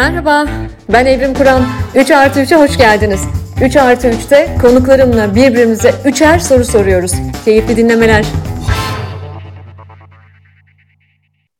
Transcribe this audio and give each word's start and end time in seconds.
Merhaba, 0.00 0.46
ben 0.92 1.06
Evrim 1.06 1.34
Kur'an. 1.34 1.62
3 1.96 2.10
artı 2.10 2.40
3'e 2.40 2.56
hoş 2.56 2.78
geldiniz. 2.78 3.20
3 3.64 3.76
artı 3.76 4.08
3'te 4.08 4.48
konuklarımla 4.62 5.34
birbirimize 5.34 5.90
üçer 6.04 6.38
soru 6.38 6.64
soruyoruz. 6.64 7.12
Keyifli 7.44 7.76
dinlemeler. 7.76 8.24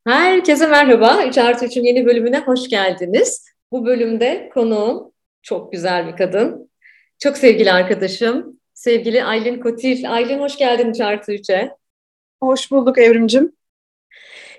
Herkese 0.06 0.66
merhaba. 0.66 1.24
3 1.24 1.38
artı 1.38 1.66
3'ün 1.66 1.84
yeni 1.84 2.06
bölümüne 2.06 2.38
hoş 2.38 2.68
geldiniz. 2.68 3.44
Bu 3.72 3.86
bölümde 3.86 4.50
konuğum 4.54 5.12
çok 5.42 5.72
güzel 5.72 6.06
bir 6.06 6.16
kadın. 6.16 6.70
Çok 7.18 7.36
sevgili 7.36 7.72
arkadaşım, 7.72 8.60
sevgili 8.74 9.24
Aylin 9.24 9.60
Kotil. 9.60 10.12
Aylin 10.12 10.38
hoş 10.38 10.56
geldin 10.56 10.90
3 10.90 11.00
artı 11.00 11.32
3'e. 11.32 11.70
Hoş 12.42 12.70
bulduk 12.70 12.98
Evrimcim. 12.98 13.52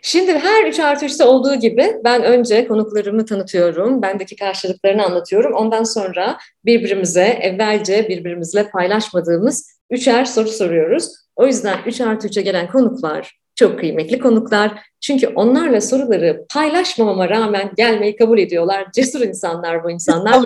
Şimdi 0.01 0.31
her 0.31 0.67
3 0.67 0.79
artı 0.79 1.05
3'te 1.05 1.23
olduğu 1.23 1.55
gibi 1.55 1.95
ben 2.03 2.23
önce 2.23 2.67
konuklarımı 2.67 3.25
tanıtıyorum, 3.25 4.01
bendeki 4.01 4.35
karşılıklarını 4.35 5.05
anlatıyorum. 5.05 5.53
Ondan 5.53 5.83
sonra 5.83 6.37
birbirimize 6.65 7.23
evvelce 7.23 8.09
birbirimizle 8.09 8.69
paylaşmadığımız 8.69 9.79
üçer 9.89 10.25
soru 10.25 10.47
soruyoruz. 10.47 11.15
O 11.35 11.47
yüzden 11.47 11.77
3 11.85 12.01
artı 12.01 12.27
3'e 12.27 12.41
gelen 12.41 12.67
konuklar 12.67 13.41
çok 13.55 13.79
kıymetli 13.79 14.19
konuklar. 14.19 14.71
Çünkü 15.01 15.27
onlarla 15.27 15.81
soruları 15.81 16.45
paylaşmamama 16.53 17.29
rağmen 17.29 17.71
gelmeyi 17.77 18.15
kabul 18.15 18.39
ediyorlar. 18.39 18.87
Cesur 18.93 19.21
insanlar 19.21 19.83
bu 19.83 19.91
insanlar. 19.91 20.45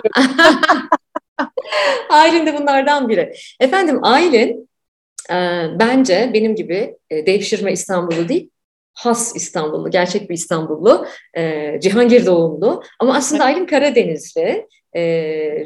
Aylin 2.10 2.46
de 2.46 2.58
bunlardan 2.58 3.08
biri. 3.08 3.32
Efendim 3.60 4.04
Aylin 4.04 4.68
e, 5.30 5.34
bence 5.78 6.30
benim 6.34 6.54
gibi 6.54 6.96
e, 7.10 7.26
devşirme 7.26 7.72
İstanbul'u 7.72 8.28
değil, 8.28 8.50
has 8.96 9.36
İstanbullu, 9.36 9.90
gerçek 9.90 10.30
bir 10.30 10.34
İstanbullu, 10.34 11.06
e, 11.36 11.72
Cihangir 11.80 12.26
doğumlu 12.26 12.82
ama 13.00 13.16
aslında 13.16 13.44
Aylin 13.44 13.66
Karadenizli, 13.66 14.66
e, 14.92 15.02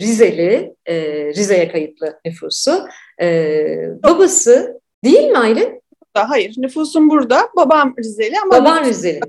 Rizeli, 0.01 0.75
e, 0.87 0.95
Rize'ye 1.35 1.69
kayıtlı 1.69 2.21
nüfusu. 2.25 2.87
E, 3.23 3.67
babası 4.03 4.81
değil 5.05 5.31
mi 5.31 5.39
Aylin? 5.39 5.83
Hayır, 6.15 6.55
nüfusum 6.59 7.11
burada. 7.11 7.49
Babam 7.57 7.95
Rizeli 7.99 8.35
ama... 8.43 8.55
Babam 8.55 8.85
Rizeli. 8.85 9.21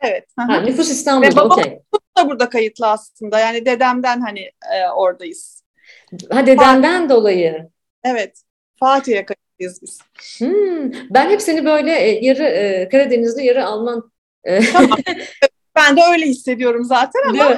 Evet. 0.00 0.24
Ha, 0.36 0.60
nüfus 0.60 0.90
İstanbul'da, 0.90 1.44
okey. 1.44 1.78
da 2.18 2.30
burada 2.30 2.48
kayıtlı 2.48 2.86
aslında. 2.86 3.38
Yani 3.38 3.66
dedemden 3.66 4.20
hani 4.20 4.40
e, 4.40 4.88
oradayız. 4.96 5.62
Ha 6.30 6.46
dedenden 6.46 7.00
Fatih. 7.00 7.14
dolayı. 7.16 7.68
Evet. 8.04 8.42
Fatih'e 8.80 9.24
kayıtlıyız 9.24 9.47
biz. 9.60 9.98
Hmm, 10.38 10.92
ben 11.10 11.30
hep 11.30 11.42
seni 11.42 11.64
böyle 11.64 11.92
e, 11.92 12.24
yarı 12.24 12.42
e, 12.44 12.88
Karadenizli, 12.88 13.46
yarı 13.46 13.66
Alman... 13.66 14.12
E, 14.44 14.60
tamam. 14.72 14.98
ben 15.76 15.96
de 15.96 16.00
öyle 16.12 16.26
hissediyorum 16.26 16.84
zaten 16.84 17.20
ama... 17.28 17.56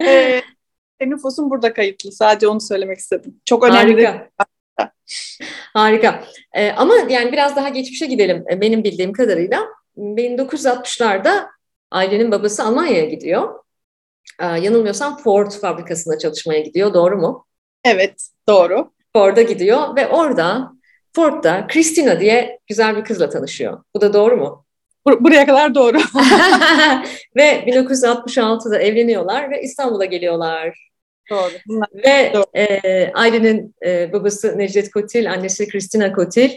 e, 0.04 0.42
nüfusum 1.00 1.50
burada 1.50 1.72
kayıtlı. 1.72 2.12
Sadece 2.12 2.48
onu 2.48 2.60
söylemek 2.60 2.98
istedim. 2.98 3.40
Çok 3.44 3.64
önemli. 3.64 4.06
Harika. 4.06 4.30
Harika. 5.74 6.24
Ee, 6.52 6.70
ama 6.70 6.94
yani 7.08 7.32
biraz 7.32 7.56
daha 7.56 7.68
geçmişe 7.68 8.06
gidelim. 8.06 8.44
Benim 8.60 8.84
bildiğim 8.84 9.12
kadarıyla 9.12 9.60
1960'larda 9.96 11.46
ailenin 11.90 12.30
babası 12.30 12.64
Almanya'ya 12.64 13.04
gidiyor. 13.04 13.64
Ee, 14.40 14.44
yanılmıyorsam 14.46 15.16
Ford 15.16 15.50
fabrikasında 15.50 16.18
çalışmaya 16.18 16.60
gidiyor. 16.60 16.94
Doğru 16.94 17.16
mu? 17.16 17.46
Evet, 17.84 18.28
doğru. 18.48 18.92
Ford'a 19.16 19.42
gidiyor 19.42 19.96
ve 19.96 20.06
orada 20.06 20.72
Ford'da 21.12 21.66
Christina 21.66 22.20
diye 22.20 22.58
güzel 22.66 22.96
bir 22.96 23.04
kızla 23.04 23.30
tanışıyor. 23.30 23.82
Bu 23.96 24.00
da 24.00 24.12
doğru 24.12 24.36
mu? 24.36 24.64
Bur- 25.06 25.24
buraya 25.24 25.46
kadar 25.46 25.74
doğru. 25.74 25.96
ve 27.36 27.64
1966'da 27.66 28.78
evleniyorlar 28.78 29.50
ve 29.50 29.62
İstanbul'a 29.62 30.04
geliyorlar. 30.04 30.90
Doğru. 31.30 31.52
Ve 31.94 32.30
Doğru. 32.34 32.44
E, 32.54 33.10
Aylin'in 33.14 33.74
e, 33.86 34.12
babası 34.12 34.58
Necdet 34.58 34.90
Kotil, 34.90 35.32
annesi 35.32 35.68
Christina 35.68 36.12
Kotil 36.12 36.50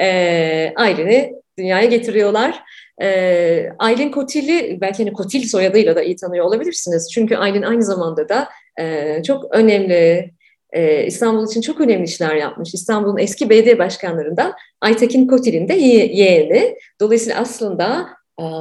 e, 0.00 0.72
Aylin'i 0.76 1.32
dünyaya 1.58 1.86
getiriyorlar. 1.86 2.62
E, 3.02 3.68
Aylin 3.78 4.10
Kotil'i 4.10 4.78
belki 4.80 5.02
hani 5.02 5.12
Kotil 5.12 5.48
soyadıyla 5.48 5.96
da 5.96 6.02
iyi 6.02 6.16
tanıyor 6.16 6.44
olabilirsiniz. 6.44 7.10
Çünkü 7.14 7.36
Aylin 7.36 7.62
aynı 7.62 7.82
zamanda 7.82 8.28
da 8.28 8.48
e, 8.80 9.22
çok 9.22 9.54
önemli, 9.54 10.30
e, 10.76 11.06
İstanbul 11.06 11.46
için 11.46 11.60
çok 11.60 11.80
önemli 11.80 12.04
işler 12.04 12.36
yapmış. 12.36 12.74
İstanbul'un 12.74 13.18
eski 13.18 13.50
belediye 13.50 13.78
başkanlarından 13.78 14.52
Aytekin 14.80 15.26
Kotil'in 15.26 15.68
de 15.68 15.74
yeğeni. 15.74 16.76
Dolayısıyla 17.00 17.40
aslında 17.40 18.06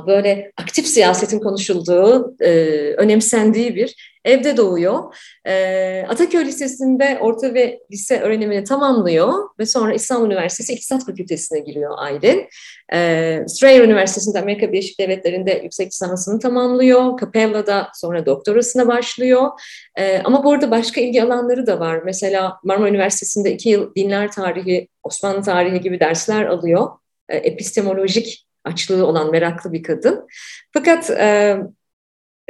böyle 0.08 0.52
aktif 0.58 0.88
siyasetin 0.88 1.40
konuşulduğu, 1.40 2.36
e, 2.40 2.52
önemsendiği 2.98 3.76
bir 3.76 4.15
evde 4.26 4.58
doğuyor. 4.58 5.16
E, 5.48 6.06
Ataköy 6.10 6.46
Lisesi'nde 6.46 7.18
orta 7.22 7.54
ve 7.54 7.80
lise 7.92 8.20
öğrenimini 8.20 8.64
tamamlıyor 8.64 9.34
ve 9.60 9.66
sonra 9.66 9.94
İstanbul 9.94 10.26
Üniversitesi 10.26 10.74
İktisat 10.74 11.06
Fakültesine 11.06 11.60
giriyor 11.60 11.92
Aylin. 11.98 12.48
E, 12.94 13.40
Strayer 13.48 13.82
Üniversitesi'nde 13.82 14.40
Amerika 14.40 14.72
Birleşik 14.72 15.00
Devletleri'nde 15.00 15.62
yüksek 15.64 15.88
lisansını 15.88 16.40
tamamlıyor. 16.40 17.20
Capella'da 17.20 17.90
sonra 17.94 18.26
doktorasına 18.26 18.88
başlıyor. 18.88 19.52
E, 19.96 20.20
ama 20.24 20.44
bu 20.44 20.52
arada 20.52 20.72
başka 20.72 21.02
ilgi 21.02 21.24
alanları 21.24 21.68
da 21.68 21.80
var. 21.80 22.02
Mesela 22.06 22.60
Marmara 22.64 22.90
Üniversitesi'nde 22.90 23.54
iki 23.54 23.70
yıl 23.70 23.96
dinler 23.96 24.32
tarihi, 24.32 24.88
Osmanlı 25.04 25.42
tarihi 25.42 25.82
gibi 25.82 26.00
dersler 26.00 26.46
alıyor. 26.46 26.88
E, 27.30 27.38
epistemolojik 27.38 28.46
açlığı 28.64 29.08
olan 29.08 29.32
meraklı 29.32 29.74
bir 29.74 29.84
kadın. 29.84 30.28
Fakat 30.74 31.10
e, 31.10 31.58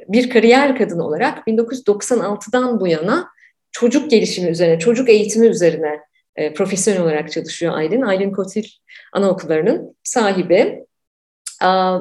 bir 0.07 0.29
kariyer 0.29 0.77
kadını 0.77 1.05
olarak 1.05 1.47
1996'dan 1.47 2.79
bu 2.79 2.87
yana 2.87 3.27
çocuk 3.71 4.11
gelişimi 4.11 4.49
üzerine, 4.49 4.79
çocuk 4.79 5.09
eğitimi 5.09 5.47
üzerine 5.47 5.99
e, 6.35 6.53
profesyonel 6.53 7.01
olarak 7.01 7.31
çalışıyor 7.31 7.77
Aylin. 7.77 8.01
Aylin 8.01 8.31
Kotil 8.31 8.65
Anaokulları'nın 9.13 9.95
sahibi. 10.03 10.85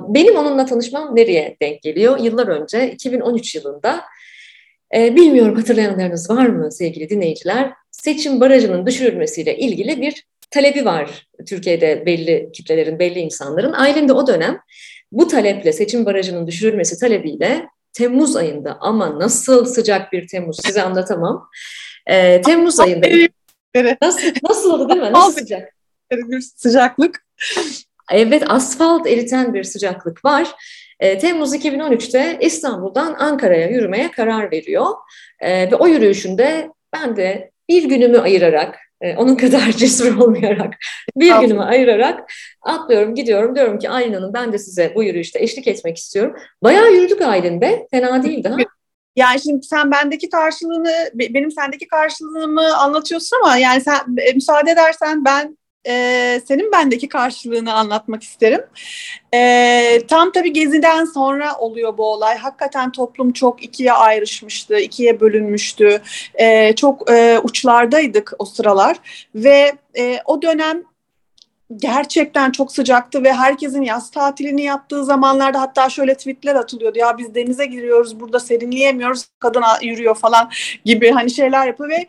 Benim 0.08 0.36
onunla 0.36 0.66
tanışmam 0.66 1.16
nereye 1.16 1.56
denk 1.62 1.82
geliyor? 1.82 2.18
Yıllar 2.18 2.48
önce 2.48 2.90
2013 2.90 3.54
yılında 3.54 4.00
e, 4.94 5.16
bilmiyorum 5.16 5.56
hatırlayanlarınız 5.56 6.30
var 6.30 6.46
mı 6.46 6.72
sevgili 6.72 7.10
dinleyiciler? 7.10 7.72
Seçim 7.90 8.40
barajının 8.40 8.86
düşürülmesiyle 8.86 9.58
ilgili 9.58 10.00
bir 10.00 10.24
talebi 10.50 10.84
var 10.84 11.28
Türkiye'de 11.46 12.06
belli 12.06 12.50
kitlelerin, 12.52 12.98
belli 12.98 13.18
insanların. 13.18 13.72
Aylin 13.72 14.08
de 14.08 14.12
o 14.12 14.26
dönem 14.26 14.60
bu 15.12 15.28
taleple, 15.28 15.72
seçim 15.72 16.06
barajının 16.06 16.46
düşürülmesi 16.46 16.98
talebiyle 16.98 17.66
Temmuz 17.94 18.36
ayında 18.36 18.78
ama 18.80 19.18
nasıl 19.18 19.64
sıcak 19.64 20.12
bir 20.12 20.28
Temmuz 20.28 20.56
size 20.64 20.82
anlatamam. 20.82 21.48
Ee, 22.06 22.40
Temmuz 22.40 22.80
ayında 22.80 23.06
nasıl, 24.02 24.28
nasıl 24.48 24.70
oldu 24.70 24.88
değil 24.88 25.00
mi? 25.00 25.12
Nasıl 25.12 25.32
sıcak? 25.32 25.74
Bir 26.12 26.40
sıcaklık. 26.40 27.26
Evet 28.10 28.42
asfalt 28.46 29.06
eriten 29.06 29.54
bir 29.54 29.64
sıcaklık 29.64 30.24
var. 30.24 30.48
E, 31.00 31.18
Temmuz 31.18 31.54
2013'te 31.54 32.38
İstanbul'dan 32.40 33.14
Ankara'ya 33.18 33.68
yürümeye 33.68 34.10
karar 34.10 34.50
veriyor. 34.50 34.86
E, 35.40 35.70
ve 35.70 35.76
o 35.76 35.86
yürüyüşünde 35.86 36.70
ben 36.92 37.16
de 37.16 37.50
bir 37.68 37.84
günümü 37.84 38.18
ayırarak 38.18 38.74
e, 38.74 38.83
onun 39.18 39.34
kadar 39.34 39.72
cesur 39.76 40.16
olmayarak 40.16 40.74
bir 41.16 41.30
Aslında. 41.30 41.46
günümü 41.46 41.62
ayırarak 41.62 42.32
atlıyorum 42.62 43.14
gidiyorum 43.14 43.56
diyorum 43.56 43.78
ki 43.78 43.90
Aylin 43.90 44.14
Hanım 44.14 44.32
ben 44.34 44.52
de 44.52 44.58
size 44.58 44.92
bu 44.94 45.02
yürüyüşte 45.02 45.40
eşlik 45.42 45.66
etmek 45.68 45.96
istiyorum. 45.96 46.36
Bayağı 46.62 46.92
yürüdük 46.92 47.22
Aylin 47.22 47.60
be 47.60 47.86
fena 47.90 48.22
değildi 48.22 48.48
ha. 48.48 48.56
Yani 49.16 49.40
şimdi 49.40 49.66
sen 49.66 49.90
bendeki 49.90 50.28
karşılığını, 50.30 51.10
benim 51.14 51.50
sendeki 51.50 51.88
karşılığımı 51.88 52.76
anlatıyorsun 52.76 53.36
ama 53.42 53.56
yani 53.56 53.80
sen 53.80 53.98
e, 54.18 54.32
müsaade 54.32 54.70
edersen 54.70 55.24
ben 55.24 55.58
e, 55.86 56.40
senin 56.48 56.72
bendeki 56.72 57.08
karşılığını 57.08 57.74
anlatmak 57.74 58.22
isterim. 58.22 58.60
E, 59.34 60.00
tam 60.08 60.32
tabii 60.32 60.52
Gezi'den 60.52 61.04
sonra 61.04 61.56
oluyor 61.58 61.98
bu 61.98 62.12
olay. 62.12 62.36
Hakikaten 62.38 62.92
toplum 62.92 63.32
çok 63.32 63.62
ikiye 63.62 63.92
ayrışmıştı, 63.92 64.78
ikiye 64.78 65.20
bölünmüştü. 65.20 66.02
E, 66.34 66.74
çok 66.74 67.10
e, 67.10 67.38
uçlardaydık 67.42 68.32
o 68.38 68.44
sıralar 68.44 68.96
ve 69.34 69.72
e, 69.98 70.18
o 70.24 70.42
dönem 70.42 70.82
gerçekten 71.76 72.50
çok 72.50 72.72
sıcaktı 72.72 73.24
ve 73.24 73.32
herkesin 73.32 73.82
yaz 73.82 74.10
tatilini 74.10 74.62
yaptığı 74.62 75.04
zamanlarda 75.04 75.60
hatta 75.60 75.90
şöyle 75.90 76.14
tweetler 76.14 76.54
atılıyordu 76.54 76.98
ya 76.98 77.18
biz 77.18 77.34
denize 77.34 77.66
giriyoruz 77.66 78.20
burada 78.20 78.40
serinleyemiyoruz 78.40 79.26
kadın 79.38 79.62
yürüyor 79.82 80.14
falan 80.14 80.50
gibi 80.84 81.10
hani 81.10 81.30
şeyler 81.30 81.66
yapıyor 81.66 81.90
ve 81.90 82.06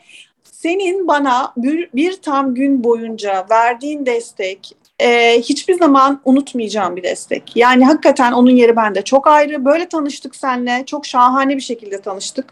senin 0.66 1.08
bana 1.08 1.54
bir, 1.58 1.90
bir 1.96 2.14
tam 2.14 2.56
gün 2.56 2.84
boyunca 2.84 3.46
verdiğin 3.50 4.06
destek 4.06 4.76
e, 5.00 5.40
hiçbir 5.42 5.74
zaman 5.74 6.22
unutmayacağım 6.26 6.96
bir 6.96 7.04
destek. 7.04 7.52
Yani 7.56 7.86
hakikaten 7.86 8.32
onun 8.32 8.52
yeri 8.52 8.76
bende 8.76 9.02
çok 9.02 9.28
ayrı. 9.28 9.66
Böyle 9.66 9.88
tanıştık 9.90 10.36
seninle. 10.36 10.84
Çok 10.86 11.06
şahane 11.06 11.56
bir 11.56 11.62
şekilde 11.62 12.02
tanıştık. 12.02 12.46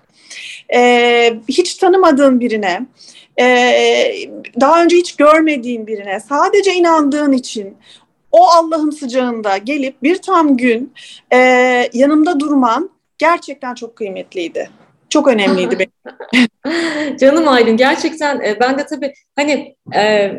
E, 0.74 1.34
hiç 1.48 1.76
tanımadığın 1.76 2.40
birine, 2.40 2.86
e, 3.40 3.46
daha 4.60 4.84
önce 4.84 4.98
hiç 4.98 5.16
görmediğin 5.16 5.88
birine, 5.88 6.20
sadece 6.20 6.74
inandığın 6.74 7.32
için 7.32 7.78
o 8.32 8.48
Allah'ın 8.48 8.90
sıcağında 8.90 9.58
gelip 9.58 10.04
bir 10.04 10.16
tam 10.16 10.58
gün 10.58 10.94
e, 11.34 11.38
yanımda 11.94 12.40
durman 12.40 12.90
gerçekten 13.18 13.76
çok 13.76 13.96
kıymetliydi. 13.96 14.70
Çok 15.14 15.28
önemliydi 15.28 15.80
benim. 15.80 17.18
Canım 17.18 17.48
Aydın 17.48 17.78
gerçekten 17.78 18.42
e, 18.42 18.60
ben 18.60 18.78
de 18.78 18.86
tabii 18.86 19.14
hani 19.36 19.76
e, 19.96 20.32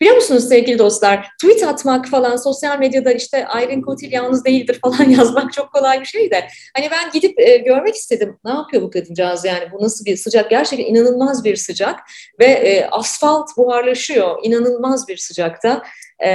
biliyor 0.00 0.16
musunuz 0.16 0.48
sevgili 0.48 0.78
dostlar 0.78 1.28
tweet 1.42 1.62
atmak 1.62 2.08
falan 2.08 2.36
sosyal 2.36 2.78
medyada 2.78 3.12
işte 3.12 3.46
Aylin 3.46 3.82
Kotil 3.82 4.12
yalnız 4.12 4.44
değildir 4.44 4.78
falan 4.82 5.08
yazmak 5.10 5.52
çok 5.52 5.72
kolay 5.72 6.00
bir 6.00 6.06
şey 6.06 6.30
de. 6.30 6.48
Hani 6.76 6.88
ben 6.90 7.10
gidip 7.10 7.40
e, 7.40 7.56
görmek 7.56 7.94
istedim 7.94 8.38
ne 8.44 8.50
yapıyor 8.50 8.82
bu 8.82 8.90
kadıncağız 8.90 9.44
yani 9.44 9.72
bu 9.72 9.84
nasıl 9.84 10.04
bir 10.04 10.16
sıcak? 10.16 10.50
Gerçekten 10.50 10.94
inanılmaz 10.94 11.44
bir 11.44 11.56
sıcak 11.56 12.00
ve 12.40 12.46
e, 12.46 12.86
asfalt 12.90 13.56
buharlaşıyor 13.56 14.38
inanılmaz 14.42 15.08
bir 15.08 15.16
sıcakta. 15.16 15.82
E, 16.24 16.30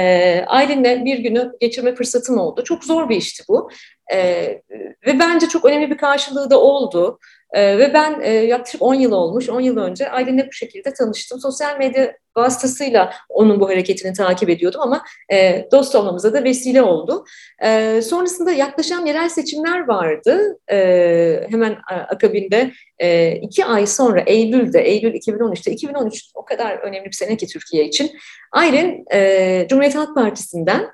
Aylin'le 0.46 1.04
bir 1.04 1.18
günü 1.18 1.52
geçirme 1.60 1.94
fırsatım 1.94 2.38
oldu. 2.38 2.64
Çok 2.64 2.84
zor 2.84 3.08
bir 3.08 3.16
işti 3.16 3.42
bu. 3.48 3.70
E, 4.12 4.18
ve 5.06 5.18
bence 5.18 5.48
çok 5.48 5.64
önemli 5.64 5.90
bir 5.90 5.96
karşılığı 5.96 6.50
da 6.50 6.60
oldu. 6.60 7.18
E, 7.52 7.78
ve 7.78 7.94
ben 7.94 8.20
e, 8.20 8.30
yaklaşık 8.30 8.82
10 8.82 8.94
yıl 8.94 9.12
olmuş, 9.12 9.48
10 9.48 9.60
yıl 9.60 9.76
önce 9.76 10.10
Aylin'le 10.10 10.46
bu 10.46 10.52
şekilde 10.52 10.92
tanıştım. 10.92 11.40
Sosyal 11.40 11.78
medya 11.78 12.12
vasıtasıyla 12.36 13.12
onun 13.28 13.60
bu 13.60 13.68
hareketini 13.68 14.12
takip 14.12 14.50
ediyordum 14.50 14.80
ama 14.80 15.04
e, 15.32 15.68
dost 15.72 15.94
olmamıza 15.94 16.32
da 16.32 16.44
vesile 16.44 16.82
oldu. 16.82 17.24
E, 17.64 18.00
sonrasında 18.02 18.52
yaklaşan 18.52 19.06
yerel 19.06 19.28
seçimler 19.28 19.88
vardı. 19.88 20.58
E, 20.72 21.46
hemen 21.50 21.76
akabinde 22.08 22.72
e, 22.98 23.32
iki 23.32 23.64
ay 23.64 23.86
sonra 23.86 24.20
Eylül'de, 24.20 24.80
Eylül 24.80 25.14
2013'te, 25.14 25.72
2013 25.72 26.30
o 26.34 26.44
kadar 26.44 26.78
önemli 26.78 27.06
bir 27.06 27.16
sene 27.16 27.36
ki 27.36 27.46
Türkiye 27.46 27.84
için. 27.84 28.10
Aylin 28.52 29.04
e, 29.12 29.66
Cumhuriyet 29.68 29.94
Halk 29.94 30.14
Partisi'nden 30.14 30.90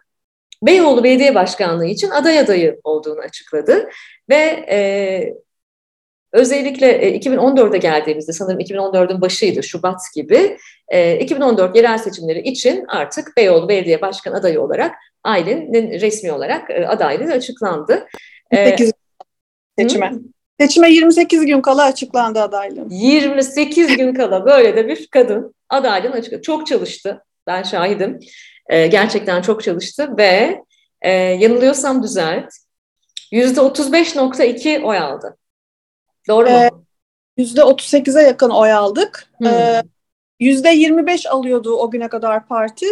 Beyoğlu 0.63 1.05
Belediye 1.05 1.35
Başkanlığı 1.35 1.87
için 1.87 2.11
aday 2.11 2.39
adayı 2.39 2.81
olduğunu 2.85 3.21
açıkladı. 3.21 3.89
Ve 4.31 4.67
e, 4.71 5.35
Özellikle 6.37 7.19
2014'e 7.19 7.79
geldiğimizde 7.79 8.33
sanırım 8.33 8.61
2014'ün 8.61 9.21
başıydı 9.21 9.63
Şubat 9.63 10.01
gibi 10.15 10.57
2014 11.21 11.77
yerel 11.77 11.99
seçimleri 11.99 12.41
için 12.41 12.85
artık 12.89 13.37
Beyoğlu 13.37 13.69
Belediye 13.69 14.01
Başkan 14.01 14.33
adayı 14.33 14.61
olarak 14.61 14.95
Aylin'in 15.25 16.01
resmi 16.01 16.33
olarak 16.33 16.71
adaylığı 16.71 17.33
açıklandı. 17.33 18.07
8 18.55 18.93
seçime. 19.79 20.11
Hı? 20.11 20.21
Seçime 20.61 20.91
28 20.91 21.47
gün 21.47 21.61
kala 21.61 21.85
açıklandı 21.85 22.41
adaylığım. 22.41 22.89
28 22.91 23.97
gün 23.97 24.15
kala 24.15 24.47
böyle 24.47 24.77
de 24.77 24.89
bir 24.89 25.07
kadın 25.07 25.55
adaylığını 25.69 26.15
açıkladı. 26.15 26.43
Çok 26.43 26.67
çalıştı. 26.67 27.25
Ben 27.47 27.63
şahidim. 27.63 28.19
gerçekten 28.71 29.43
çok 29.43 29.63
çalıştı 29.63 30.17
ve 30.19 30.63
yanılıyorsam 31.39 32.03
düzelt. 32.03 32.53
%35.2 33.33 34.83
oy 34.83 34.99
aldı. 34.99 35.37
Doğru 36.29 36.51
mu? 36.51 36.85
Yüzde 37.37 37.61
38'e 37.61 38.23
yakın 38.23 38.51
oy 38.51 38.73
aldık. 38.73 39.27
Hmm. 39.39 39.47
Ee, 39.47 39.83
%25 40.41 41.29
alıyordu 41.29 41.77
o 41.77 41.91
güne 41.91 42.09
kadar 42.09 42.47
parti. 42.47 42.87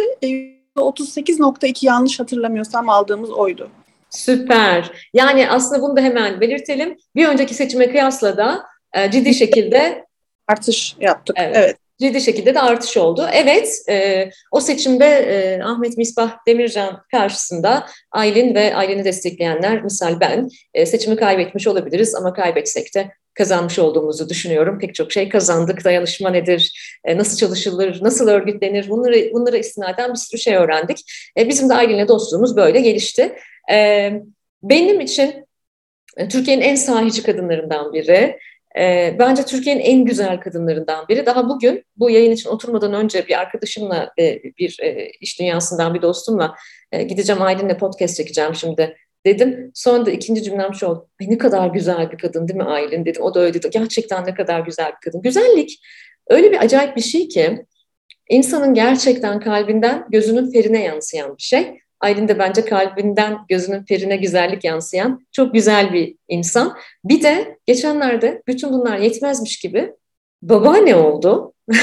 %38.2 0.77 1.67
e, 1.67 1.73
yanlış 1.81 2.19
hatırlamıyorsam 2.19 2.89
aldığımız 2.89 3.31
oydu. 3.31 3.69
Süper. 4.09 4.91
Yani 5.13 5.49
aslında 5.49 5.81
bunu 5.81 5.97
da 5.97 6.01
hemen 6.01 6.41
belirtelim. 6.41 6.97
Bir 7.15 7.27
önceki 7.27 7.53
seçime 7.53 7.91
kıyasla 7.91 8.37
da 8.37 8.63
e, 8.93 9.11
ciddi 9.11 9.33
şekilde 9.33 10.05
artış 10.47 10.95
yaptık. 10.99 11.35
Evet. 11.39 11.55
evet. 11.55 11.77
Ciddi 11.99 12.21
şekilde 12.21 12.55
de 12.55 12.61
artış 12.61 12.97
oldu. 12.97 13.27
Evet, 13.33 13.69
e, 13.89 14.29
o 14.51 14.59
seçimde 14.59 15.05
e, 15.05 15.63
Ahmet 15.63 15.97
Misbah 15.97 16.37
Demircan 16.47 17.01
karşısında 17.11 17.85
Aylin 18.11 18.55
ve 18.55 18.75
Aylin'i 18.75 19.05
destekleyenler, 19.05 19.83
misal 19.83 20.19
ben, 20.19 20.49
e, 20.73 20.85
seçimi 20.85 21.15
kaybetmiş 21.15 21.67
olabiliriz 21.67 22.15
ama 22.15 22.33
kaybetsek 22.33 22.95
de 22.95 23.11
kazanmış 23.35 23.79
olduğumuzu 23.79 24.29
düşünüyorum. 24.29 24.79
Pek 24.79 24.95
çok 24.95 25.11
şey 25.11 25.29
kazandık. 25.29 25.85
Dayanışma 25.85 26.29
nedir? 26.29 26.71
E, 27.03 27.17
nasıl 27.17 27.37
çalışılır? 27.37 27.99
Nasıl 28.01 28.27
örgütlenir? 28.27 28.89
Bunları 28.89 29.33
bunlara 29.33 29.57
istinaden 29.57 30.13
bir 30.13 30.19
sürü 30.19 30.41
şey 30.41 30.55
öğrendik. 30.55 30.97
E, 31.37 31.49
bizim 31.49 31.69
de 31.69 31.73
aileyle 31.73 32.07
dostluğumuz 32.07 32.57
böyle 32.57 32.81
gelişti. 32.81 33.35
E, 33.71 34.11
benim 34.63 34.99
için 34.99 35.45
Türkiye'nin 36.29 36.61
en 36.61 36.75
sahici 36.75 37.23
kadınlarından 37.23 37.93
biri. 37.93 38.39
Bence 39.19 39.43
Türkiye'nin 39.45 39.81
en 39.81 40.05
güzel 40.05 40.39
kadınlarından 40.39 41.07
biri. 41.07 41.25
Daha 41.25 41.49
bugün 41.49 41.83
bu 41.97 42.09
yayın 42.09 42.31
için 42.31 42.49
oturmadan 42.49 42.93
önce 42.93 43.27
bir 43.27 43.39
arkadaşımla, 43.39 44.13
bir 44.57 44.79
iş 45.19 45.39
dünyasından 45.39 45.93
bir 45.93 46.01
dostumla 46.01 46.55
gideceğim 47.07 47.41
Aylin'le 47.41 47.77
podcast 47.77 48.17
çekeceğim 48.17 48.55
şimdi 48.55 48.97
dedim. 49.25 49.71
Sonra 49.73 50.05
da 50.05 50.11
ikinci 50.11 50.43
cümlem 50.43 50.73
şu 50.73 50.87
oldu. 50.87 51.07
Ay 51.21 51.29
ne 51.29 51.37
kadar 51.37 51.67
güzel 51.67 52.11
bir 52.11 52.17
kadın 52.17 52.47
değil 52.47 52.57
mi 52.57 52.63
Aylin 52.63 53.05
dedim. 53.05 53.21
O 53.21 53.33
da 53.33 53.39
öyle 53.39 53.53
dedi. 53.53 53.69
Gerçekten 53.71 54.25
ne 54.25 54.33
kadar 54.33 54.59
güzel 54.59 54.87
bir 54.87 55.11
kadın. 55.11 55.21
Güzellik 55.21 55.79
öyle 56.29 56.51
bir 56.51 56.63
acayip 56.63 56.95
bir 56.95 57.01
şey 57.01 57.27
ki 57.27 57.65
insanın 58.29 58.73
gerçekten 58.73 59.39
kalbinden 59.39 60.05
gözünün 60.09 60.51
ferine 60.51 60.83
yansıyan 60.83 61.37
bir 61.37 61.43
şey. 61.43 61.79
Aylin 61.99 62.27
de 62.27 62.39
bence 62.39 62.65
kalbinden 62.65 63.37
gözünün 63.49 63.85
ferine 63.85 64.17
güzellik 64.17 64.63
yansıyan 64.63 65.25
çok 65.31 65.53
güzel 65.53 65.93
bir 65.93 66.15
insan. 66.27 66.77
Bir 67.05 67.23
de 67.23 67.57
geçenlerde 67.65 68.41
bütün 68.47 68.73
bunlar 68.73 68.97
yetmezmiş 68.97 69.59
gibi 69.59 69.93
babaanne 70.41 70.95
oldu. 70.95 71.53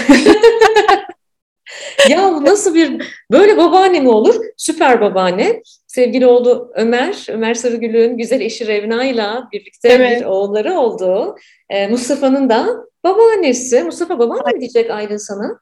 ya 2.08 2.44
nasıl 2.44 2.74
bir 2.74 3.12
böyle 3.30 3.56
babaanne 3.56 4.00
mi 4.00 4.08
olur? 4.08 4.34
Süper 4.56 5.00
babaanne. 5.00 5.62
Sevgili 5.86 6.26
oğlu 6.26 6.72
Ömer, 6.74 7.26
Ömer 7.28 7.54
Sarıgül'ün 7.54 8.18
güzel 8.18 8.40
eşi 8.40 8.66
Revna'yla 8.66 9.48
birlikte 9.52 9.88
evet. 9.88 10.20
bir 10.20 10.26
oğulları 10.26 10.78
oldu. 10.78 11.36
Ee, 11.70 11.88
Mustafa'nın 11.88 12.48
da 12.48 12.66
babaannesi. 13.04 13.82
Mustafa 13.82 14.18
babaanne 14.18 14.52
mi 14.52 14.60
diyecek 14.60 14.90
Aylin 14.90 15.16
sana? 15.16 15.60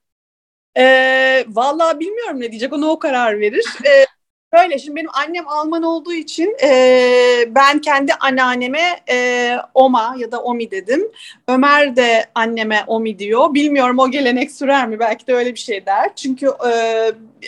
Ee, 0.79 1.45
vallahi 1.49 2.01
bilmiyorum 2.01 2.41
ne 2.41 2.51
diyecek. 2.51 2.73
Onu 2.73 2.89
o 2.91 2.99
karar 2.99 3.41
verir. 3.41 3.65
Ee, 3.85 4.07
Böyle 4.53 4.79
şimdi 4.79 4.97
benim 4.97 5.11
annem 5.13 5.49
Alman 5.49 5.83
olduğu 5.83 6.13
için 6.13 6.57
e, 6.63 7.45
ben 7.49 7.81
kendi 7.81 8.15
anneanneme 8.15 9.01
e, 9.09 9.57
Oma 9.75 10.15
ya 10.19 10.33
da 10.33 10.43
Omi 10.43 10.71
dedim. 10.71 11.13
Ömer 11.49 11.97
de 11.97 12.27
anneme 12.35 12.85
Omi 12.87 13.19
diyor. 13.19 13.55
Bilmiyorum 13.55 13.99
o 13.99 14.11
gelenek 14.11 14.51
sürer 14.51 14.89
mi? 14.89 14.99
Belki 14.99 15.27
de 15.27 15.35
öyle 15.35 15.55
bir 15.55 15.59
şey 15.59 15.87
der. 15.87 16.15
Çünkü 16.17 16.47
e, 16.47 16.73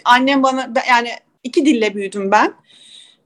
annem 0.04 0.43
bana 0.43 0.72
yani 0.88 1.10
iki 1.44 1.66
dille 1.66 1.94
büyüdüm 1.94 2.31
ben 2.31 2.54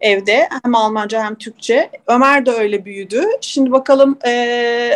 evde. 0.00 0.48
Hem 0.64 0.74
Almanca 0.74 1.24
hem 1.24 1.34
Türkçe. 1.34 1.90
Ömer 2.06 2.46
de 2.46 2.50
öyle 2.50 2.84
büyüdü. 2.84 3.24
Şimdi 3.40 3.72
bakalım 3.72 4.18
e, 4.26 4.90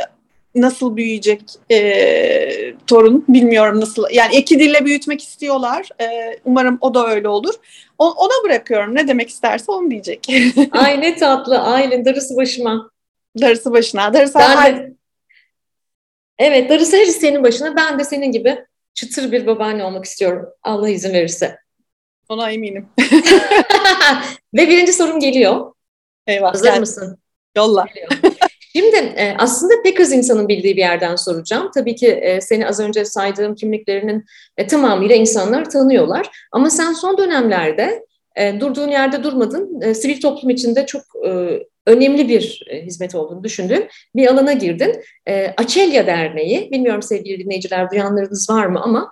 nasıl 0.54 0.96
büyüyecek 0.96 1.42
e, 1.70 2.74
torun 2.86 3.24
bilmiyorum 3.28 3.80
nasıl. 3.80 4.04
Yani 4.12 4.36
iki 4.36 4.58
dille 4.58 4.84
büyütmek 4.84 5.22
istiyorlar. 5.22 5.88
E, 6.00 6.38
umarım 6.44 6.78
o 6.80 6.94
da 6.94 7.08
öyle 7.08 7.28
olur. 7.28 7.54
O, 7.98 8.10
ona 8.10 8.44
bırakıyorum. 8.44 8.94
Ne 8.94 9.08
demek 9.08 9.28
isterse 9.28 9.72
onu 9.72 9.90
diyecek. 9.90 10.26
Ay 10.72 11.00
ne 11.00 11.16
tatlı. 11.16 11.58
Aylin 11.58 12.04
darısı 12.04 12.36
başıma. 12.36 12.90
Darısı 13.40 13.72
başına. 13.72 14.14
Darısı 14.14 14.38
ben 14.38 14.76
de, 14.76 14.92
Evet 16.38 16.70
darısı 16.70 16.96
her 16.96 17.04
senin 17.04 17.44
başına. 17.44 17.76
Ben 17.76 17.98
de 17.98 18.04
senin 18.04 18.32
gibi 18.32 18.64
çıtır 18.94 19.32
bir 19.32 19.46
babaanne 19.46 19.84
olmak 19.84 20.04
istiyorum. 20.04 20.46
Allah 20.62 20.88
izin 20.88 21.12
verirse. 21.12 21.58
Ona 22.28 22.50
eminim. 22.50 22.88
Ve 24.54 24.68
birinci 24.68 24.92
sorum 24.92 25.20
geliyor. 25.20 25.72
Eyvah. 26.26 26.54
Hazır 26.54 26.64
gel. 26.64 26.80
mısın? 26.80 27.18
Yolla. 27.56 27.86
Şimdi 28.76 28.96
e, 28.96 29.34
aslında 29.38 29.82
pek 29.84 30.00
az 30.00 30.12
insanın 30.12 30.48
bildiği 30.48 30.76
bir 30.76 30.80
yerden 30.80 31.16
soracağım. 31.16 31.70
Tabii 31.74 31.94
ki 31.94 32.08
e, 32.08 32.40
seni 32.40 32.66
az 32.68 32.80
önce 32.80 33.04
saydığım 33.04 33.54
kimliklerinin 33.54 34.24
e, 34.56 34.66
tamamıyla 34.66 35.16
insanlar 35.16 35.70
tanıyorlar. 35.70 36.30
Ama 36.52 36.70
sen 36.70 36.92
son 36.92 37.18
dönemlerde 37.18 38.04
durduğun 38.60 38.88
yerde 38.88 39.22
durmadın. 39.22 39.92
Sivil 39.92 40.20
toplum 40.20 40.50
içinde 40.50 40.86
çok 40.86 41.02
önemli 41.86 42.28
bir 42.28 42.62
hizmet 42.84 43.14
olduğunu 43.14 43.44
düşündüğüm 43.44 43.88
bir 44.16 44.26
alana 44.26 44.52
girdin. 44.52 45.02
Açelya 45.56 46.06
Derneği, 46.06 46.70
bilmiyorum 46.70 47.02
sevgili 47.02 47.44
dinleyiciler 47.44 47.90
duyanlarınız 47.90 48.50
var 48.50 48.66
mı 48.66 48.80
ama 48.82 49.10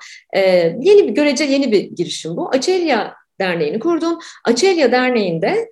yeni 0.81 1.09
bir 1.09 1.13
görece 1.13 1.45
yeni 1.45 1.73
bir 1.73 1.83
girişim 1.83 2.37
bu. 2.37 2.49
Açelya 2.49 3.15
Derneği'ni 3.41 3.79
kurdun. 3.79 4.21
Açelya 4.45 4.93
Derneği'nde 4.93 5.71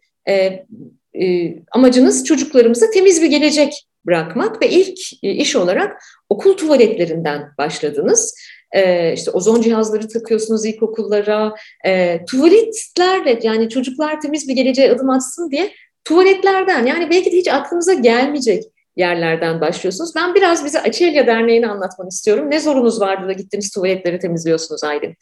e, 1.22 1.56
amacınız 1.72 2.24
çocuklarımıza 2.24 2.90
temiz 2.90 3.22
bir 3.22 3.26
gelecek 3.26 3.86
bırakmak 4.06 4.62
ve 4.62 4.70
ilk 4.70 4.98
e, 5.22 5.30
iş 5.30 5.56
olarak 5.56 6.02
okul 6.28 6.56
tuvaletlerinden 6.56 7.48
başladınız. 7.58 8.34
E, 8.72 9.12
işte 9.12 9.30
ozon 9.30 9.62
cihazları 9.62 10.08
takıyorsunuz 10.08 10.64
ilkokullara, 10.64 11.54
e, 11.86 12.24
tuvaletlerle 12.24 13.40
yani 13.42 13.68
çocuklar 13.68 14.20
temiz 14.20 14.48
bir 14.48 14.54
geleceğe 14.54 14.92
adım 14.92 15.10
atsın 15.10 15.50
diye 15.50 15.72
tuvaletlerden 16.04 16.86
yani 16.86 17.10
belki 17.10 17.32
de 17.32 17.36
hiç 17.36 17.48
aklınıza 17.48 17.92
gelmeyecek 17.92 18.64
yerlerden 18.96 19.60
başlıyorsunuz. 19.60 20.12
Ben 20.16 20.34
biraz 20.34 20.64
bize 20.64 20.80
Açelya 20.80 21.26
Derneği'ni 21.26 21.68
anlatmanı 21.68 22.08
istiyorum. 22.08 22.50
Ne 22.50 22.60
zorunuz 22.60 23.00
vardı 23.00 23.28
da 23.28 23.32
gittiniz 23.32 23.70
tuvaletleri 23.70 24.18
temizliyorsunuz 24.18 24.84
Aylin? 24.84 25.16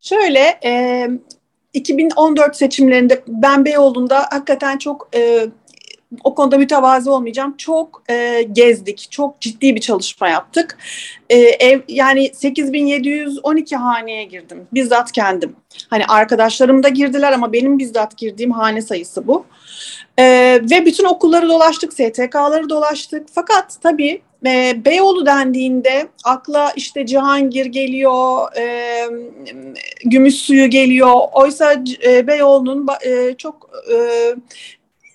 Şöyle, 0.00 0.58
e, 0.64 1.08
2014 1.74 2.56
seçimlerinde 2.56 3.22
ben 3.28 3.64
Beyoğlu'nda 3.64 4.26
hakikaten 4.30 4.78
çok 4.78 5.08
e, 5.14 5.46
o 6.24 6.34
konuda 6.34 6.58
mütevazi 6.58 7.10
olmayacağım. 7.10 7.56
Çok 7.56 8.02
e, 8.10 8.42
gezdik, 8.52 9.06
çok 9.10 9.40
ciddi 9.40 9.74
bir 9.74 9.80
çalışma 9.80 10.28
yaptık. 10.28 10.78
E, 11.30 11.36
ev 11.38 11.80
Yani 11.88 12.30
8712 12.34 13.76
haneye 13.76 14.24
girdim, 14.24 14.66
bizzat 14.74 15.12
kendim. 15.12 15.56
Hani 15.90 16.06
arkadaşlarım 16.06 16.82
da 16.82 16.88
girdiler 16.88 17.32
ama 17.32 17.52
benim 17.52 17.78
bizzat 17.78 18.16
girdiğim 18.16 18.50
hane 18.50 18.82
sayısı 18.82 19.26
bu. 19.26 19.46
E, 20.18 20.24
ve 20.70 20.86
bütün 20.86 21.04
okulları 21.04 21.48
dolaştık, 21.48 21.92
STK'ları 21.92 22.68
dolaştık. 22.68 23.26
Fakat 23.32 23.76
tabii 23.82 24.22
e, 24.46 24.84
Beyoğlu 24.84 25.26
dendiğinde 25.26 26.08
akla 26.24 26.72
işte 26.76 27.06
Cihangir 27.06 27.66
geliyor, 27.66 28.56
e, 28.56 29.06
Gümüş 30.04 30.34
Suyu 30.34 30.70
geliyor. 30.70 31.14
Oysa 31.32 31.82
e, 32.06 32.26
Beyoğlu'nun 32.26 32.86
e, 33.06 33.34
çok 33.38 33.70
e, 33.92 33.96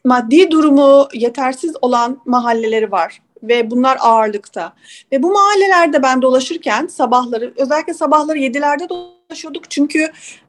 maddi 0.05 0.51
durumu 0.51 1.07
yetersiz 1.13 1.73
olan 1.81 2.21
mahalleleri 2.25 2.91
var 2.91 3.21
ve 3.43 3.71
bunlar 3.71 3.97
ağırlıkta. 4.01 4.73
Ve 5.11 5.23
bu 5.23 5.31
mahallelerde 5.31 6.03
ben 6.03 6.21
dolaşırken 6.21 6.87
sabahları 6.87 7.53
özellikle 7.57 7.93
sabahları 7.93 8.37
7'lerde 8.37 8.89
dolaşıyorduk 8.89 9.71
çünkü 9.71 9.99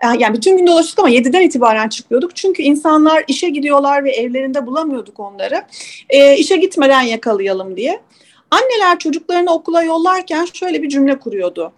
e, 0.00 0.06
yani 0.18 0.34
bütün 0.34 0.56
gün 0.56 0.66
dolaşıyorduk 0.66 0.98
ama 0.98 1.10
7'den 1.10 1.40
itibaren 1.40 1.88
çıkıyorduk. 1.88 2.36
Çünkü 2.36 2.62
insanlar 2.62 3.24
işe 3.28 3.48
gidiyorlar 3.48 4.04
ve 4.04 4.10
evlerinde 4.10 4.66
bulamıyorduk 4.66 5.20
onları. 5.20 5.62
E, 6.10 6.36
işe 6.36 6.56
gitmeden 6.56 7.02
yakalayalım 7.02 7.76
diye. 7.76 8.00
Anneler 8.50 8.98
çocuklarını 8.98 9.52
okula 9.52 9.82
yollarken 9.82 10.44
şöyle 10.52 10.82
bir 10.82 10.88
cümle 10.88 11.18
kuruyordu. 11.18 11.72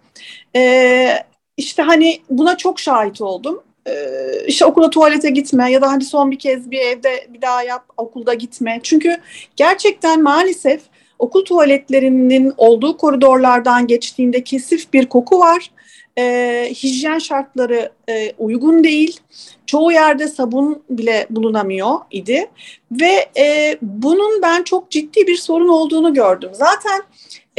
E, 0.55 1.17
işte 1.57 1.83
hani 1.83 2.21
buna 2.29 2.57
çok 2.57 2.79
şahit 2.79 3.21
oldum 3.21 3.63
ee, 3.87 4.45
işte 4.47 4.65
okula 4.65 4.89
tuvalete 4.89 5.29
gitme 5.29 5.71
ya 5.71 5.81
da 5.81 5.91
hani 5.91 6.03
son 6.03 6.31
bir 6.31 6.39
kez 6.39 6.71
bir 6.71 6.79
evde 6.79 7.27
bir 7.29 7.41
daha 7.41 7.63
yap 7.63 7.85
okulda 7.97 8.33
gitme. 8.33 8.79
Çünkü 8.83 9.17
gerçekten 9.55 10.23
maalesef 10.23 10.81
okul 11.19 11.45
tuvaletlerinin 11.45 12.53
olduğu 12.57 12.97
koridorlardan 12.97 13.87
geçtiğinde 13.87 14.43
kesif 14.43 14.93
bir 14.93 15.05
koku 15.05 15.39
var. 15.39 15.71
E, 16.17 16.73
hijyen 16.83 17.19
şartları 17.19 17.91
e, 18.09 18.31
uygun 18.37 18.83
değil. 18.83 19.19
Çoğu 19.65 19.91
yerde 19.91 20.27
sabun 20.27 20.83
bile 20.89 21.27
bulunamıyor 21.29 21.99
idi. 22.11 22.49
Ve 22.91 23.29
e, 23.37 23.77
bunun 23.81 24.41
ben 24.41 24.63
çok 24.63 24.91
ciddi 24.91 25.27
bir 25.27 25.35
sorun 25.35 25.67
olduğunu 25.67 26.13
gördüm. 26.13 26.49
Zaten 26.53 27.01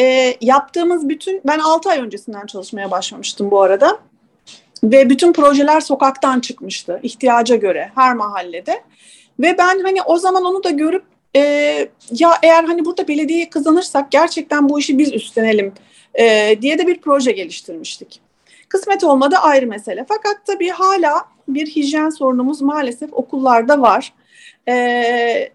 e, 0.01 0.35
yaptığımız 0.41 1.09
bütün, 1.09 1.41
ben 1.47 1.59
6 1.59 1.91
ay 1.91 2.01
öncesinden 2.01 2.47
çalışmaya 2.47 2.91
başlamıştım 2.91 3.51
bu 3.51 3.63
arada. 3.63 3.99
Ve 4.85 5.11
bütün 5.11 5.33
projeler 5.33 5.81
sokaktan 5.81 6.41
çıkmıştı 6.41 7.01
ihtiyaca 7.03 7.57
göre 7.57 7.91
her 7.95 8.15
mahallede. 8.15 8.83
Ve 9.41 9.59
ben 9.59 9.81
hani 9.83 10.03
o 10.03 10.19
zaman 10.19 10.45
onu 10.45 10.65
da 10.65 10.71
görüp 10.71 11.05
e, 11.37 11.41
ya 12.11 12.39
eğer 12.43 12.65
hani 12.65 12.85
burada 12.85 13.09
belediyeyi 13.09 13.51
kazanırsak 13.51 14.11
gerçekten 14.11 14.69
bu 14.69 14.81
işi 14.81 14.99
biz 14.99 15.13
üstlenelim 15.13 15.73
e, 16.15 16.57
diye 16.63 16.79
de 16.79 16.87
bir 16.87 17.01
proje 17.01 17.33
geliştirmiştik. 17.33 18.24
Kısmet 18.75 19.05
olmadı 19.05 19.37
ayrı 19.43 19.67
mesele. 19.67 20.07
Fakat 20.09 20.47
tabii 20.47 20.69
hala 20.69 21.25
bir 21.49 21.67
hijyen 21.67 22.11
sorunumuz 22.11 22.63
maalesef 22.63 23.13
okullarda 23.13 23.81
var. 23.81 24.13
Ee, 24.69 25.51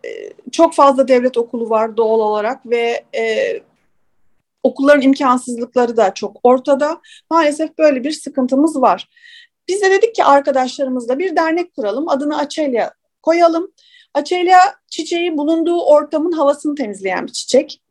çok 0.51 0.73
fazla 0.73 1.07
devlet 1.07 1.37
okulu 1.37 1.69
var 1.69 1.97
doğal 1.97 2.19
olarak 2.19 2.65
ve 2.65 3.03
e, 3.15 3.53
okulların 4.63 5.01
imkansızlıkları 5.01 5.97
da 5.97 6.13
çok 6.13 6.37
ortada. 6.43 7.01
Maalesef 7.31 7.77
böyle 7.77 8.03
bir 8.03 8.11
sıkıntımız 8.11 8.81
var. 8.81 9.09
Biz 9.67 9.81
de 9.81 9.91
dedik 9.91 10.15
ki 10.15 10.23
arkadaşlarımızla 10.23 11.19
bir 11.19 11.35
dernek 11.35 11.75
kuralım, 11.75 12.09
adını 12.09 12.37
Açelya 12.37 12.93
koyalım. 13.21 13.71
Açelya 14.13 14.59
çiçeği 14.87 15.37
bulunduğu 15.37 15.81
ortamın 15.81 16.31
havasını 16.31 16.75
temizleyen 16.75 17.27
bir 17.27 17.31
çiçek. 17.31 17.81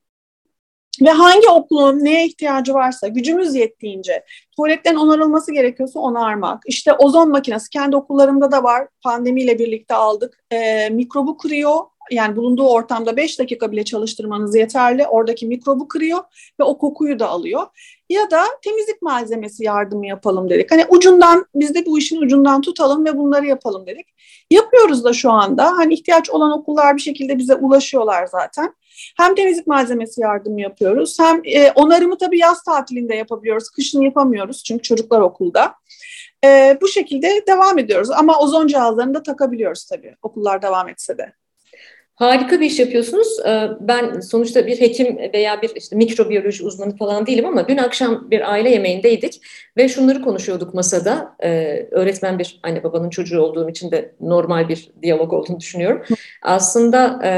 Ve 1.02 1.10
hangi 1.10 1.48
okulun 1.48 2.04
neye 2.04 2.26
ihtiyacı 2.26 2.74
varsa 2.74 3.08
gücümüz 3.08 3.54
yettiğince 3.54 4.24
tuvaletlerin 4.56 4.96
onarılması 4.96 5.52
gerekiyorsa 5.52 6.00
onarmak. 6.00 6.62
İşte 6.66 6.92
ozon 6.92 7.30
makinesi 7.30 7.70
kendi 7.70 7.96
okullarımda 7.96 8.52
da 8.52 8.62
var. 8.62 8.88
Pandemiyle 9.02 9.58
birlikte 9.58 9.94
aldık. 9.94 10.44
E, 10.50 10.88
mikrobu 10.90 11.36
kırıyor 11.36 11.78
yani 12.10 12.36
bulunduğu 12.36 12.68
ortamda 12.68 13.16
5 13.16 13.38
dakika 13.38 13.72
bile 13.72 13.84
çalıştırmanız 13.84 14.56
yeterli. 14.56 15.06
Oradaki 15.06 15.46
mikrobu 15.46 15.88
kırıyor 15.88 16.18
ve 16.60 16.64
o 16.64 16.78
kokuyu 16.78 17.18
da 17.18 17.28
alıyor. 17.28 17.66
Ya 18.08 18.30
da 18.30 18.44
temizlik 18.64 19.02
malzemesi 19.02 19.64
yardımı 19.64 20.06
yapalım 20.06 20.50
dedik. 20.50 20.70
Hani 20.70 20.84
ucundan 20.88 21.46
biz 21.54 21.74
de 21.74 21.86
bu 21.86 21.98
işin 21.98 22.20
ucundan 22.20 22.60
tutalım 22.60 23.04
ve 23.04 23.18
bunları 23.18 23.46
yapalım 23.46 23.86
dedik. 23.86 24.06
Yapıyoruz 24.50 25.04
da 25.04 25.12
şu 25.12 25.30
anda. 25.30 25.64
Hani 25.64 25.94
ihtiyaç 25.94 26.30
olan 26.30 26.50
okullar 26.50 26.96
bir 26.96 27.02
şekilde 27.02 27.38
bize 27.38 27.54
ulaşıyorlar 27.54 28.26
zaten. 28.26 28.74
Hem 29.16 29.34
temizlik 29.34 29.66
malzemesi 29.66 30.20
yardımı 30.20 30.60
yapıyoruz. 30.60 31.18
Hem 31.20 31.40
e, 31.44 31.72
onarımı 31.72 32.18
tabii 32.18 32.38
yaz 32.38 32.62
tatilinde 32.62 33.14
yapabiliyoruz. 33.14 33.70
Kışın 33.70 34.02
yapamıyoruz 34.02 34.64
çünkü 34.64 34.82
çocuklar 34.82 35.20
okulda. 35.20 35.74
E, 36.44 36.78
bu 36.80 36.88
şekilde 36.88 37.44
devam 37.46 37.78
ediyoruz. 37.78 38.10
Ama 38.10 38.38
ozon 38.38 38.66
cihazlarını 38.66 39.14
da 39.14 39.22
takabiliyoruz 39.22 39.84
tabii 39.84 40.16
okullar 40.22 40.62
devam 40.62 40.88
etse 40.88 41.18
de. 41.18 41.32
Harika 42.18 42.60
bir 42.60 42.66
iş 42.66 42.78
yapıyorsunuz. 42.78 43.38
Ee, 43.46 43.68
ben 43.80 44.20
sonuçta 44.20 44.66
bir 44.66 44.80
hekim 44.80 45.18
veya 45.34 45.62
bir 45.62 45.70
işte 45.76 45.96
mikrobiyoloji 45.96 46.64
uzmanı 46.64 46.96
falan 46.96 47.26
değilim 47.26 47.46
ama 47.46 47.68
dün 47.68 47.76
akşam 47.76 48.30
bir 48.30 48.52
aile 48.52 48.70
yemeğindeydik 48.70 49.40
ve 49.76 49.88
şunları 49.88 50.22
konuşuyorduk 50.22 50.74
masada. 50.74 51.36
Ee, 51.42 51.86
öğretmen 51.90 52.38
bir 52.38 52.60
anne 52.62 52.82
babanın 52.84 53.10
çocuğu 53.10 53.40
olduğum 53.40 53.70
için 53.70 53.90
de 53.90 54.12
normal 54.20 54.68
bir 54.68 54.90
diyalog 55.02 55.32
olduğunu 55.32 55.60
düşünüyorum. 55.60 56.02
Aslında 56.42 57.20
e, 57.24 57.34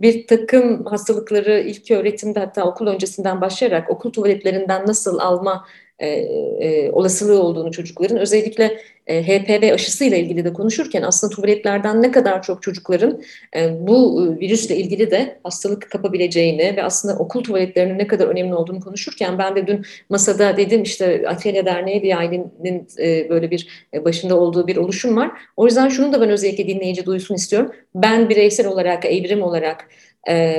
bir 0.00 0.26
takım 0.26 0.84
hastalıkları 0.84 1.60
ilk 1.60 1.90
öğretimde 1.90 2.40
hatta 2.40 2.64
okul 2.64 2.86
öncesinden 2.86 3.40
başlayarak 3.40 3.90
okul 3.90 4.12
tuvaletlerinden 4.12 4.86
nasıl 4.86 5.18
alma 5.18 5.64
e, 5.98 6.08
e, 6.08 6.90
olasılığı 6.90 7.42
olduğunu 7.42 7.72
çocukların 7.72 8.18
özellikle 8.18 8.78
e, 9.06 9.22
HPV 9.22 9.74
aşısıyla 9.74 10.16
ilgili 10.16 10.44
de 10.44 10.52
konuşurken 10.52 11.02
aslında 11.02 11.34
tuvaletlerden 11.34 12.02
ne 12.02 12.10
kadar 12.10 12.42
çok 12.42 12.62
çocukların 12.62 13.22
e, 13.56 13.86
bu 13.86 14.26
e, 14.26 14.40
virüsle 14.40 14.76
ilgili 14.76 15.10
de 15.10 15.38
hastalık 15.42 15.90
kapabileceğini 15.90 16.76
ve 16.76 16.82
aslında 16.82 17.18
okul 17.18 17.42
tuvaletlerinin 17.42 17.98
ne 17.98 18.06
kadar 18.06 18.26
önemli 18.26 18.54
olduğunu 18.54 18.80
konuşurken 18.80 19.38
ben 19.38 19.56
de 19.56 19.66
dün 19.66 19.84
masada 20.08 20.56
dedim 20.56 20.82
işte 20.82 21.24
Atölye 21.28 21.66
Derneği 21.66 22.02
diye 22.02 22.16
ailenin 22.16 22.88
e, 22.98 23.28
böyle 23.28 23.50
bir 23.50 23.86
e, 23.94 24.04
başında 24.04 24.40
olduğu 24.40 24.66
bir 24.66 24.76
oluşum 24.76 25.16
var. 25.16 25.30
O 25.56 25.66
yüzden 25.66 25.88
şunu 25.88 26.12
da 26.12 26.20
ben 26.20 26.30
özellikle 26.30 26.68
dinleyici 26.68 27.06
duysun 27.06 27.34
istiyorum. 27.34 27.72
Ben 27.94 28.28
bireysel 28.28 28.66
olarak, 28.66 29.04
evrim 29.04 29.42
olarak 29.42 29.88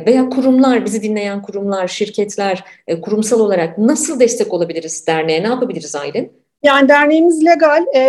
veya 0.05 0.29
kurumlar, 0.29 0.85
bizi 0.85 1.03
dinleyen 1.03 1.41
kurumlar, 1.41 1.87
şirketler, 1.87 2.63
e, 2.87 3.01
kurumsal 3.01 3.39
olarak 3.39 3.77
nasıl 3.77 4.19
destek 4.19 4.53
olabiliriz 4.53 5.07
derneğe? 5.07 5.43
Ne 5.43 5.47
yapabiliriz 5.47 5.95
Aylin? 5.95 6.31
Yani 6.63 6.89
derneğimiz 6.89 7.45
legal, 7.45 7.85
e, 7.95 8.01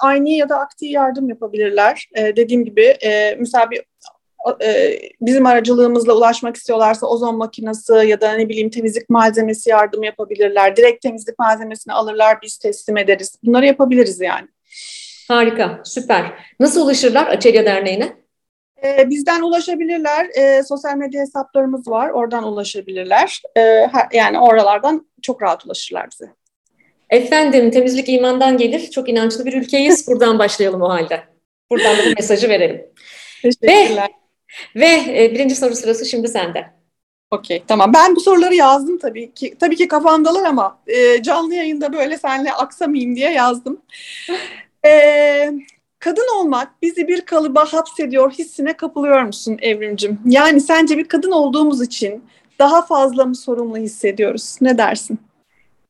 aynı 0.00 0.28
ya 0.28 0.48
da 0.48 0.58
aktif 0.58 0.90
yardım 0.90 1.28
yapabilirler. 1.28 2.08
E, 2.14 2.36
dediğim 2.36 2.64
gibi 2.64 2.82
e, 2.82 3.36
mesela 3.38 3.70
bir 3.70 3.82
e, 4.64 4.98
bizim 5.20 5.46
aracılığımızla 5.46 6.12
ulaşmak 6.12 6.56
istiyorlarsa 6.56 7.06
ozon 7.06 7.36
makinesi 7.36 7.92
ya 7.92 8.20
da 8.20 8.32
ne 8.32 8.48
bileyim 8.48 8.70
temizlik 8.70 9.10
malzemesi 9.10 9.70
yardım 9.70 10.02
yapabilirler. 10.02 10.76
Direkt 10.76 11.02
temizlik 11.02 11.38
malzemesini 11.38 11.94
alırlar, 11.94 12.38
biz 12.42 12.58
teslim 12.58 12.96
ederiz. 12.96 13.38
Bunları 13.44 13.66
yapabiliriz 13.66 14.20
yani. 14.20 14.48
Harika, 15.28 15.80
süper. 15.84 16.32
Nasıl 16.60 16.84
ulaşırlar 16.84 17.26
Açelya 17.26 17.64
Derneği'ne? 17.64 18.21
E, 18.84 19.10
bizden 19.10 19.42
ulaşabilirler. 19.42 20.26
E, 20.34 20.62
sosyal 20.62 20.96
medya 20.96 21.22
hesaplarımız 21.22 21.88
var. 21.88 22.10
Oradan 22.10 22.44
ulaşabilirler. 22.44 23.42
E, 23.56 23.86
yani 24.12 24.38
oralardan 24.38 25.06
çok 25.22 25.42
rahat 25.42 25.66
ulaşırlar 25.66 26.08
bize. 26.10 26.32
Efendim 27.10 27.70
temizlik 27.70 28.08
imandan 28.08 28.56
gelir. 28.56 28.90
Çok 28.90 29.08
inançlı 29.08 29.46
bir 29.46 29.52
ülkeyiz. 29.52 30.06
Buradan 30.08 30.38
başlayalım 30.38 30.82
o 30.82 30.88
halde. 30.88 31.22
Buradan 31.70 31.98
da 31.98 32.02
bu 32.06 32.14
mesajı 32.16 32.48
verelim. 32.48 32.86
Teşekkürler. 33.42 34.10
Ve, 34.76 34.80
ve 34.80 35.24
e, 35.24 35.34
birinci 35.34 35.56
soru 35.56 35.74
sırası 35.74 36.06
şimdi 36.06 36.28
sende. 36.28 36.66
Okey 37.30 37.62
tamam. 37.68 37.92
Ben 37.94 38.16
bu 38.16 38.20
soruları 38.20 38.54
yazdım 38.54 38.98
tabii 38.98 39.34
ki. 39.34 39.56
Tabii 39.60 39.76
ki 39.76 39.88
kafamdalar 39.88 40.44
ama 40.44 40.78
e, 40.86 41.22
canlı 41.22 41.54
yayında 41.54 41.92
böyle 41.92 42.18
senle 42.18 42.52
aksamayayım 42.52 43.16
diye 43.16 43.30
yazdım. 43.30 43.82
E, 44.86 44.90
kadın 46.02 46.38
olmak 46.38 46.82
bizi 46.82 47.08
bir 47.08 47.20
kalıba 47.20 47.64
hapsediyor 47.64 48.32
hissine 48.32 48.76
kapılıyor 48.76 49.22
musun 49.22 49.56
Evrimcim? 49.62 50.20
Yani 50.26 50.60
sence 50.60 50.98
bir 50.98 51.08
kadın 51.08 51.30
olduğumuz 51.30 51.82
için 51.82 52.24
daha 52.58 52.86
fazla 52.86 53.24
mı 53.24 53.34
sorumlu 53.34 53.76
hissediyoruz? 53.76 54.56
Ne 54.60 54.78
dersin? 54.78 55.18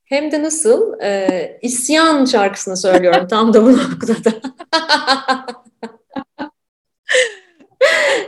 Hem 0.04 0.32
de 0.32 0.42
nasıl? 0.42 1.00
Ee, 1.02 1.58
isyan 1.62 2.24
şarkısını 2.24 2.76
söylüyorum 2.76 3.26
tam 3.30 3.54
da 3.54 3.64
bu 3.64 3.72
noktada. 3.78 4.30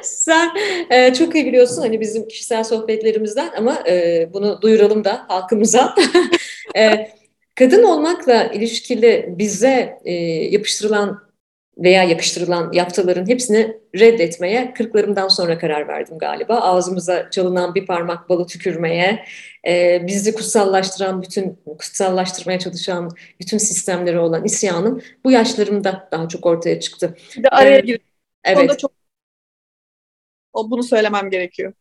Sen 0.02 0.50
e, 0.90 1.14
çok 1.14 1.34
iyi 1.34 1.46
biliyorsun 1.46 1.82
hani 1.82 2.00
bizim 2.00 2.28
kişisel 2.28 2.64
sohbetlerimizden 2.64 3.50
ama 3.56 3.78
e, 3.88 4.28
bunu 4.32 4.62
duyuralım 4.62 5.04
da 5.04 5.24
halkımıza. 5.28 5.94
e, 6.76 7.10
kadın 7.54 7.82
olmakla 7.82 8.44
ilişkili 8.44 9.34
bize 9.38 9.98
e, 10.04 10.12
yapıştırılan 10.50 11.33
veya 11.78 12.02
yakıştırılan 12.02 12.72
yaptıların 12.72 13.28
hepsini 13.28 13.76
reddetmeye 13.94 14.74
kırklarımdan 14.74 15.28
sonra 15.28 15.58
karar 15.58 15.88
verdim 15.88 16.18
galiba. 16.18 16.60
Ağzımıza 16.60 17.30
çalınan 17.30 17.74
bir 17.74 17.86
parmak 17.86 18.28
balı 18.28 18.46
tükürmeye, 18.46 19.24
e, 19.66 20.02
bizi 20.06 20.34
kutsallaştıran 20.34 21.22
bütün, 21.22 21.58
kutsallaştırmaya 21.66 22.58
çalışan 22.58 23.10
bütün 23.40 23.58
sistemlere 23.58 24.18
olan 24.18 24.44
isyanım 24.44 25.02
bu 25.24 25.30
yaşlarımda 25.30 26.08
daha 26.12 26.28
çok 26.28 26.46
ortaya 26.46 26.80
çıktı. 26.80 27.16
Bir 27.36 27.42
de 27.42 27.48
araya 27.48 27.78
ee, 27.78 27.98
Evet. 28.44 28.78
çok 28.78 28.92
bunu 30.54 30.82
söylemem 30.82 31.30
gerekiyor. 31.30 31.72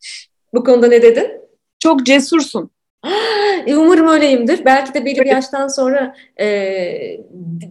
Bu 0.54 0.64
konuda 0.64 0.88
ne 0.88 1.02
dedin? 1.02 1.32
Çok 1.80 2.06
cesursun. 2.06 2.70
Umarım 3.68 4.08
öyleyimdir. 4.08 4.66
Belki 4.66 4.94
de 4.94 5.06
belli 5.06 5.20
bir 5.20 5.26
yaştan 5.26 5.68
sonra 5.68 6.16
e, 6.40 7.18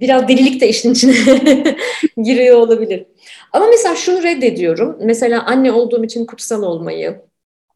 biraz 0.01 0.29
delilik 0.29 0.61
de 0.61 0.69
işin 0.69 0.93
içine 0.93 1.15
giriyor 2.23 2.57
olabilir. 2.59 3.07
Ama 3.53 3.67
mesela 3.67 3.97
şunu 3.97 4.23
reddediyorum. 4.23 4.97
Mesela 5.01 5.43
anne 5.47 5.73
olduğum 5.73 6.05
için 6.05 6.27
kutsal 6.27 6.63
olmayı, 6.63 7.21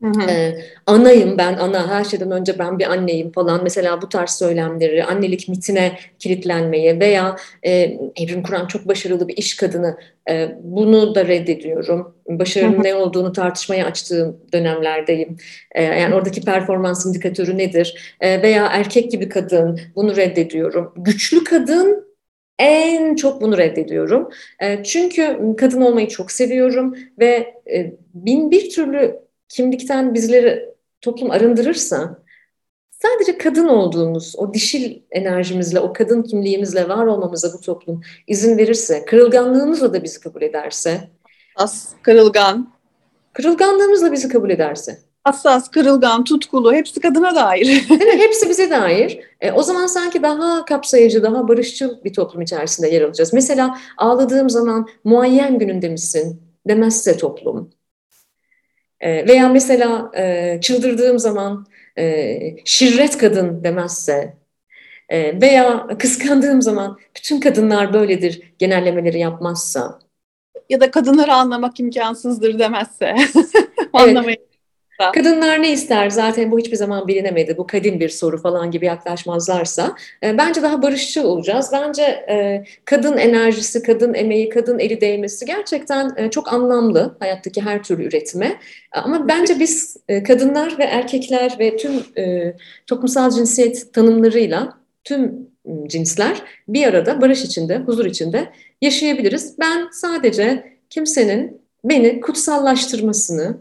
Hı 0.02 0.06
hı. 0.06 0.30
Ee, 0.30 0.58
anayım 0.86 1.38
ben, 1.38 1.54
ana 1.54 1.88
her 1.88 2.04
şeyden 2.04 2.30
önce 2.30 2.58
ben 2.58 2.78
bir 2.78 2.92
anneyim 2.92 3.32
falan. 3.32 3.60
Mesela 3.62 4.02
bu 4.02 4.08
tarz 4.08 4.30
söylemleri, 4.30 5.04
annelik 5.04 5.48
mitine 5.48 5.98
kilitlenmeyi 6.18 7.00
veya 7.00 7.36
e, 7.62 7.98
Evrim 8.16 8.42
Kur'an 8.42 8.66
çok 8.66 8.88
başarılı 8.88 9.28
bir 9.28 9.36
iş 9.36 9.56
kadını, 9.56 9.98
e, 10.30 10.48
bunu 10.62 11.14
da 11.14 11.26
reddediyorum. 11.26 12.14
Başarının 12.28 12.84
ne 12.84 12.94
olduğunu 12.94 13.32
tartışmaya 13.32 13.86
açtığım 13.86 14.36
dönemlerdeyim. 14.52 15.36
E, 15.74 15.82
yani 15.82 16.14
oradaki 16.14 16.40
performans 16.40 17.06
indikatörü 17.06 17.58
nedir? 17.58 18.16
E, 18.20 18.42
veya 18.42 18.66
erkek 18.66 19.10
gibi 19.10 19.28
kadın, 19.28 19.80
bunu 19.96 20.16
reddediyorum. 20.16 20.92
Güçlü 20.96 21.44
kadın 21.44 22.06
en 22.58 23.14
çok 23.14 23.40
bunu 23.40 23.58
reddediyorum. 23.58 24.30
E, 24.62 24.82
çünkü 24.84 25.38
kadın 25.58 25.80
olmayı 25.80 26.08
çok 26.08 26.32
seviyorum 26.32 26.96
ve 27.18 27.54
e, 27.72 27.92
bin 28.14 28.50
bir 28.50 28.70
türlü 28.70 29.25
kimlikten 29.48 30.14
bizleri 30.14 30.74
toplum 31.00 31.30
arındırırsa 31.30 32.22
sadece 33.02 33.38
kadın 33.38 33.68
olduğumuz, 33.68 34.34
o 34.36 34.54
dişil 34.54 35.02
enerjimizle, 35.10 35.80
o 35.80 35.92
kadın 35.92 36.22
kimliğimizle 36.22 36.88
var 36.88 37.06
olmamıza 37.06 37.52
bu 37.52 37.60
toplum 37.60 38.00
izin 38.26 38.58
verirse, 38.58 39.04
kırılganlığımızla 39.04 39.92
da 39.92 40.02
bizi 40.02 40.20
kabul 40.20 40.42
ederse. 40.42 41.10
As, 41.56 41.88
kırılgan. 42.02 42.72
Kırılganlığımızla 43.32 44.12
bizi 44.12 44.28
kabul 44.28 44.50
ederse. 44.50 44.98
Hassas, 45.24 45.70
kırılgan, 45.70 46.24
tutkulu, 46.24 46.72
hepsi 46.72 47.00
kadına 47.00 47.34
dair. 47.34 47.86
evet, 47.90 48.18
hepsi 48.18 48.48
bize 48.48 48.70
dair. 48.70 49.20
E, 49.40 49.52
o 49.52 49.62
zaman 49.62 49.86
sanki 49.86 50.22
daha 50.22 50.64
kapsayıcı, 50.64 51.22
daha 51.22 51.48
barışçıl 51.48 52.04
bir 52.04 52.12
toplum 52.12 52.42
içerisinde 52.42 52.88
yer 52.88 53.02
alacağız. 53.02 53.32
Mesela 53.32 53.78
ağladığım 53.96 54.50
zaman 54.50 54.88
muayyen 55.04 55.58
gününde 55.58 55.88
misin 55.88 56.42
demezse 56.68 57.16
toplum. 57.16 57.70
E, 59.00 59.28
veya 59.28 59.48
mesela 59.48 60.10
e, 60.16 60.58
çıldırdığım 60.60 61.18
zaman 61.18 61.66
e, 61.98 62.38
şirret 62.64 63.18
kadın 63.18 63.64
demezse 63.64 64.36
e, 65.08 65.40
veya 65.40 65.86
kıskandığım 65.98 66.62
zaman 66.62 66.98
bütün 67.16 67.40
kadınlar 67.40 67.92
böyledir 67.92 68.42
genellemeleri 68.58 69.18
yapmazsa. 69.18 69.98
Ya 70.68 70.80
da 70.80 70.90
kadınları 70.90 71.32
anlamak 71.34 71.80
imkansızdır 71.80 72.58
demezse. 72.58 73.14
evet. 73.98 74.55
Kadınlar 75.14 75.62
ne 75.62 75.72
ister 75.72 76.10
zaten 76.10 76.50
bu 76.50 76.58
hiçbir 76.58 76.76
zaman 76.76 77.08
bilinemedi. 77.08 77.56
Bu 77.56 77.66
kadim 77.66 78.00
bir 78.00 78.08
soru 78.08 78.42
falan 78.42 78.70
gibi 78.70 78.86
yaklaşmazlarsa 78.86 79.96
e, 80.22 80.38
bence 80.38 80.62
daha 80.62 80.82
barışçıl 80.82 81.24
olacağız. 81.24 81.70
Bence 81.72 82.02
e, 82.02 82.64
kadın 82.84 83.16
enerjisi, 83.16 83.82
kadın 83.82 84.14
emeği, 84.14 84.48
kadın 84.48 84.78
eli 84.78 85.00
değmesi 85.00 85.46
gerçekten 85.46 86.14
e, 86.16 86.30
çok 86.30 86.52
anlamlı 86.52 87.16
hayattaki 87.20 87.60
her 87.62 87.82
türlü 87.82 88.04
üretime. 88.04 88.56
Ama 88.92 89.28
bence 89.28 89.60
biz 89.60 89.96
e, 90.08 90.22
kadınlar 90.22 90.78
ve 90.78 90.84
erkekler 90.84 91.56
ve 91.58 91.76
tüm 91.76 91.92
e, 92.18 92.54
toplumsal 92.86 93.30
cinsiyet 93.30 93.92
tanımlarıyla 93.92 94.78
tüm 95.04 95.49
cinsler 95.86 96.42
bir 96.68 96.86
arada 96.86 97.21
barış 97.21 97.44
içinde, 97.44 97.78
huzur 97.78 98.06
içinde 98.06 98.49
yaşayabiliriz. 98.82 99.58
Ben 99.58 99.88
sadece 99.92 100.73
kimsenin 100.90 101.60
beni 101.84 102.21
kutsallaştırmasını, 102.21 103.56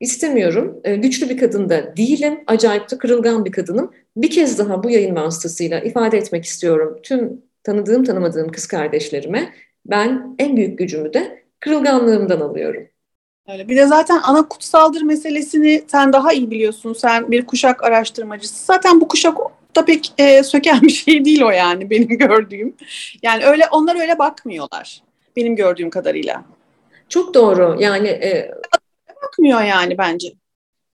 İstemiyorum. 0.00 0.80
E, 0.84 0.96
güçlü 0.96 1.28
bir 1.28 1.38
kadın 1.38 1.68
da 1.68 1.96
değilim. 1.96 2.40
Acayip 2.46 2.90
de 2.90 2.98
kırılgan 2.98 3.44
bir 3.44 3.52
kadınım. 3.52 3.90
Bir 4.16 4.30
kez 4.30 4.58
daha 4.58 4.82
bu 4.82 4.90
yayın 4.90 5.16
vasıtasıyla 5.16 5.80
ifade 5.80 6.18
etmek 6.18 6.44
istiyorum. 6.44 6.98
Tüm 7.02 7.42
tanıdığım 7.62 8.04
tanımadığım 8.04 8.52
kız 8.52 8.66
kardeşlerime 8.66 9.54
ben 9.86 10.36
en 10.38 10.56
büyük 10.56 10.78
gücümü 10.78 11.12
de 11.14 11.44
kırılganlığımdan 11.60 12.40
alıyorum. 12.40 12.82
Öyle. 13.48 13.68
Bir 13.68 13.76
de 13.76 13.86
zaten 13.86 14.20
ana 14.22 14.48
kutsaldır 14.48 15.02
meselesini 15.02 15.84
sen 15.86 16.12
daha 16.12 16.32
iyi 16.32 16.50
biliyorsun. 16.50 16.92
Sen 16.92 17.30
bir 17.30 17.46
kuşak 17.46 17.84
araştırmacısı. 17.84 18.64
Zaten 18.64 19.00
bu 19.00 19.08
kuşak 19.08 19.36
da 19.76 19.84
pek 19.84 20.12
e, 20.18 20.42
söken 20.42 20.80
bir 20.82 20.90
şey 20.90 21.24
değil 21.24 21.42
o 21.42 21.50
yani 21.50 21.90
benim 21.90 22.08
gördüğüm. 22.08 22.74
Yani 23.22 23.44
öyle 23.44 23.64
onlar 23.72 24.00
öyle 24.00 24.18
bakmıyorlar 24.18 25.02
benim 25.36 25.56
gördüğüm 25.56 25.90
kadarıyla. 25.90 26.44
Çok 27.08 27.34
doğru. 27.34 27.76
Yani 27.80 28.08
e, 28.08 28.50
bakmıyor 29.30 29.62
yani 29.62 29.98
bence. 29.98 30.32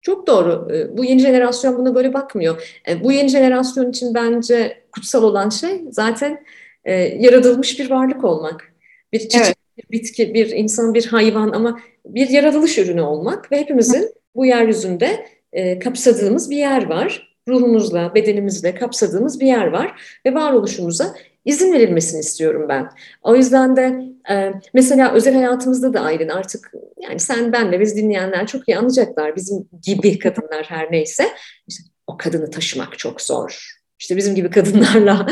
Çok 0.02 0.26
doğru. 0.26 0.68
Ee, 0.72 0.96
bu 0.96 1.04
yeni 1.04 1.20
jenerasyon 1.20 1.76
buna 1.76 1.94
böyle 1.94 2.14
bakmıyor. 2.14 2.80
Ee, 2.88 3.04
bu 3.04 3.12
yeni 3.12 3.28
jenerasyon 3.28 3.90
için 3.90 4.14
bence 4.14 4.82
kutsal 4.92 5.22
olan 5.22 5.48
şey 5.48 5.82
zaten 5.90 6.44
e, 6.84 6.92
yaratılmış 6.94 7.78
bir 7.78 7.90
varlık 7.90 8.24
olmak. 8.24 8.72
Bir 9.12 9.18
çiçek, 9.18 9.40
evet. 9.44 9.56
bir 9.78 9.98
bitki, 9.98 10.34
bir 10.34 10.50
insan, 10.50 10.94
bir 10.94 11.06
hayvan 11.06 11.50
ama 11.50 11.80
bir 12.06 12.28
yaratılış 12.28 12.78
ürünü 12.78 13.00
olmak 13.00 13.52
ve 13.52 13.60
hepimizin 13.60 14.10
bu 14.34 14.46
yeryüzünde 14.46 15.26
e, 15.52 15.78
kapsadığımız 15.78 16.50
bir 16.50 16.56
yer 16.56 16.88
var. 16.88 17.34
Ruhumuzla, 17.48 18.14
bedenimizle 18.14 18.74
kapsadığımız 18.74 19.40
bir 19.40 19.46
yer 19.46 19.66
var 19.66 20.00
ve 20.26 20.34
varoluşumuza 20.34 21.14
izin 21.44 21.72
verilmesini 21.72 22.20
istiyorum 22.20 22.66
ben. 22.68 22.90
O 23.22 23.36
yüzden 23.36 23.76
de 23.76 24.04
e, 24.30 24.52
mesela 24.74 25.12
özel 25.12 25.34
hayatımızda 25.34 25.92
da 25.94 26.00
Aylin 26.00 26.28
artık 26.28 26.72
yani 27.00 27.20
sen 27.20 27.52
ben 27.52 27.72
ve 27.72 27.80
biz 27.80 27.96
dinleyenler 27.96 28.46
çok 28.46 28.68
iyi 28.68 28.78
anlayacaklar. 28.78 29.36
Bizim 29.36 29.68
gibi 29.82 30.18
kadınlar 30.18 30.64
her 30.64 30.92
neyse 30.92 31.28
işte 31.68 31.82
o 32.06 32.16
kadını 32.16 32.50
taşımak 32.50 32.98
çok 32.98 33.20
zor. 33.20 33.74
İşte 33.98 34.16
bizim 34.16 34.34
gibi 34.34 34.50
kadınlarla 34.50 35.26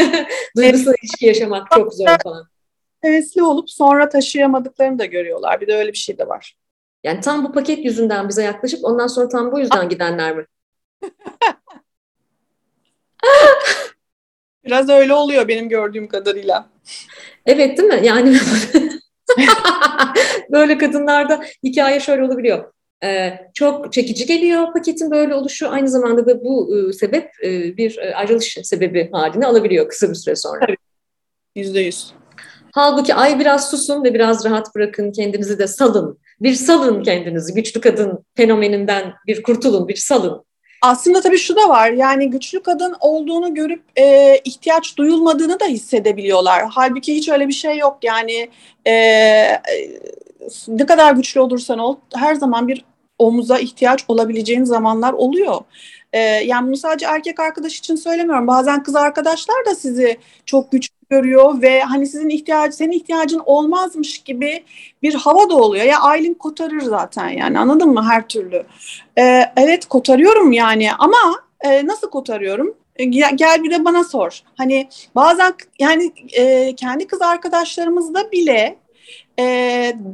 duygusal 0.56 0.94
ilişki 1.02 1.26
yaşamak 1.26 1.70
çok 1.74 1.94
zor 1.94 2.16
falan. 2.22 2.46
Hevesli 3.00 3.42
olup 3.42 3.70
sonra 3.70 4.08
taşıyamadıklarını 4.08 4.98
da 4.98 5.04
görüyorlar. 5.04 5.60
Bir 5.60 5.66
de 5.66 5.76
öyle 5.76 5.92
bir 5.92 5.98
şey 5.98 6.18
de 6.18 6.28
var. 6.28 6.56
Yani 7.04 7.20
tam 7.20 7.44
bu 7.44 7.52
paket 7.52 7.84
yüzünden 7.84 8.28
bize 8.28 8.42
yaklaşıp 8.42 8.84
ondan 8.84 9.06
sonra 9.06 9.28
tam 9.28 9.52
bu 9.52 9.58
yüzden 9.58 9.88
gidenler 9.88 10.36
mi? 10.36 10.46
Biraz 14.64 14.88
öyle 14.88 15.14
oluyor 15.14 15.48
benim 15.48 15.68
gördüğüm 15.68 16.08
kadarıyla. 16.08 16.68
Evet 17.46 17.78
değil 17.78 17.88
mi? 17.88 18.00
Yani 18.02 18.36
böyle 20.52 20.78
kadınlarda 20.78 21.44
hikaye 21.64 22.00
şöyle 22.00 22.22
olabiliyor. 22.22 22.72
Ee, 23.04 23.32
çok 23.54 23.92
çekici 23.92 24.26
geliyor 24.26 24.72
paketin 24.72 25.10
böyle 25.10 25.34
oluşu. 25.34 25.68
Aynı 25.68 25.88
zamanda 25.88 26.26
da 26.26 26.44
bu 26.44 26.78
e, 26.78 26.92
sebep 26.92 27.30
e, 27.44 27.76
bir 27.76 27.98
e, 27.98 28.14
ayrılış 28.14 28.58
sebebi 28.62 29.10
halini 29.12 29.46
alabiliyor 29.46 29.88
kısa 29.88 30.10
bir 30.10 30.14
süre 30.14 30.36
sonra. 30.36 30.66
Yüzde 31.56 31.80
yüz. 31.80 32.12
Halbuki 32.74 33.14
ay 33.14 33.40
biraz 33.40 33.70
susun 33.70 34.04
ve 34.04 34.14
biraz 34.14 34.44
rahat 34.44 34.74
bırakın 34.74 35.12
kendinizi 35.12 35.58
de 35.58 35.66
salın. 35.66 36.18
Bir 36.40 36.54
salın 36.54 37.02
kendinizi. 37.02 37.54
Güçlü 37.54 37.80
kadın 37.80 38.24
fenomeninden 38.36 39.14
bir 39.26 39.42
kurtulun, 39.42 39.88
bir 39.88 39.96
salın. 39.96 40.44
Aslında 40.82 41.20
tabii 41.20 41.38
şu 41.38 41.56
da 41.56 41.68
var 41.68 41.90
yani 41.90 42.30
güçlü 42.30 42.62
kadın 42.62 42.94
olduğunu 43.00 43.54
görüp 43.54 43.82
e, 43.96 44.38
ihtiyaç 44.44 44.96
duyulmadığını 44.96 45.60
da 45.60 45.64
hissedebiliyorlar. 45.64 46.64
Halbuki 46.70 47.14
hiç 47.14 47.28
öyle 47.28 47.48
bir 47.48 47.52
şey 47.52 47.78
yok 47.78 47.98
yani 48.02 48.48
e, 48.86 48.92
ne 50.68 50.86
kadar 50.86 51.12
güçlü 51.12 51.40
olursan 51.40 51.78
ol 51.78 51.96
her 52.14 52.34
zaman 52.34 52.68
bir 52.68 52.84
omuza 53.18 53.58
ihtiyaç 53.58 54.04
olabileceğin 54.08 54.64
zamanlar 54.64 55.12
oluyor. 55.12 55.60
Ee, 56.12 56.18
yani 56.20 56.66
bunu 56.66 56.76
sadece 56.76 57.06
erkek 57.06 57.40
arkadaş 57.40 57.78
için 57.78 57.96
söylemiyorum. 57.96 58.46
Bazen 58.46 58.82
kız 58.82 58.96
arkadaşlar 58.96 59.66
da 59.66 59.74
sizi 59.74 60.18
çok 60.46 60.72
güçlü 60.72 60.94
görüyor 61.12 61.62
ve 61.62 61.80
hani 61.80 62.06
sizin 62.06 62.28
ihtiyacı 62.28 62.76
senin 62.76 62.92
ihtiyacın 62.92 63.42
olmazmış 63.46 64.18
gibi 64.18 64.64
bir 65.02 65.14
hava 65.14 65.50
da 65.50 65.54
oluyor. 65.56 65.84
Ya 65.84 66.00
Aylin 66.00 66.34
kotarır 66.34 66.80
zaten 66.80 67.28
yani 67.28 67.58
anladın 67.58 67.88
mı 67.88 68.04
her 68.08 68.28
türlü. 68.28 68.66
Ee, 69.18 69.52
evet 69.56 69.86
kotarıyorum 69.86 70.52
yani 70.52 70.92
ama 70.98 71.42
e, 71.60 71.86
nasıl 71.86 72.10
kotarıyorum? 72.10 72.74
E, 72.96 73.04
gel 73.04 73.62
bir 73.64 73.70
de 73.70 73.84
bana 73.84 74.04
sor. 74.04 74.42
Hani 74.56 74.88
bazen 75.14 75.54
yani 75.78 76.12
e, 76.32 76.74
kendi 76.76 77.06
kız 77.06 77.22
arkadaşlarımızda 77.22 78.32
bile 78.32 78.78
e, 79.38 79.44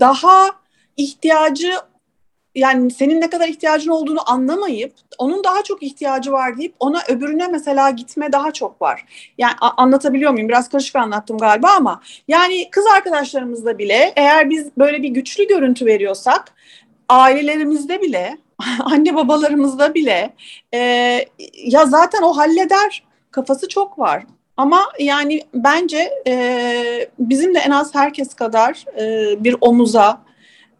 daha 0.00 0.50
ihtiyacı 0.96 1.72
yani 2.58 2.90
senin 2.90 3.20
ne 3.20 3.30
kadar 3.30 3.48
ihtiyacın 3.48 3.90
olduğunu 3.90 4.30
anlamayıp 4.30 4.92
onun 5.18 5.44
daha 5.44 5.62
çok 5.62 5.82
ihtiyacı 5.82 6.32
var 6.32 6.58
deyip 6.58 6.74
ona 6.80 7.02
öbürüne 7.08 7.48
mesela 7.48 7.90
gitme 7.90 8.32
daha 8.32 8.52
çok 8.52 8.82
var. 8.82 9.04
Yani 9.38 9.52
anlatabiliyor 9.60 10.32
muyum? 10.32 10.48
Biraz 10.48 10.68
karışık 10.68 10.96
anlattım 10.96 11.38
galiba 11.38 11.68
ama 11.76 12.02
yani 12.28 12.70
kız 12.70 12.84
arkadaşlarımızda 12.96 13.78
bile 13.78 14.12
eğer 14.16 14.50
biz 14.50 14.68
böyle 14.78 15.02
bir 15.02 15.08
güçlü 15.08 15.46
görüntü 15.46 15.86
veriyorsak 15.86 16.54
ailelerimizde 17.08 18.02
bile 18.02 18.38
anne 18.84 19.14
babalarımızda 19.14 19.94
bile 19.94 20.34
e, 20.74 20.78
ya 21.64 21.86
zaten 21.86 22.22
o 22.22 22.36
halleder 22.36 23.04
kafası 23.30 23.68
çok 23.68 23.98
var. 23.98 24.22
Ama 24.56 24.92
yani 24.98 25.42
bence 25.54 26.10
e, 26.26 27.08
bizim 27.18 27.54
de 27.54 27.58
en 27.58 27.70
az 27.70 27.94
herkes 27.94 28.34
kadar 28.34 28.84
e, 29.00 29.34
bir 29.44 29.56
omuza, 29.60 30.22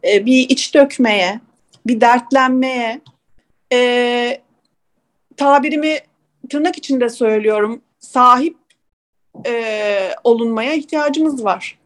e, 0.03 0.25
bir 0.25 0.49
iç 0.49 0.75
dökmeye, 0.75 1.39
bir 1.87 2.01
dertlenmeye, 2.01 3.01
e, 3.73 4.41
tabirimi 5.37 5.97
tırnak 6.49 6.77
içinde 6.77 7.09
söylüyorum, 7.09 7.81
sahip 7.99 8.57
e, 9.45 10.09
olunmaya 10.23 10.73
ihtiyacımız 10.73 11.43
var. 11.43 11.79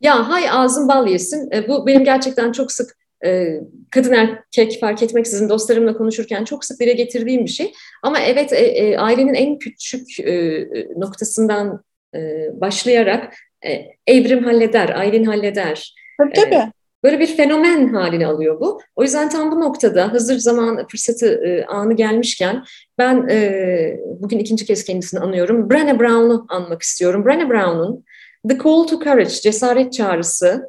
Ya 0.00 0.28
hay 0.28 0.50
ağzın 0.50 0.88
bal 0.88 1.08
yesin. 1.08 1.50
E, 1.52 1.68
bu 1.68 1.86
benim 1.86 2.04
gerçekten 2.04 2.52
çok 2.52 2.72
sık 2.72 2.96
e, 3.24 3.60
kadın 3.90 4.12
erkek 4.12 4.80
fark 4.80 5.02
etmeksizin 5.02 5.48
dostlarımla 5.48 5.96
konuşurken 5.96 6.44
çok 6.44 6.64
sık 6.64 6.80
dile 6.80 6.92
getirdiğim 6.92 7.44
bir 7.44 7.50
şey. 7.50 7.72
Ama 8.02 8.20
evet 8.20 8.52
e, 8.52 8.56
e, 8.56 8.96
ailenin 8.96 9.34
en 9.34 9.58
küçük 9.58 10.20
e, 10.20 10.66
noktasından 10.96 11.82
e, 12.14 12.48
başlayarak 12.60 13.34
e, 13.66 13.86
evrim 14.06 14.44
halleder, 14.44 14.88
ailen 14.88 15.24
halleder. 15.24 15.94
Tabii 16.18 16.32
tabii. 16.32 16.54
E, 16.54 16.72
Böyle 17.06 17.20
bir 17.20 17.36
fenomen 17.36 17.88
halini 17.88 18.26
alıyor 18.26 18.60
bu. 18.60 18.80
O 18.96 19.02
yüzden 19.02 19.28
tam 19.28 19.52
bu 19.52 19.60
noktada 19.60 20.12
hazır 20.12 20.38
zaman 20.38 20.86
fırsatı 20.86 21.26
e, 21.26 21.64
anı 21.64 21.96
gelmişken 21.96 22.64
ben 22.98 23.28
e, 23.30 24.00
bugün 24.20 24.38
ikinci 24.38 24.66
kez 24.66 24.84
kendisini 24.84 25.20
anıyorum. 25.20 25.68
Brené 25.68 25.98
Brown'u 25.98 26.46
anmak 26.48 26.82
istiyorum. 26.82 27.24
Brené 27.26 27.50
Brown'un 27.50 28.04
The 28.48 28.58
Call 28.58 28.86
to 28.86 29.00
Courage, 29.04 29.30
Cesaret 29.30 29.92
Çağrısı 29.92 30.64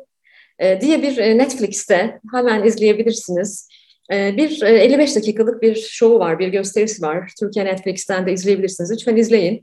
e, 0.60 0.82
diye 0.82 1.02
bir 1.02 1.18
Netflix'te 1.18 2.20
hemen 2.34 2.64
izleyebilirsiniz. 2.64 3.70
Bir 4.12 4.62
e, 4.62 4.70
55 4.70 5.16
dakikalık 5.16 5.62
bir 5.62 5.76
show 5.76 6.20
var, 6.20 6.40
bir 6.40 6.48
gösterisi 6.48 7.02
var. 7.02 7.32
Türkiye 7.40 7.66
Netflix'ten 7.66 8.28
de 8.28 8.34
izleyebilirsiniz. 8.34 8.92
Lütfen 8.92 9.16
izleyin. 9.16 9.62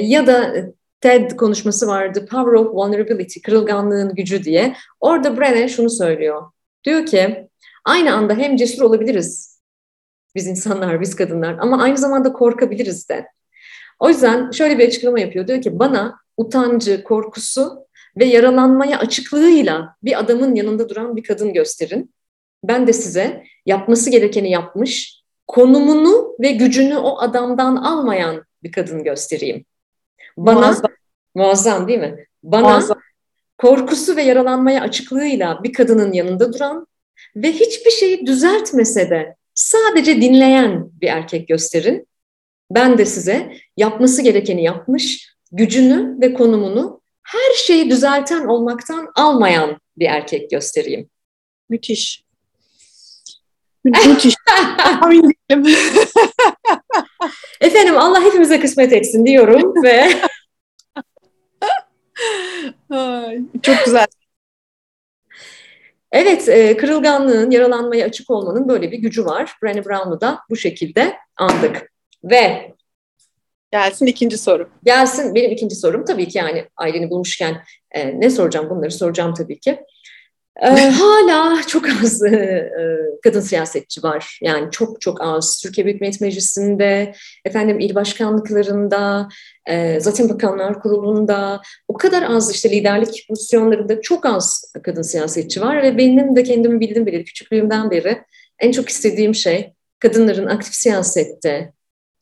Ya 0.00 0.26
da 0.26 0.54
TED 1.00 1.30
konuşması 1.30 1.86
vardı. 1.86 2.26
Power 2.30 2.52
of 2.52 2.74
Vulnerability, 2.74 3.40
kırılganlığın 3.40 4.14
gücü 4.14 4.44
diye. 4.44 4.76
Orada 5.00 5.28
Brené 5.28 5.68
şunu 5.68 5.90
söylüyor. 5.90 6.42
Diyor 6.84 7.06
ki 7.06 7.48
aynı 7.84 8.14
anda 8.14 8.34
hem 8.34 8.56
cesur 8.56 8.82
olabiliriz 8.82 9.50
biz 10.34 10.46
insanlar, 10.46 11.00
biz 11.00 11.16
kadınlar 11.16 11.56
ama 11.60 11.82
aynı 11.82 11.98
zamanda 11.98 12.32
korkabiliriz 12.32 13.08
de. 13.08 13.26
O 13.98 14.08
yüzden 14.08 14.50
şöyle 14.50 14.78
bir 14.78 14.88
açıklama 14.88 15.20
yapıyor. 15.20 15.46
Diyor 15.46 15.62
ki 15.62 15.78
bana 15.78 16.16
utancı, 16.36 17.04
korkusu 17.04 17.86
ve 18.16 18.24
yaralanmaya 18.24 18.98
açıklığıyla 18.98 19.96
bir 20.02 20.18
adamın 20.18 20.54
yanında 20.54 20.88
duran 20.88 21.16
bir 21.16 21.22
kadın 21.22 21.52
gösterin. 21.52 22.14
Ben 22.64 22.86
de 22.86 22.92
size 22.92 23.44
yapması 23.66 24.10
gerekeni 24.10 24.50
yapmış, 24.50 25.22
konumunu 25.46 26.36
ve 26.40 26.52
gücünü 26.52 26.96
o 26.96 27.18
adamdan 27.18 27.76
almayan 27.76 28.44
bir 28.62 28.72
kadın 28.72 29.04
göstereyim. 29.04 29.64
Bana 30.46 30.60
muazzam, 30.60 30.90
muazzam 31.34 31.88
değil 31.88 31.98
mi? 31.98 32.26
Bana 32.42 32.68
muazzam. 32.68 32.98
korkusu 33.58 34.16
ve 34.16 34.22
yaralanmaya 34.22 34.82
açıklığıyla 34.82 35.64
bir 35.64 35.72
kadının 35.72 36.12
yanında 36.12 36.52
duran 36.52 36.86
ve 37.36 37.52
hiçbir 37.52 37.90
şeyi 37.90 38.26
düzeltmese 38.26 39.10
de 39.10 39.36
sadece 39.54 40.20
dinleyen 40.20 40.90
bir 41.00 41.08
erkek 41.08 41.48
gösterin. 41.48 42.06
Ben 42.70 42.98
de 42.98 43.04
size 43.04 43.52
yapması 43.76 44.22
gerekeni 44.22 44.62
yapmış, 44.62 45.34
gücünü 45.52 46.20
ve 46.20 46.34
konumunu 46.34 47.00
her 47.22 47.54
şeyi 47.54 47.90
düzelten 47.90 48.46
olmaktan 48.46 49.12
almayan 49.14 49.80
bir 49.96 50.06
erkek 50.06 50.50
göstereyim. 50.50 51.10
Müthiş. 51.68 52.24
Müthiş. 53.84 54.34
Efendim 57.60 57.98
Allah 57.98 58.24
hepimize 58.24 58.60
kısmet 58.60 58.92
etsin 58.92 59.26
diyorum 59.26 59.74
ve 59.84 60.08
çok 63.62 63.84
güzel. 63.84 64.06
Evet, 66.12 66.48
e, 66.48 66.76
kırılganlığın, 66.76 67.50
yaralanmaya 67.50 68.06
açık 68.06 68.30
olmanın 68.30 68.68
böyle 68.68 68.92
bir 68.92 68.98
gücü 68.98 69.24
var. 69.24 69.52
Brené 69.62 69.84
Brown'u 69.84 70.20
da 70.20 70.38
bu 70.50 70.56
şekilde 70.56 71.16
andık. 71.36 71.92
Ve 72.24 72.74
Gelsin 73.72 74.06
ikinci 74.06 74.38
soru. 74.38 74.68
Gelsin 74.84 75.34
benim 75.34 75.50
ikinci 75.50 75.76
sorum 75.76 76.04
tabii 76.04 76.28
ki 76.28 76.38
yani 76.38 76.64
aileni 76.76 77.10
bulmuşken 77.10 77.62
e, 77.90 78.20
ne 78.20 78.30
soracağım 78.30 78.70
bunları 78.70 78.90
soracağım 78.90 79.34
tabii 79.34 79.60
ki. 79.60 79.80
E, 80.56 80.66
hala 80.66 81.62
çok 81.66 81.84
az 81.88 82.22
e, 82.22 82.28
e, 82.28 82.80
kadın 83.22 83.40
siyasetçi 83.40 84.02
var. 84.02 84.38
Yani 84.42 84.70
çok 84.70 85.00
çok 85.00 85.20
az. 85.20 85.60
Türkiye 85.62 85.84
Büyük 85.84 86.00
Millet 86.00 86.20
Meclisi'nde, 86.20 87.14
efendim 87.44 87.80
il 87.80 87.94
başkanlıklarında, 87.94 89.28
e, 89.66 90.00
zaten 90.00 90.28
Bakanlar 90.28 90.80
Kurulu'nda 90.82 91.60
o 91.88 91.96
kadar 91.96 92.22
az 92.22 92.54
işte 92.54 92.70
liderlik 92.70 93.26
pozisyonlarında 93.28 94.00
çok 94.00 94.26
az 94.26 94.72
kadın 94.82 95.02
siyasetçi 95.02 95.60
var 95.60 95.82
ve 95.82 95.98
benim 95.98 96.36
de 96.36 96.42
kendimi 96.42 96.80
bildim 96.80 97.06
bile 97.06 97.24
küçüklüğümden 97.24 97.90
beri 97.90 98.22
en 98.58 98.72
çok 98.72 98.88
istediğim 98.88 99.34
şey 99.34 99.72
kadınların 99.98 100.46
aktif 100.46 100.74
siyasette, 100.74 101.72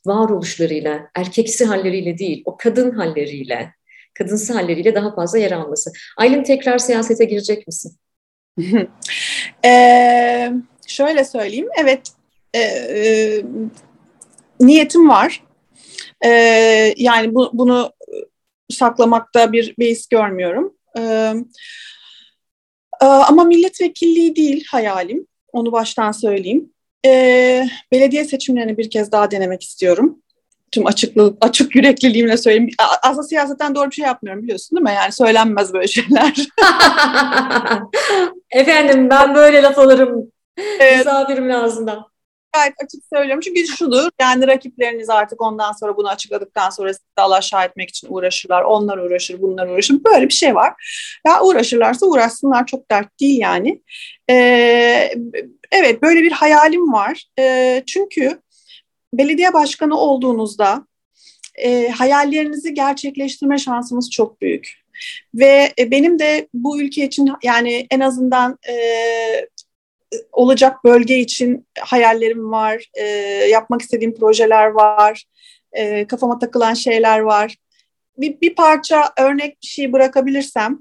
varoluşlarıyla, 0.07 1.11
erkeksi 1.17 1.65
halleriyle 1.65 2.19
değil, 2.19 2.43
o 2.45 2.57
kadın 2.57 2.91
halleriyle, 2.91 3.73
kadınsı 4.15 4.53
halleriyle 4.53 4.95
daha 4.95 5.15
fazla 5.15 5.39
yer 5.39 5.53
alması. 5.53 5.91
Aylin 6.17 6.43
tekrar 6.43 6.79
siyasete 6.79 7.25
girecek 7.25 7.67
misin? 7.67 7.99
Ee, 9.65 10.53
şöyle 10.87 11.25
söyleyeyim, 11.25 11.69
evet 11.81 12.13
e, 12.55 12.61
e, 12.61 13.43
niyetim 14.61 15.09
var. 15.09 15.43
E, 16.25 16.31
yani 16.97 17.35
bu, 17.35 17.51
bunu 17.53 17.93
saklamakta 18.71 19.53
bir 19.53 19.75
beis 19.79 20.07
görmüyorum. 20.07 20.75
E, 20.99 21.03
e, 23.03 23.05
ama 23.05 23.45
milletvekilliği 23.45 24.37
değil 24.37 24.65
hayalim, 24.71 25.27
onu 25.53 25.73
baştan 25.73 26.13
söyleyeyim 26.13 26.71
e, 27.07 27.69
belediye 27.93 28.25
seçimlerini 28.25 28.79
bir 28.79 28.91
kez 28.91 29.13
daha 29.13 29.31
denemek 29.31 29.63
istiyorum. 29.63 30.19
Tüm 30.73 30.87
açıklık, 30.87 31.37
açık 31.41 31.75
yürekliliğimle 31.77 32.37
söyleyeyim. 32.37 32.71
Aslında 33.03 33.23
siyasetten 33.23 33.75
doğru 33.75 33.91
bir 33.91 33.95
şey 33.95 34.05
yapmıyorum 34.05 34.43
biliyorsun 34.43 34.77
değil 34.77 34.85
mi? 34.85 34.95
Yani 34.97 35.13
söylenmez 35.13 35.73
böyle 35.73 35.87
şeyler. 35.89 36.35
Efendim 38.51 39.11
ben 39.11 39.35
böyle 39.35 39.63
laf 39.63 39.79
alırım. 39.79 40.33
Evet. 40.57 40.99
Misafirimin 40.99 41.51
ağzından 41.51 42.09
gayet 42.53 42.75
açık 42.85 43.03
söylüyorum. 43.13 43.41
Çünkü 43.41 43.67
şudur 43.67 44.11
yani 44.21 44.47
rakipleriniz 44.47 45.11
artık 45.11 45.43
ondan 45.43 45.73
sonra 45.73 45.97
bunu 45.97 46.09
açıkladıktan 46.09 46.71
sonra 46.71 46.95
sizi 46.95 47.05
alaşağı 47.17 47.65
etmek 47.65 47.89
için 47.89 48.09
uğraşırlar. 48.11 48.63
Onlar 48.63 48.99
uğraşır, 48.99 49.43
bunlar 49.43 49.69
uğraşır. 49.69 50.05
Böyle 50.05 50.29
bir 50.29 50.35
şey 50.35 50.55
var. 50.55 50.73
Ya 51.27 51.43
uğraşırlarsa 51.43 52.07
uğraşsınlar 52.07 52.67
çok 52.67 52.91
dert 52.91 53.21
değil 53.21 53.41
yani. 53.41 53.83
Ee, 54.31 55.13
evet 55.73 56.03
böyle 56.03 56.23
bir 56.23 56.33
hayalim 56.33 56.93
var. 56.93 57.25
Ee, 57.39 57.83
çünkü 57.87 58.41
belediye 59.15 59.53
başkanı 59.53 59.99
olduğunuzda 59.99 60.87
e, 61.55 61.89
hayallerinizi 61.89 62.75
gerçekleştirme 62.75 63.59
şansımız 63.59 64.11
çok 64.11 64.41
büyük. 64.41 64.88
Ve 65.35 65.73
e, 65.79 65.91
benim 65.91 66.19
de 66.19 66.49
bu 66.55 66.81
ülke 66.81 67.05
için 67.05 67.31
yani 67.43 67.87
en 67.91 68.01
azından 68.01 68.59
e, 68.69 68.75
olacak 70.33 70.85
bölge 70.85 71.19
için 71.19 71.67
hayallerim 71.81 72.51
var, 72.51 72.85
e, 72.95 73.05
yapmak 73.51 73.83
istediğim 73.83 74.15
projeler 74.15 74.67
var, 74.67 75.25
e, 75.73 76.07
kafama 76.07 76.39
takılan 76.39 76.75
şeyler 76.75 77.19
var. 77.19 77.57
Bir, 78.19 78.41
bir 78.41 78.55
parça 78.55 79.13
örnek 79.19 79.63
bir 79.63 79.67
şey 79.67 79.93
bırakabilirsem 79.93 80.79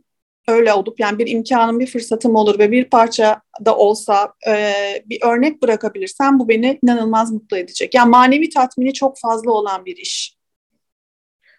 öyle 0.47 0.73
olup 0.73 0.99
yani 0.99 1.19
bir 1.19 1.27
imkanım, 1.27 1.80
bir 1.80 1.88
fırsatım 1.88 2.36
olur 2.36 2.60
ve 2.60 2.71
bir 2.71 2.89
parça 2.89 3.41
da 3.65 3.77
olsa 3.77 4.34
e, 4.47 4.73
bir 5.06 5.19
örnek 5.23 5.62
bırakabilirsem 5.62 6.39
bu 6.39 6.49
beni 6.49 6.80
inanılmaz 6.84 7.32
mutlu 7.32 7.58
edecek. 7.58 7.93
Yani 7.93 8.10
manevi 8.10 8.49
tatmini 8.49 8.93
çok 8.93 9.19
fazla 9.19 9.51
olan 9.51 9.86
bir 9.86 9.97
iş. 9.97 10.38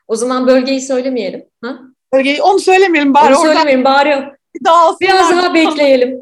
O 0.08 0.16
zaman 0.16 0.46
bölgeyi 0.46 0.80
söylemeyelim. 0.80 1.44
Ha? 1.62 1.80
Bölgeyi 2.12 2.42
onu 2.42 2.58
söylemeyelim 2.58 3.14
bari. 3.14 3.36
Onu 3.36 3.42
söylemeyelim 3.42 3.84
bari 3.84 4.38
Dağılsınlar. 4.64 4.98
Biraz 5.00 5.30
daha 5.30 5.54
bekleyelim. 5.54 6.20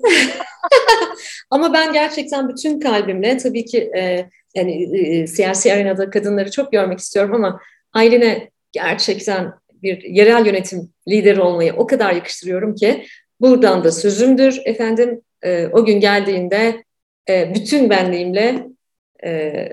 Ama 1.51 1.73
ben 1.73 1.93
gerçekten 1.93 2.49
bütün 2.49 2.81
kalbimle 2.81 3.37
tabii 3.37 3.65
ki 3.65 3.91
e, 3.97 4.31
yani 4.55 4.99
e, 4.99 5.27
siyasi 5.27 5.73
arenada 5.73 6.11
kadınları 6.11 6.51
çok 6.51 6.73
görmek 6.73 6.99
istiyorum 6.99 7.35
ama 7.35 7.61
Aylin'e 7.93 8.51
gerçekten 8.73 9.53
bir 9.83 10.03
yerel 10.03 10.47
yönetim 10.47 10.93
lideri 11.09 11.41
olmayı 11.41 11.75
o 11.75 11.87
kadar 11.87 12.13
yakıştırıyorum 12.13 12.75
ki 12.75 13.07
buradan 13.41 13.85
da 13.85 13.93
sözümdür 13.93 14.61
efendim 14.65 15.21
e, 15.43 15.67
o 15.67 15.85
gün 15.85 16.01
geldiğinde 16.01 16.85
e, 17.29 17.55
bütün 17.55 17.91
benliğimle 17.91 18.67
e, 19.25 19.69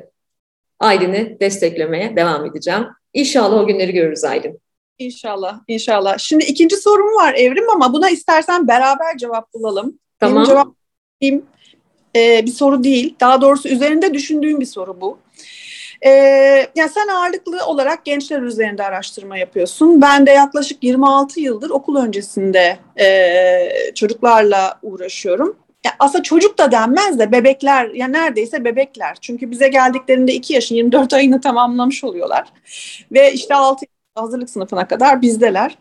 Aylin'i 0.80 1.40
desteklemeye 1.40 2.16
devam 2.16 2.46
edeceğim. 2.46 2.84
İnşallah 3.14 3.58
o 3.58 3.68
günleri 3.68 3.94
görürüz 3.94 4.24
Aylin. 4.24 4.63
İnşallah, 5.00 5.60
inşallah. 5.68 6.18
Şimdi 6.18 6.44
ikinci 6.44 6.78
sorum 6.78 7.16
var 7.16 7.34
Evrim 7.34 7.70
ama 7.70 7.94
buna 7.94 8.10
istersen 8.10 8.68
beraber 8.68 9.18
cevap 9.18 9.54
bulalım. 9.54 10.00
Tamam. 10.20 10.36
Benim 10.36 10.46
cevap 10.46 10.68
e, 12.16 12.46
bir 12.46 12.52
soru 12.52 12.84
değil. 12.84 13.16
Daha 13.20 13.42
doğrusu 13.42 13.70
üzerinde 13.70 14.14
düşündüğüm 14.14 14.60
bir 14.60 14.66
soru 14.66 15.02
bu. 15.02 15.18
E, 16.06 16.10
yani 16.76 16.90
sen 16.94 17.08
ağırlıklı 17.08 17.66
olarak 17.66 18.06
gençler 18.06 18.42
üzerinde 18.42 18.84
araştırma 18.84 19.38
yapıyorsun. 19.38 20.02
Ben 20.02 20.26
de 20.26 20.32
yaklaşık 20.32 20.84
26 20.84 21.40
yıldır 21.40 21.70
okul 21.70 21.96
öncesinde 21.96 22.78
e, 23.00 23.94
çocuklarla 23.96 24.80
uğraşıyorum. 24.82 25.58
Yani 25.86 25.96
aslında 26.00 26.24
çocuk 26.24 26.58
da 26.58 26.72
denmez 26.72 27.20
de 27.20 27.32
bebekler, 27.32 27.86
ya 27.86 27.92
yani 27.96 28.14
neredeyse 28.14 28.66
bebekler. 28.66 29.18
Çünkü 29.22 29.52
bize 29.52 29.68
geldiklerinde 29.68 30.34
2 30.34 30.54
yaşın 30.54 30.76
24 30.76 31.14
ayını 31.14 31.42
tamamlamış 31.42 32.04
oluyorlar. 32.04 32.48
Ve 33.12 33.34
işte 33.34 33.56
6 33.56 33.86
hazırlık 34.16 34.50
sınıfına 34.50 34.88
kadar 34.88 35.22
bizdeler. 35.22 35.78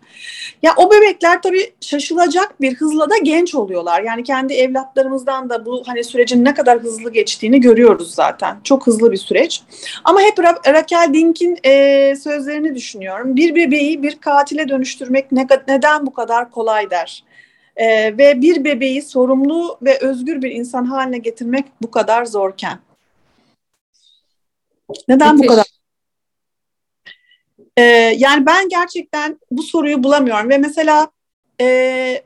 Ya 0.63 0.75
o 0.77 0.91
bebekler 0.91 1.43
tabii 1.43 1.73
şaşılacak 1.81 2.61
bir 2.61 2.75
hızla 2.75 3.11
da 3.11 3.17
genç 3.19 3.55
oluyorlar. 3.55 4.03
Yani 4.03 4.25
kendi 4.25 4.53
evlatlarımızdan 4.53 5.51
da 5.51 5.67
bu 5.67 5.83
hani 5.87 6.05
sürecin 6.05 6.45
ne 6.45 6.55
kadar 6.55 6.79
hızlı 6.79 7.13
geçtiğini 7.13 7.61
görüyoruz 7.61 8.15
zaten. 8.15 8.57
Çok 8.65 8.87
hızlı 8.87 9.13
bir 9.13 9.17
süreç. 9.17 9.63
Ama 10.05 10.21
hep 10.21 10.39
Ra- 10.39 10.73
Raquel 10.75 11.15
Dink'in 11.15 11.59
e, 11.65 12.17
sözlerini 12.17 12.75
düşünüyorum. 12.75 13.37
Bir 13.37 13.55
bebeği 13.55 14.03
bir 14.03 14.19
katile 14.21 14.69
dönüştürmek 14.69 15.33
ne, 15.33 15.47
neden 15.69 16.07
bu 16.07 16.13
kadar 16.13 16.51
kolay 16.51 16.91
der. 16.91 17.25
E, 17.77 18.19
ve 18.19 18.41
bir 18.41 18.65
bebeği 18.65 19.03
sorumlu 19.03 19.79
ve 19.83 19.99
özgür 19.99 20.43
bir 20.43 20.51
insan 20.51 20.85
haline 20.85 21.19
getirmek 21.19 21.65
bu 21.83 21.91
kadar 21.91 22.25
zorken. 22.25 22.79
Neden 25.09 25.35
Müthiş. 25.35 25.49
bu 25.49 25.51
kadar 25.51 25.72
ee, 27.77 27.83
yani 28.17 28.47
ben 28.47 28.69
gerçekten 28.69 29.39
bu 29.51 29.63
soruyu 29.63 30.03
bulamıyorum 30.03 30.51
ve 30.51 30.59
mesela 30.59 31.09
e, 31.61 32.23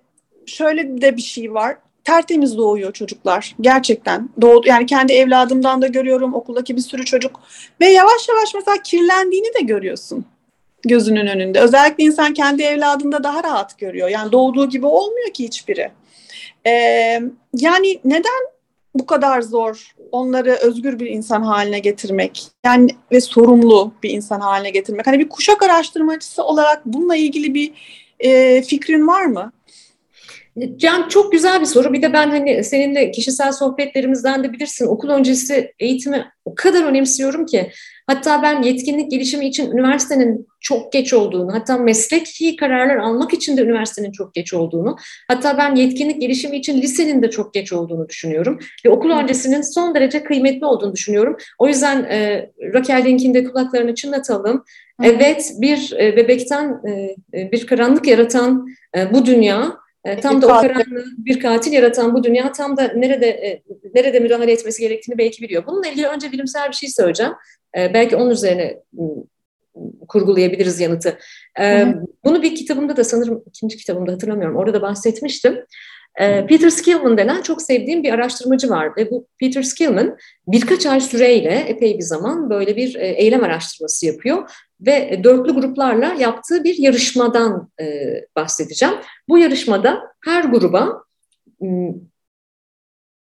şöyle 0.47 1.01
de 1.01 1.17
bir 1.17 1.23
şey 1.23 1.55
var. 1.55 1.77
Tertemiz 2.05 2.57
doğuyor 2.57 2.93
çocuklar 2.93 3.55
gerçekten. 3.61 4.29
Doğdu, 4.41 4.69
yani 4.69 4.87
kendi 4.87 5.13
evladımdan 5.13 5.83
da 5.83 5.87
görüyorum 5.87 6.35
okuldaki 6.35 6.77
bir 6.77 6.81
sürü 6.81 7.05
çocuk 7.05 7.41
ve 7.81 7.87
yavaş 7.87 8.29
yavaş 8.29 8.55
mesela 8.55 8.83
kirlendiğini 8.83 9.55
de 9.55 9.61
görüyorsun 9.61 10.27
gözünün 10.87 11.27
önünde. 11.27 11.61
Özellikle 11.61 12.05
insan 12.05 12.35
kendi 12.35 12.63
evladında 12.63 13.25
daha 13.25 13.45
rahat 13.45 13.79
görüyor. 13.79 14.09
Yani 14.09 14.33
doğduğu 14.33 14.69
gibi 14.69 14.87
olmuyor 14.87 15.31
ki 15.31 15.45
hiçbiri. 15.45 15.91
Ee, 16.67 17.21
yani 17.55 18.01
neden 18.05 18.56
bu 18.99 19.07
kadar 19.07 19.43
zor 19.43 19.95
onları 20.13 20.51
özgür 20.51 21.01
bir 21.01 21.07
insan 21.07 21.43
haline 21.43 21.79
getirmek 21.79 22.47
yani 22.67 22.91
ve 23.13 23.21
sorumlu 23.21 23.93
bir 24.03 24.11
insan 24.11 24.41
haline 24.41 24.71
getirmek. 24.71 25.07
Hani 25.07 25.19
bir 25.19 25.29
kuşak 25.29 25.63
araştırmacısı 25.63 26.45
olarak 26.45 26.87
bununla 26.87 27.17
ilgili 27.17 27.55
bir 27.55 27.73
e, 28.21 28.63
fikrin 28.63 29.07
var 29.07 29.25
mı? 29.25 29.53
Can 30.77 31.09
çok 31.09 31.33
güzel 31.33 31.61
bir 31.61 31.67
soru. 31.67 31.93
Bir 31.93 32.03
de 32.03 32.13
ben 32.13 32.31
hani 32.31 32.65
seninle 32.65 33.11
kişisel 33.11 33.53
sohbetlerimizden 33.53 34.45
de 34.45 34.53
bilirsin 34.53 34.87
okul 34.87 35.09
öncesi 35.09 35.73
eğitimi 35.79 36.27
o 36.45 36.55
kadar 36.55 36.85
önemsiyorum 36.85 37.47
ki 37.47 37.71
Hatta 38.07 38.43
ben 38.43 38.63
yetkinlik 38.63 39.11
gelişimi 39.11 39.47
için 39.47 39.71
üniversitenin 39.71 40.47
çok 40.61 40.93
geç 40.93 41.13
olduğunu, 41.13 41.55
hatta 41.55 41.79
mesleki 41.79 42.57
kararlar 42.57 42.97
almak 42.97 43.33
için 43.33 43.57
de 43.57 43.63
üniversitenin 43.63 44.13
çok 44.13 44.35
geç 44.35 44.55
olduğunu, 44.55 44.97
hatta 45.29 45.59
ben 45.59 45.75
yetkinlik 45.75 46.21
gelişimi 46.21 46.57
için 46.57 46.83
lisenin 46.83 47.23
de 47.23 47.31
çok 47.31 47.55
geç 47.55 47.73
olduğunu 47.73 48.09
düşünüyorum. 48.09 48.59
Ve 48.85 48.91
okul 48.91 49.11
öncesinin 49.11 49.63
son 49.63 49.95
derece 49.95 50.25
kıymetli 50.25 50.67
olduğunu 50.67 50.93
düşünüyorum. 50.93 51.37
O 51.59 51.69
yüzden 51.69 52.05
e, 52.05 52.51
Raquel 52.75 53.05
Link'in 53.05 53.35
de 53.35 53.45
kulaklarını 53.45 53.95
çınlatalım. 53.95 54.65
Evet, 55.03 55.53
bir 55.59 55.93
e, 56.01 56.17
bebekten 56.17 56.81
e, 56.87 57.17
e 57.41 57.53
bir 57.53 57.67
karanlık 57.67 58.07
yaratan 58.07 58.69
bu 59.13 59.27
dünya 59.27 59.77
e, 60.07 60.21
tam 60.21 60.43
da 60.43 60.47
o 60.47 60.61
karanlığı 60.61 61.05
bir 61.19 61.41
katil 61.41 61.73
yaratan 61.73 62.15
bu 62.15 62.25
dünya 62.25 62.53
tam 62.53 62.77
da 62.77 62.93
nerede 62.97 63.27
e, 63.27 63.63
nerede 63.95 64.21
müdahale 64.21 64.53
etmesi 64.53 64.81
gerektiğini 64.81 65.19
belki 65.19 65.43
biliyor. 65.43 65.67
Bununla 65.67 65.89
ilgili 65.89 66.07
önce 66.07 66.33
bilimsel 66.33 66.69
bir 66.69 66.75
şey 66.75 66.89
söyleyeceğim. 66.89 67.33
E, 67.79 67.95
belki 67.95 68.17
onun 68.17 68.31
üzerine 68.31 68.83
kurgulayabiliriz 70.09 70.81
yanıtı. 70.81 71.19
E, 71.61 71.87
bunu 72.25 72.43
bir 72.43 72.55
kitabımda 72.55 72.97
da 72.97 73.05
sanırım 73.05 73.43
ikinci 73.47 73.77
kitabımda 73.77 74.13
hatırlamıyorum. 74.13 74.57
Orada 74.57 74.75
da 74.75 74.83
bahsetmiştim. 74.83 75.59
E, 76.21 76.47
Peter 76.47 76.71
Skillman 76.71 77.19
denen 77.19 77.43
çok 77.43 77.63
sevdiğim 77.63 78.03
bir 78.03 78.13
araştırmacı 78.13 78.71
var 78.71 78.97
ve 78.97 79.11
bu 79.11 79.27
Peter 79.41 79.63
Skillman 79.63 80.17
birkaç 80.47 80.87
ay 80.87 81.01
süreyle 81.01 81.65
epey 81.69 81.99
bir 81.99 82.03
zaman 82.03 82.51
böyle 82.51 82.77
bir 82.77 82.95
e, 82.95 83.09
eylem 83.09 83.45
araştırması 83.45 84.07
yapıyor 84.07 84.51
ve 84.81 85.25
dörtlü 85.25 85.53
gruplarla 85.53 86.15
yaptığı 86.15 86.65
bir 86.65 86.79
yarışmadan 86.79 87.71
e, 87.81 87.85
bahsedeceğim. 88.37 88.95
Bu 89.29 89.39
yarışmada 89.39 90.03
her 90.25 90.45
gruba 90.45 91.03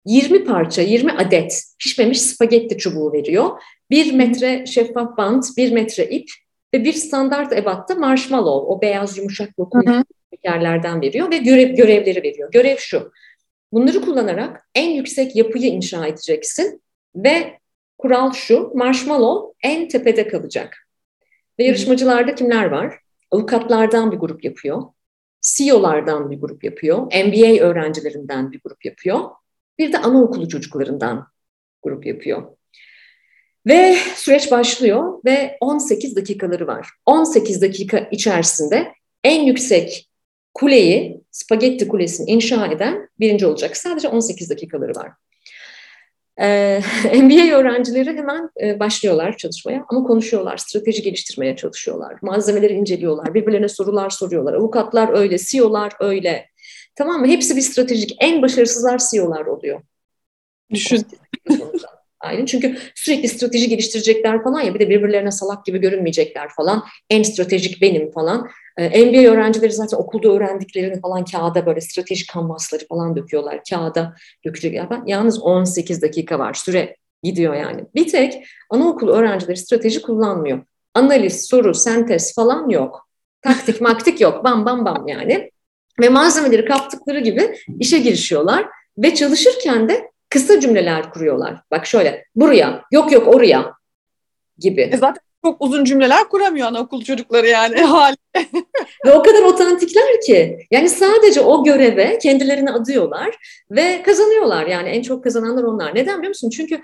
20 0.06 0.46
parça, 0.46 0.82
20 0.82 1.12
adet 1.12 1.64
pişmemiş 1.80 2.22
spagetti 2.22 2.78
çubuğu 2.78 3.14
veriyor. 3.14 3.62
1 3.90 4.14
metre 4.14 4.66
şeffaf 4.66 5.18
bant, 5.18 5.46
1 5.58 5.72
metre 5.72 6.10
ip 6.10 6.30
ve 6.74 6.84
bir 6.84 6.94
standart 6.94 7.54
ebatta 7.54 7.96
marshmallow, 7.96 8.74
o 8.74 8.82
beyaz 8.82 9.18
yumuşak 9.18 9.60
lokum 9.60 9.84
şekerlerden 10.34 11.02
veriyor 11.02 11.32
ve 11.32 11.38
görev, 11.38 11.76
görevleri 11.76 12.24
veriyor. 12.24 12.52
Görev 12.52 12.78
şu, 12.78 13.12
bunları 13.74 14.02
kullanarak 14.02 14.68
en 14.76 14.90
yüksek 14.90 15.36
yapıyı 15.36 15.66
inşa 15.66 16.08
edeceksin 16.08 16.82
ve 17.16 17.60
kural 17.98 18.34
şu, 18.34 18.72
marshmallow 18.76 19.54
en 19.64 19.88
tepede 19.88 20.28
kalacak. 20.28 20.85
Ve 21.60 21.64
yarışmacılarda 21.64 22.36
kimler 22.36 22.66
var? 22.66 23.00
Avukatlardan 23.32 24.12
bir 24.12 24.18
grup 24.18 24.44
yapıyor, 24.44 24.84
CEO'lardan 25.42 26.32
bir 26.32 26.40
grup 26.40 26.64
yapıyor, 26.64 26.98
MBA 26.98 27.66
öğrencilerinden 27.66 28.52
bir 28.52 28.60
grup 28.64 28.86
yapıyor, 28.86 29.20
bir 29.80 29.94
de 29.94 29.98
anaokulu 29.98 30.50
çocuklarından 30.50 31.28
grup 31.84 32.06
yapıyor. 32.06 32.44
Ve 33.68 33.96
süreç 34.16 34.52
başlıyor 34.52 35.20
ve 35.26 35.58
18 35.60 36.16
dakikaları 36.16 36.68
var. 36.68 36.90
18 37.06 37.62
dakika 37.62 37.98
içerisinde 37.98 38.94
en 39.24 39.44
yüksek 39.44 40.10
kuleyi, 40.54 41.22
spagetti 41.32 41.88
kulesini 41.88 42.32
inşa 42.32 42.68
eden 42.68 43.10
birinci 43.20 43.46
olacak. 43.46 43.78
Sadece 43.78 44.08
18 44.08 44.50
dakikaları 44.50 44.96
var. 44.96 45.12
Ee, 46.42 46.82
MBA 47.14 47.56
öğrencileri 47.58 48.10
hemen 48.10 48.50
e, 48.62 48.80
başlıyorlar 48.80 49.38
çalışmaya 49.38 49.86
ama 49.90 50.04
konuşuyorlar, 50.04 50.58
strateji 50.58 51.02
geliştirmeye 51.02 51.56
çalışıyorlar, 51.56 52.16
malzemeleri 52.22 52.74
inceliyorlar, 52.74 53.34
birbirlerine 53.34 53.70
sorular 53.70 54.10
soruyorlar. 54.10 54.54
Avukatlar 54.54 55.18
öyle, 55.18 55.38
CEO'lar 55.38 55.94
öyle. 56.00 56.50
Tamam 56.96 57.22
mı? 57.22 57.28
Hepsi 57.28 57.56
bir 57.56 57.62
stratejik. 57.62 58.16
En 58.20 58.42
başarısızlar 58.42 59.02
CEO'lar 59.12 59.46
oluyor. 59.46 59.82
Düşün. 60.72 61.06
Aynen 62.26 62.46
çünkü 62.46 62.78
sürekli 62.96 63.28
strateji 63.28 63.70
geliştirecekler 63.70 64.44
falan 64.44 64.62
ya 64.62 64.74
bir 64.74 64.80
de 64.80 64.90
birbirlerine 64.90 65.32
salak 65.32 65.66
gibi 65.66 65.78
görünmeyecekler 65.78 66.50
falan. 66.50 66.84
En 67.10 67.24
stratejik 67.24 67.82
benim 67.82 68.12
falan. 68.12 68.50
Ee, 68.78 69.06
MBA 69.06 69.32
öğrencileri 69.32 69.72
zaten 69.72 69.98
okulda 69.98 70.30
öğrendiklerini 70.30 71.02
falan 71.02 71.26
kağıda 71.26 71.66
böyle 71.66 71.82
stratejik 71.82 72.30
kanvasları 72.30 72.88
falan 72.88 73.16
döküyorlar. 73.16 73.62
Kağıda 73.70 74.16
dökecekler. 74.46 74.88
Yalnız 75.06 75.42
18 75.42 76.02
dakika 76.02 76.40
var. 76.40 76.54
Süre 76.54 76.96
gidiyor 77.24 77.54
yani. 77.54 77.84
Bir 77.96 78.08
tek 78.08 78.46
anaokul 78.70 79.10
öğrencileri 79.10 79.58
strateji 79.58 80.02
kullanmıyor. 80.02 80.62
Analiz, 80.94 81.46
soru, 81.46 81.74
sentez 81.74 82.36
falan 82.36 82.70
yok. 82.70 83.10
Taktik 83.42 83.82
maktik 83.82 84.22
yok. 84.22 84.44
Bam 84.44 84.66
bam 84.66 84.86
bam 84.86 85.08
yani. 85.08 85.52
Ve 86.02 86.10
malzemeleri 86.10 86.66
kaptıkları 86.66 87.20
gibi 87.20 87.58
işe 87.80 88.00
girişiyorlar. 88.00 88.66
Ve 88.98 89.16
çalışırken 89.16 89.90
de 89.90 90.12
kısa 90.30 90.60
cümleler 90.60 91.10
kuruyorlar. 91.10 91.62
Bak 91.72 91.86
şöyle 91.86 92.26
buraya 92.36 92.84
yok 92.92 93.12
yok 93.12 93.36
oraya 93.36 93.74
gibi. 94.60 94.82
E 94.82 94.98
zaten 94.98 95.22
çok 95.46 95.62
uzun 95.62 95.86
cümleler 95.86 96.30
kuramıyor 96.30 96.68
anaokul 96.68 97.04
çocukları 97.04 97.48
yani 97.48 97.76
hali. 97.82 98.16
ve 99.06 99.14
o 99.14 99.24
kadar 99.24 99.44
otantikler 99.44 100.22
ki 100.28 100.58
yani 100.72 100.90
sadece 100.90 101.42
o 101.42 101.64
göreve 101.64 102.18
kendilerini 102.18 102.72
adıyorlar 102.72 103.36
ve 103.72 104.02
kazanıyorlar 104.02 104.66
yani 104.66 104.90
en 104.90 105.02
çok 105.02 105.24
kazananlar 105.24 105.64
onlar. 105.64 105.96
Neden 105.96 106.18
biliyor 106.18 106.30
musun? 106.30 106.50
Çünkü 106.50 106.82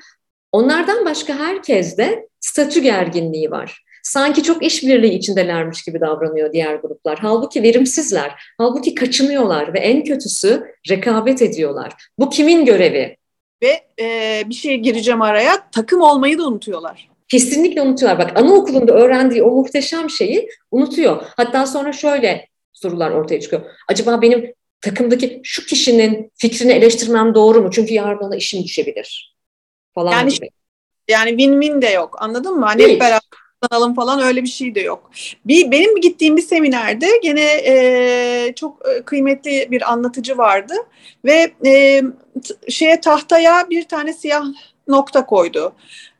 onlardan 0.51 1.05
başka 1.05 1.39
herkes 1.39 1.97
de 1.97 2.27
statü 2.39 2.79
gerginliği 2.79 3.51
var. 3.51 3.83
Sanki 4.03 4.43
çok 4.43 4.63
işbirliği 4.65 5.13
içindelermiş 5.13 5.83
gibi 5.83 6.01
davranıyor 6.01 6.53
diğer 6.53 6.75
gruplar. 6.75 7.19
Halbuki 7.21 7.63
verimsizler. 7.63 8.43
Halbuki 8.57 8.95
kaçınıyorlar 8.95 9.73
ve 9.73 9.79
en 9.79 10.03
kötüsü 10.03 10.63
rekabet 10.89 11.41
ediyorlar. 11.41 11.93
Bu 12.19 12.29
kimin 12.29 12.65
görevi? 12.65 13.17
Ve 13.61 13.81
e, 13.99 14.43
bir 14.49 14.53
şey 14.53 14.77
gireceğim 14.77 15.21
araya 15.21 15.69
takım 15.71 16.01
olmayı 16.01 16.37
da 16.37 16.47
unutuyorlar. 16.47 17.09
Kesinlikle 17.27 17.81
unutuyorlar. 17.81 18.19
Bak 18.19 18.39
anaokulunda 18.39 18.93
öğrendiği 18.93 19.43
o 19.43 19.51
muhteşem 19.51 20.09
şeyi 20.09 20.49
unutuyor. 20.71 21.23
Hatta 21.37 21.65
sonra 21.65 21.93
şöyle 21.93 22.47
sorular 22.73 23.11
ortaya 23.11 23.41
çıkıyor. 23.41 23.61
Acaba 23.87 24.21
benim 24.21 24.53
takımdaki 24.81 25.41
şu 25.43 25.65
kişinin 25.65 26.31
fikrini 26.35 26.71
eleştirmem 26.71 27.35
doğru 27.35 27.61
mu? 27.61 27.71
Çünkü 27.71 27.93
yarın 27.93 28.17
ona 28.17 28.35
işim 28.35 28.63
düşebilir 28.63 29.35
falan 29.93 30.11
yani, 30.11 30.33
gibi. 30.33 30.49
Yani 31.07 31.31
win-win 31.31 31.81
de 31.81 31.89
yok 31.89 32.21
anladın 32.21 32.59
mı? 32.59 32.65
Hani 32.65 32.83
hep 32.83 32.99
beraber 32.99 33.21
kazanalım 33.61 33.93
falan 33.93 34.21
öyle 34.21 34.43
bir 34.43 34.47
şey 34.47 34.75
de 34.75 34.79
yok. 34.79 35.11
Bir 35.45 35.71
benim 35.71 36.01
gittiğim 36.01 36.37
bir 36.37 36.41
seminerde 36.41 37.07
gene 37.23 37.45
e, 37.65 38.53
çok 38.55 38.81
kıymetli 39.05 39.67
bir 39.71 39.91
anlatıcı 39.91 40.37
vardı 40.37 40.73
ve 41.25 41.51
e, 41.65 42.01
şeye 42.69 43.01
tahtaya 43.01 43.69
bir 43.69 43.83
tane 43.87 44.13
siyah 44.13 44.45
nokta 44.87 45.25
koydu. 45.25 45.73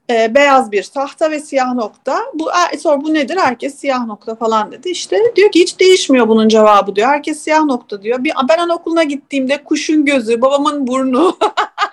E, 0.10 0.36
beyaz 0.36 0.71
bir 0.71 0.84
tahta 0.84 1.32
ve 1.32 1.39
siyah 1.39 1.73
nokta. 1.73 2.19
Bu 2.34 2.49
sonra 2.80 3.01
bu 3.01 3.13
nedir? 3.13 3.38
Herkes 3.38 3.75
siyah 3.75 4.06
nokta 4.06 4.36
falan 4.36 4.71
dedi. 4.71 4.89
İşte 4.89 5.17
diyor 5.36 5.51
ki 5.51 5.60
hiç 5.60 5.80
değişmiyor 5.80 6.27
bunun 6.27 6.47
cevabı 6.47 6.95
diyor. 6.95 7.08
Herkes 7.08 7.39
siyah 7.39 7.63
nokta 7.63 8.04
diyor. 8.04 8.23
Bir, 8.23 8.34
ben 8.49 8.58
anaokuluna 8.58 9.04
gittiğimde 9.04 9.63
kuşun 9.63 10.06
gözü, 10.06 10.41
babamın 10.41 10.88
burnu. 10.88 11.38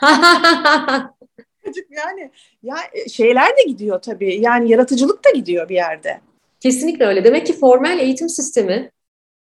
yani 1.91 2.31
ya 2.63 2.77
e, 2.93 3.09
şeyler 3.09 3.57
de 3.57 3.63
gidiyor 3.63 4.03
tabii. 4.03 4.41
Yani 4.41 4.71
yaratıcılık 4.71 5.25
da 5.25 5.31
gidiyor 5.31 5.69
bir 5.69 5.75
yerde. 5.75 6.21
Kesinlikle 6.61 7.07
öyle. 7.07 7.25
Demek 7.25 7.47
ki 7.47 7.53
formal 7.53 7.99
eğitim 7.99 8.29
sistemi 8.29 8.91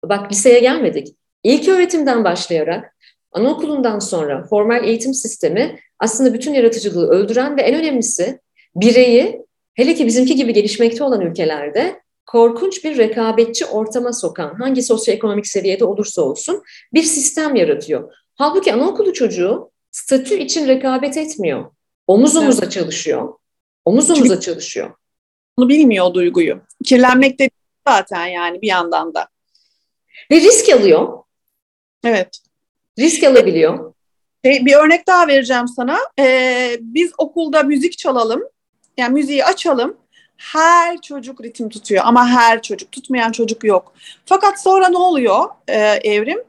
bak 0.03 0.31
liseye 0.31 0.59
gelmedik. 0.59 1.15
İlk 1.43 1.67
öğretimden 1.67 2.23
başlayarak 2.23 2.95
anaokulundan 3.31 3.99
sonra 3.99 4.43
formal 4.43 4.83
eğitim 4.83 5.13
sistemi 5.13 5.79
aslında 5.99 6.33
bütün 6.33 6.53
yaratıcılığı 6.53 7.09
öldüren 7.09 7.57
ve 7.57 7.61
en 7.61 7.79
önemlisi 7.79 8.39
bireyi 8.75 9.45
hele 9.73 9.95
ki 9.95 10.05
bizimki 10.05 10.35
gibi 10.35 10.53
gelişmekte 10.53 11.03
olan 11.03 11.21
ülkelerde 11.21 12.01
korkunç 12.25 12.83
bir 12.83 12.97
rekabetçi 12.97 13.65
ortama 13.65 14.13
sokan 14.13 14.55
hangi 14.55 14.83
sosyoekonomik 14.83 15.47
seviyede 15.47 15.85
olursa 15.85 16.21
olsun 16.21 16.63
bir 16.93 17.03
sistem 17.03 17.55
yaratıyor. 17.55 18.13
Halbuki 18.35 18.73
anaokulu 18.73 19.13
çocuğu 19.13 19.71
statü 19.91 20.35
için 20.35 20.67
rekabet 20.67 21.17
etmiyor. 21.17 21.65
Omuz 22.07 22.35
omuza 22.35 22.63
evet. 22.63 22.73
çalışıyor. 22.73 23.33
Omuz 23.85 24.11
omuza 24.11 24.33
Çünkü 24.33 24.45
çalışıyor. 24.45 24.93
Bunu 25.57 25.69
bilmiyor 25.69 26.13
duyguyu. 26.13 26.61
Kirlenmek 26.85 27.39
de 27.39 27.49
zaten 27.87 28.25
yani 28.25 28.61
bir 28.61 28.67
yandan 28.67 29.13
da. 29.13 29.27
Ve 30.31 30.35
risk 30.35 30.69
alıyor. 30.69 31.23
Evet. 32.03 32.39
Risk 32.99 33.23
alabiliyor. 33.23 33.93
Bir 34.45 34.75
örnek 34.75 35.07
daha 35.07 35.27
vereceğim 35.27 35.67
sana. 35.67 35.97
Ee, 36.19 36.77
biz 36.81 37.11
okulda 37.17 37.63
müzik 37.63 37.97
çalalım. 37.97 38.43
Yani 38.97 39.13
müziği 39.13 39.45
açalım. 39.45 39.97
Her 40.37 41.01
çocuk 41.01 41.43
ritim 41.43 41.69
tutuyor 41.69 42.03
ama 42.05 42.27
her 42.27 42.61
çocuk 42.61 42.91
tutmayan 42.91 43.31
çocuk 43.31 43.63
yok. 43.63 43.93
Fakat 44.25 44.61
sonra 44.61 44.89
ne 44.89 44.97
oluyor 44.97 45.45
e, 45.67 45.77
evrim? 46.03 46.39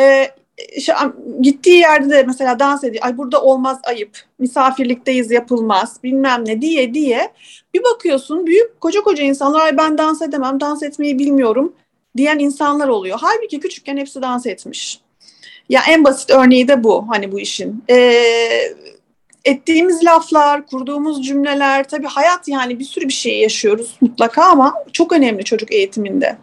E, 0.00 0.30
işte, 0.76 0.92
gittiği 1.40 1.78
yerde 1.78 2.10
de 2.10 2.22
mesela 2.22 2.58
dans 2.58 2.84
ediyor. 2.84 3.04
Ay 3.04 3.18
burada 3.18 3.42
olmaz 3.42 3.78
ayıp. 3.84 4.18
Misafirlikteyiz 4.38 5.30
yapılmaz. 5.30 6.02
Bilmem 6.02 6.44
ne 6.46 6.60
diye 6.60 6.94
diye. 6.94 7.32
Bir 7.74 7.82
bakıyorsun 7.84 8.46
büyük 8.46 8.80
koca 8.80 9.00
koca 9.00 9.24
insanlar 9.24 9.60
ay 9.60 9.76
ben 9.76 9.98
dans 9.98 10.22
edemem, 10.22 10.60
dans 10.60 10.82
etmeyi 10.82 11.18
bilmiyorum 11.18 11.72
diyen 12.16 12.38
insanlar 12.38 12.88
oluyor. 12.88 13.18
Halbuki 13.22 13.60
küçükken 13.60 13.96
hepsi 13.96 14.22
dans 14.22 14.46
etmiş. 14.46 15.00
Ya 15.68 15.82
en 15.88 16.04
basit 16.04 16.30
örneği 16.30 16.68
de 16.68 16.84
bu 16.84 17.04
hani 17.08 17.32
bu 17.32 17.40
işin. 17.40 17.84
Ee, 17.90 18.74
ettiğimiz 19.44 20.04
laflar, 20.04 20.66
kurduğumuz 20.66 21.26
cümleler 21.26 21.88
tabii 21.88 22.06
hayat 22.06 22.48
yani 22.48 22.78
bir 22.78 22.84
sürü 22.84 23.08
bir 23.08 23.12
şey 23.12 23.38
yaşıyoruz 23.40 23.96
mutlaka 24.00 24.44
ama 24.44 24.74
çok 24.92 25.12
önemli 25.12 25.44
çocuk 25.44 25.72
eğitiminde. 25.72 26.38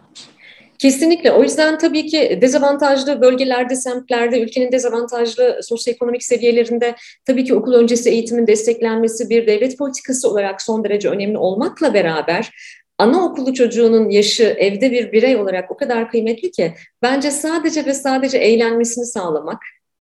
Kesinlikle. 0.78 1.32
O 1.32 1.42
yüzden 1.42 1.78
tabii 1.78 2.06
ki 2.06 2.38
dezavantajlı 2.42 3.20
bölgelerde, 3.20 3.76
semtlerde, 3.76 4.40
ülkenin 4.40 4.72
dezavantajlı 4.72 5.60
sosyoekonomik 5.62 6.24
seviyelerinde 6.24 6.94
tabii 7.24 7.44
ki 7.44 7.54
okul 7.54 7.74
öncesi 7.74 8.10
eğitimin 8.10 8.46
desteklenmesi 8.46 9.30
bir 9.30 9.46
devlet 9.46 9.78
politikası 9.78 10.30
olarak 10.30 10.62
son 10.62 10.84
derece 10.84 11.08
önemli 11.08 11.38
olmakla 11.38 11.94
beraber 11.94 12.50
anaokulu 12.98 13.54
çocuğunun 13.54 14.10
yaşı 14.10 14.42
evde 14.42 14.90
bir 14.90 15.12
birey 15.12 15.36
olarak 15.36 15.70
o 15.70 15.76
kadar 15.76 16.10
kıymetli 16.10 16.50
ki 16.50 16.74
bence 17.02 17.30
sadece 17.30 17.86
ve 17.86 17.94
sadece 17.94 18.38
eğlenmesini 18.38 19.06
sağlamak, 19.06 19.62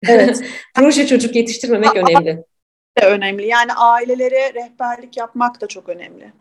evet. 0.08 0.42
proje 0.76 1.08
çocuk 1.08 1.36
yetiştirmemek 1.36 1.96
önemli. 1.96 2.44
Önemli. 3.02 3.48
Yani 3.48 3.74
ailelere 3.74 4.54
rehberlik 4.54 5.18
yapmak 5.18 5.62
da 5.62 5.68
çok 5.68 5.90
önemli. 5.90 6.34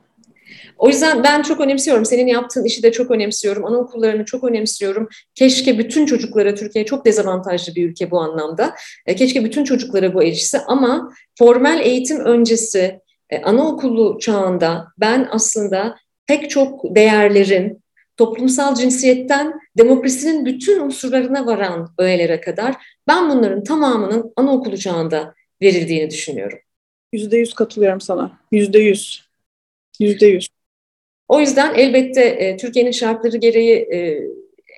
O 0.79 0.89
yüzden 0.89 1.25
ben 1.25 1.43
çok 1.43 1.61
önemsiyorum. 1.61 2.05
Senin 2.05 2.27
yaptığın 2.27 2.65
işi 2.65 2.83
de 2.83 2.93
çok 2.93 3.11
önemsiyorum. 3.11 3.65
Anaokullarını 3.65 4.25
çok 4.25 4.45
önemsiyorum. 4.45 5.09
Keşke 5.35 5.79
bütün 5.79 6.07
çocuklara, 6.07 6.55
Türkiye 6.55 6.87
çok 6.87 7.05
dezavantajlı 7.05 7.75
bir 7.75 7.91
ülke 7.91 8.11
bu 8.11 8.21
anlamda. 8.21 8.75
E, 9.07 9.17
keşke 9.17 9.45
bütün 9.45 9.65
çocuklara 9.65 10.15
bu 10.15 10.23
erişse 10.23 10.61
ama 10.67 11.13
formal 11.39 11.81
eğitim 11.81 12.21
öncesi 12.21 13.01
e, 13.31 13.43
anaokulu 13.43 14.19
çağında 14.21 14.87
ben 14.99 15.29
aslında 15.31 15.97
pek 16.27 16.51
çok 16.51 16.95
değerlerin, 16.97 17.83
toplumsal 18.17 18.75
cinsiyetten 18.75 19.61
demokrasinin 19.79 20.47
bütün 20.47 20.81
unsurlarına 20.81 21.47
varan 21.47 21.89
öğelere 21.99 22.41
kadar 22.41 22.75
ben 23.09 23.31
bunların 23.31 23.65
tamamının 23.65 24.33
anaokulu 24.37 24.79
çağında 24.79 25.35
verildiğini 25.63 26.11
düşünüyorum. 26.11 26.59
Yüzde 27.13 27.37
yüz 27.37 27.55
katılıyorum 27.55 28.01
sana. 28.01 28.41
Yüzde 28.53 28.79
yüz. 28.79 29.28
Yüzde 29.99 30.27
yüz. 30.27 30.49
O 31.29 31.41
yüzden 31.41 31.75
elbette 31.75 32.23
e, 32.23 32.57
Türkiye'nin 32.57 32.91
şartları 32.91 33.37
gereği 33.37 33.75
e, 33.75 34.21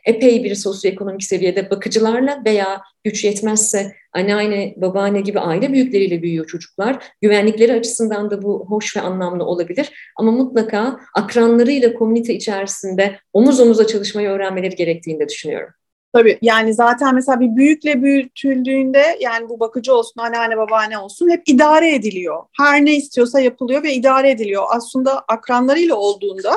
epey 0.05 0.45
bir 0.45 0.55
sosyoekonomik 0.55 1.23
seviyede 1.23 1.71
bakıcılarla 1.71 2.43
veya 2.47 2.83
güç 3.05 3.25
yetmezse 3.25 3.93
anneanne, 4.13 4.75
babaanne 4.77 5.21
gibi 5.21 5.41
aile 5.41 5.73
büyükleriyle 5.73 6.23
büyüyor 6.23 6.47
çocuklar. 6.47 7.05
Güvenlikleri 7.23 7.73
açısından 7.73 8.31
da 8.31 8.43
bu 8.43 8.67
hoş 8.69 8.97
ve 8.97 9.01
anlamlı 9.01 9.45
olabilir. 9.45 10.13
Ama 10.17 10.33
mutlaka 10.33 11.01
akranlarıyla 11.15 11.95
komünite 11.95 12.35
içerisinde 12.35 13.19
omuz 13.33 13.61
omuza 13.61 13.87
çalışmayı 13.87 14.29
öğrenmeleri 14.29 14.75
gerektiğini 14.75 15.21
de 15.21 15.29
düşünüyorum. 15.29 15.75
Tabii 16.13 16.39
yani 16.43 16.75
zaten 16.75 17.15
mesela 17.15 17.41
bir 17.41 17.57
büyükle 17.57 18.03
büyütüldüğünde 18.03 19.19
yani 19.21 19.49
bu 19.49 19.61
bakıcı 19.61 19.95
olsun, 19.95 20.21
anneanne, 20.21 20.57
babaanne 20.57 20.99
olsun 20.99 21.31
hep 21.31 21.43
idare 21.47 21.95
ediliyor. 21.95 22.45
Her 22.57 22.85
ne 22.85 22.97
istiyorsa 22.97 23.41
yapılıyor 23.41 23.83
ve 23.83 23.95
idare 23.95 24.31
ediliyor. 24.31 24.65
Aslında 24.71 25.19
akranlarıyla 25.29 25.95
olduğunda 25.95 26.53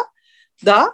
da 0.66 0.94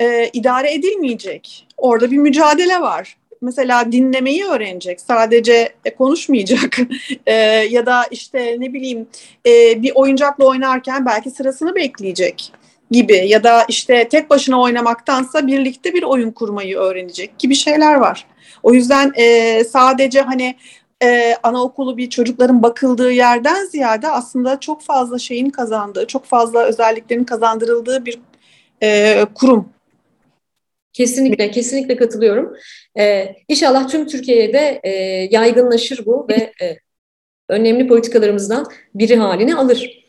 e, 0.00 0.28
idare 0.32 0.74
edilmeyecek. 0.74 1.66
Orada 1.76 2.10
bir 2.10 2.18
mücadele 2.18 2.80
var. 2.80 3.16
Mesela 3.40 3.92
dinlemeyi 3.92 4.44
öğrenecek, 4.44 5.00
sadece 5.00 5.72
e, 5.84 5.94
konuşmayacak 5.94 6.78
e, 7.26 7.34
ya 7.70 7.86
da 7.86 8.04
işte 8.10 8.56
ne 8.58 8.72
bileyim 8.72 9.08
e, 9.46 9.82
bir 9.82 9.92
oyuncakla 9.94 10.44
oynarken 10.44 11.06
belki 11.06 11.30
sırasını 11.30 11.74
bekleyecek 11.74 12.52
gibi 12.90 13.24
ya 13.26 13.44
da 13.44 13.64
işte 13.68 14.08
tek 14.08 14.30
başına 14.30 14.60
oynamaktansa 14.60 15.46
birlikte 15.46 15.94
bir 15.94 16.02
oyun 16.02 16.30
kurmayı 16.30 16.76
öğrenecek 16.76 17.38
gibi 17.38 17.54
şeyler 17.54 17.94
var. 17.94 18.26
O 18.62 18.74
yüzden 18.74 19.12
e, 19.16 19.64
sadece 19.64 20.20
hani 20.20 20.56
e, 21.02 21.34
anaokulu 21.42 21.96
bir 21.96 22.10
çocukların 22.10 22.62
bakıldığı 22.62 23.12
yerden 23.12 23.64
ziyade 23.64 24.08
aslında 24.08 24.60
çok 24.60 24.82
fazla 24.82 25.18
şeyin 25.18 25.50
kazandığı, 25.50 26.06
çok 26.06 26.24
fazla 26.24 26.64
özelliklerin 26.64 27.24
kazandırıldığı 27.24 28.06
bir 28.06 28.18
e, 28.82 29.24
kurum. 29.34 29.68
Kesinlikle, 30.92 31.50
kesinlikle 31.50 31.96
katılıyorum. 31.96 32.56
Ee, 32.98 33.36
inşallah 33.48 33.88
tüm 33.88 34.06
Türkiye'de 34.06 34.80
e, 34.82 34.90
yaygınlaşır 35.30 36.06
bu 36.06 36.26
ve 36.28 36.52
e, 36.62 36.78
önemli 37.48 37.86
politikalarımızdan 37.86 38.66
biri 38.94 39.16
halini 39.16 39.54
alır. 39.54 40.04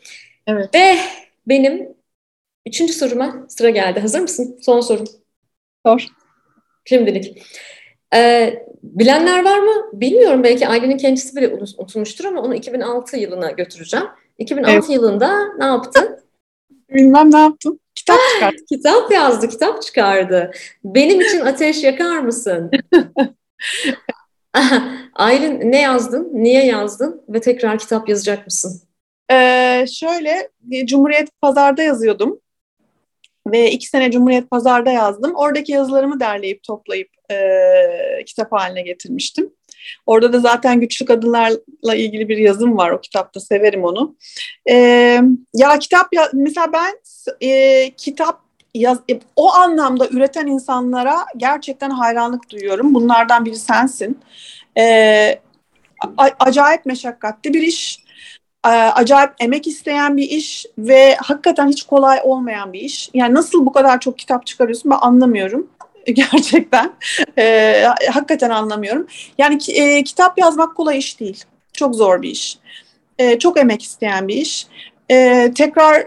Evet. 0.46 0.74
Ve 0.74 0.96
benim 1.46 1.88
Üçüncü 2.70 2.92
soruma 2.92 3.46
sıra 3.48 3.70
geldi. 3.70 4.00
Hazır 4.00 4.20
mısın? 4.20 4.58
Son 4.62 4.80
sorum. 4.80 5.04
Sor. 5.86 6.06
Şimdilik. 6.84 7.42
Ee, 8.14 8.64
bilenler 8.82 9.44
var 9.44 9.58
mı? 9.58 9.72
Bilmiyorum. 9.92 10.44
Belki 10.44 10.68
ailenin 10.68 10.96
kendisi 10.96 11.36
bile 11.36 11.48
unutmuştur 11.48 12.24
ama 12.24 12.42
onu 12.42 12.54
2006 12.54 13.16
yılına 13.16 13.50
götüreceğim. 13.50 14.06
2006 14.38 14.72
evet. 14.72 14.90
yılında 14.90 15.54
ne 15.58 15.64
yaptı? 15.64 16.24
Bilmem 16.94 17.32
ne 17.32 17.38
yaptım. 17.38 17.78
Kitap 17.94 18.18
çıkardı. 18.34 18.56
kitap 18.68 19.12
yazdı, 19.12 19.48
kitap 19.48 19.82
çıkardı. 19.82 20.50
Benim 20.84 21.20
için 21.20 21.40
ateş 21.40 21.84
yakar 21.84 22.18
mısın? 22.18 22.70
Aylin 25.14 25.72
ne 25.72 25.80
yazdın? 25.80 26.30
Niye 26.32 26.66
yazdın? 26.66 27.22
Ve 27.28 27.40
tekrar 27.40 27.78
kitap 27.78 28.08
yazacak 28.08 28.46
mısın? 28.46 28.82
Ee, 29.32 29.84
şöyle, 29.92 30.48
Cumhuriyet 30.86 31.40
Pazar'da 31.40 31.82
yazıyordum 31.82 32.40
ve 33.46 33.70
iki 33.70 33.86
sene 33.86 34.10
Cumhuriyet 34.10 34.50
Pazar'da 34.50 34.90
yazdım. 34.90 35.34
Oradaki 35.34 35.72
yazılarımı 35.72 36.20
derleyip 36.20 36.62
toplayıp 36.62 37.08
e, 37.30 37.38
kitap 38.26 38.52
haline 38.52 38.82
getirmiştim. 38.82 39.52
Orada 40.06 40.32
da 40.32 40.40
zaten 40.40 40.80
güçlü 40.80 41.06
kadınlarla 41.06 41.94
ilgili 41.94 42.28
bir 42.28 42.36
yazım 42.36 42.76
var 42.76 42.90
o 42.90 43.00
kitapta 43.00 43.40
severim 43.40 43.84
onu. 43.84 44.16
E, 44.70 44.74
ya 45.54 45.78
kitap 45.78 46.08
ya, 46.12 46.30
mesela 46.32 46.72
ben 46.72 46.98
e, 47.40 47.90
kitap 47.90 48.40
yaz, 48.74 48.98
e, 49.10 49.20
o 49.36 49.52
anlamda 49.52 50.08
üreten 50.08 50.46
insanlara 50.46 51.16
gerçekten 51.36 51.90
hayranlık 51.90 52.50
duyuyorum. 52.50 52.94
Bunlardan 52.94 53.44
biri 53.44 53.56
sensin. 53.56 54.18
E, 54.78 55.40
acayip 56.38 56.86
meşakkatli 56.86 57.54
bir 57.54 57.62
iş. 57.62 57.99
E, 58.66 58.68
acayip 58.68 59.30
emek 59.40 59.66
isteyen 59.66 60.16
bir 60.16 60.30
iş 60.30 60.66
ve 60.78 61.14
hakikaten 61.14 61.68
hiç 61.68 61.82
kolay 61.82 62.20
olmayan 62.24 62.72
bir 62.72 62.80
iş. 62.80 63.10
Yani 63.14 63.34
nasıl 63.34 63.66
bu 63.66 63.72
kadar 63.72 64.00
çok 64.00 64.18
kitap 64.18 64.46
çıkarıyorsun 64.46 64.90
ben 64.90 64.98
anlamıyorum. 65.00 65.70
Gerçekten. 66.06 66.92
E, 67.38 67.84
hakikaten 68.12 68.50
anlamıyorum. 68.50 69.06
Yani 69.38 69.58
e, 69.68 70.04
kitap 70.04 70.38
yazmak 70.38 70.76
kolay 70.76 70.98
iş 70.98 71.20
değil. 71.20 71.44
Çok 71.72 71.94
zor 71.94 72.22
bir 72.22 72.30
iş. 72.30 72.58
E, 73.18 73.38
çok 73.38 73.58
emek 73.58 73.82
isteyen 73.82 74.28
bir 74.28 74.34
iş. 74.34 74.66
E, 75.10 75.50
tekrar 75.54 76.06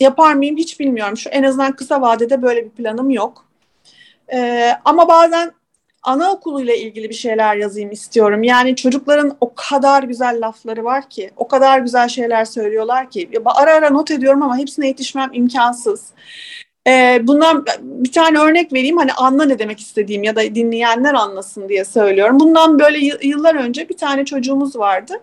yapar 0.00 0.34
mıyım 0.34 0.56
hiç 0.56 0.80
bilmiyorum. 0.80 1.16
Şu 1.16 1.30
en 1.30 1.42
azından 1.42 1.72
kısa 1.72 2.00
vadede 2.00 2.42
böyle 2.42 2.64
bir 2.64 2.70
planım 2.70 3.10
yok. 3.10 3.44
E, 4.32 4.70
ama 4.84 5.08
bazen 5.08 5.52
anaokuluyla 6.02 6.74
ilgili 6.74 7.08
bir 7.08 7.14
şeyler 7.14 7.56
yazayım 7.56 7.90
istiyorum. 7.90 8.42
Yani 8.42 8.76
çocukların 8.76 9.36
o 9.40 9.52
kadar 9.54 10.02
güzel 10.02 10.38
lafları 10.40 10.84
var 10.84 11.08
ki, 11.10 11.30
o 11.36 11.48
kadar 11.48 11.78
güzel 11.78 12.08
şeyler 12.08 12.44
söylüyorlar 12.44 13.10
ki. 13.10 13.30
Ara 13.44 13.74
ara 13.74 13.90
not 13.90 14.10
ediyorum 14.10 14.42
ama 14.42 14.58
hepsine 14.58 14.86
yetişmem 14.86 15.30
imkansız. 15.32 16.12
Ee, 16.88 17.20
bundan 17.22 17.66
bir 17.80 18.12
tane 18.12 18.38
örnek 18.38 18.72
vereyim 18.72 18.96
hani 18.96 19.12
anla 19.12 19.44
ne 19.44 19.58
demek 19.58 19.80
istediğim 19.80 20.22
ya 20.22 20.36
da 20.36 20.54
dinleyenler 20.54 21.14
anlasın 21.14 21.68
diye 21.68 21.84
söylüyorum. 21.84 22.40
Bundan 22.40 22.78
böyle 22.78 22.98
yıllar 23.22 23.54
önce 23.54 23.88
bir 23.88 23.96
tane 23.96 24.24
çocuğumuz 24.24 24.76
vardı. 24.76 25.14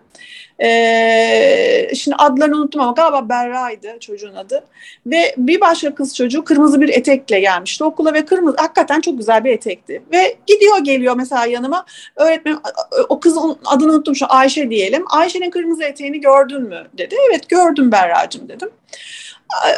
Ee, 0.62 1.90
şimdi 1.94 2.16
adlarını 2.16 2.56
unuttum 2.56 2.80
ama 2.80 2.92
galiba 2.92 3.28
Berra'ydı 3.28 3.96
çocuğun 4.00 4.34
adı. 4.34 4.64
Ve 5.06 5.34
bir 5.36 5.60
başka 5.60 5.94
kız 5.94 6.16
çocuğu 6.16 6.44
kırmızı 6.44 6.80
bir 6.80 6.88
etekle 6.88 7.40
gelmişti 7.40 7.84
okula 7.84 8.14
ve 8.14 8.24
kırmızı 8.24 8.56
hakikaten 8.56 9.00
çok 9.00 9.18
güzel 9.18 9.44
bir 9.44 9.50
etekti. 9.50 10.02
Ve 10.12 10.36
gidiyor 10.46 10.78
geliyor 10.78 11.16
mesela 11.16 11.46
yanıma 11.46 11.86
öğretmenim 12.16 12.58
o 13.08 13.20
kızın 13.20 13.58
adını 13.64 13.92
unuttum 13.92 14.16
şu 14.16 14.26
Ayşe 14.28 14.70
diyelim. 14.70 15.04
Ayşe'nin 15.10 15.50
kırmızı 15.50 15.84
eteğini 15.84 16.20
gördün 16.20 16.62
mü 16.62 16.86
dedi. 16.98 17.14
Evet 17.30 17.48
gördüm 17.48 17.92
Berra'cığım 17.92 18.48
dedim. 18.48 18.70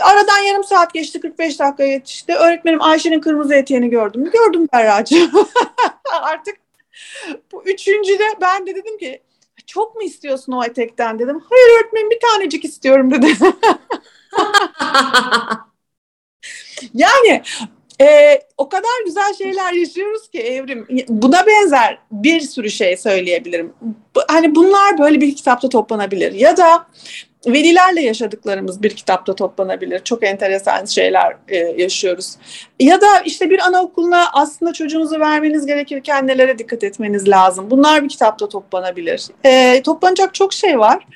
Aradan 0.02 0.38
yarım 0.38 0.64
saat 0.64 0.94
geçti, 0.94 1.20
45 1.20 1.60
dakika 1.60 1.86
geçti. 1.86 2.34
Öğretmenim 2.34 2.82
Ayşe'nin 2.82 3.20
kırmızı 3.20 3.54
eteğini 3.54 3.90
gördüm? 3.90 4.30
Gördüm 4.32 4.68
Berra'cığım. 4.72 5.30
Artık 6.22 6.56
bu 7.52 7.64
üçüncüde 7.64 8.24
ben 8.40 8.66
de 8.66 8.74
dedim 8.74 8.98
ki 8.98 9.22
çok 9.66 9.96
mu 9.96 10.02
istiyorsun 10.02 10.52
o 10.52 10.64
etekten 10.64 11.18
dedim. 11.18 11.42
Hayır 11.50 11.80
öğretmenim 11.80 12.10
bir 12.10 12.18
tanecik 12.20 12.64
istiyorum 12.64 13.10
dedi. 13.10 13.32
yani 16.94 17.42
e, 18.00 18.38
o 18.56 18.68
kadar 18.68 19.04
güzel 19.04 19.34
şeyler 19.34 19.72
yaşıyoruz 19.72 20.28
ki 20.28 20.40
Evrim. 20.40 20.86
Buna 21.08 21.46
benzer 21.46 21.98
bir 22.10 22.40
sürü 22.40 22.70
şey 22.70 22.96
söyleyebilirim. 22.96 23.74
Hani 24.28 24.54
bunlar 24.54 24.98
böyle 24.98 25.20
bir 25.20 25.36
kitapta 25.36 25.68
toplanabilir. 25.68 26.32
Ya 26.32 26.56
da 26.56 26.86
velilerle 27.46 28.00
yaşadıklarımız 28.00 28.82
bir 28.82 28.90
kitapta 28.90 29.34
toplanabilir. 29.34 29.98
Çok 29.98 30.24
enteresan 30.24 30.84
şeyler 30.84 31.36
e, 31.48 31.56
yaşıyoruz. 31.56 32.36
Ya 32.80 33.00
da 33.00 33.20
işte 33.24 33.50
bir 33.50 33.58
anaokuluna 33.58 34.30
aslında 34.32 34.72
çocuğunuzu 34.72 35.20
vermeniz 35.20 35.66
gerekirken 35.66 36.26
nelere 36.26 36.58
dikkat 36.58 36.84
etmeniz 36.84 37.28
lazım. 37.28 37.70
Bunlar 37.70 38.04
bir 38.04 38.08
kitapta 38.08 38.48
toplanabilir. 38.48 39.26
E, 39.44 39.82
toplanacak 39.82 40.34
çok 40.34 40.52
şey 40.52 40.78
var 40.78 41.06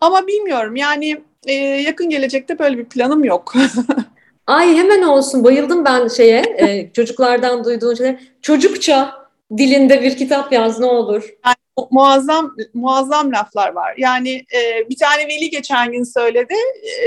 ama 0.00 0.26
bilmiyorum 0.26 0.76
yani 0.76 1.20
e, 1.46 1.52
yakın 1.54 2.10
gelecekte 2.10 2.58
böyle 2.58 2.78
bir 2.78 2.84
planım 2.84 3.24
yok. 3.24 3.54
Ay 4.46 4.76
hemen 4.76 5.02
olsun 5.02 5.44
bayıldım 5.44 5.84
ben 5.84 6.08
şeye 6.08 6.40
e, 6.58 6.92
çocuklardan 6.92 7.64
duyduğum 7.64 7.96
şeyler. 7.96 8.20
Çocukça 8.42 9.14
dilinde 9.58 10.02
bir 10.02 10.16
kitap 10.16 10.52
yaz 10.52 10.80
ne 10.80 10.86
olur. 10.86 11.22
Yani 11.46 11.56
muazzam 11.90 12.56
muazzam 12.74 13.32
laflar 13.32 13.72
var. 13.72 13.94
Yani 13.98 14.44
e, 14.54 14.88
bir 14.90 14.96
tane 14.96 15.28
veli 15.28 15.50
geçen 15.50 15.92
gün 15.92 16.04
söyledi. 16.04 16.54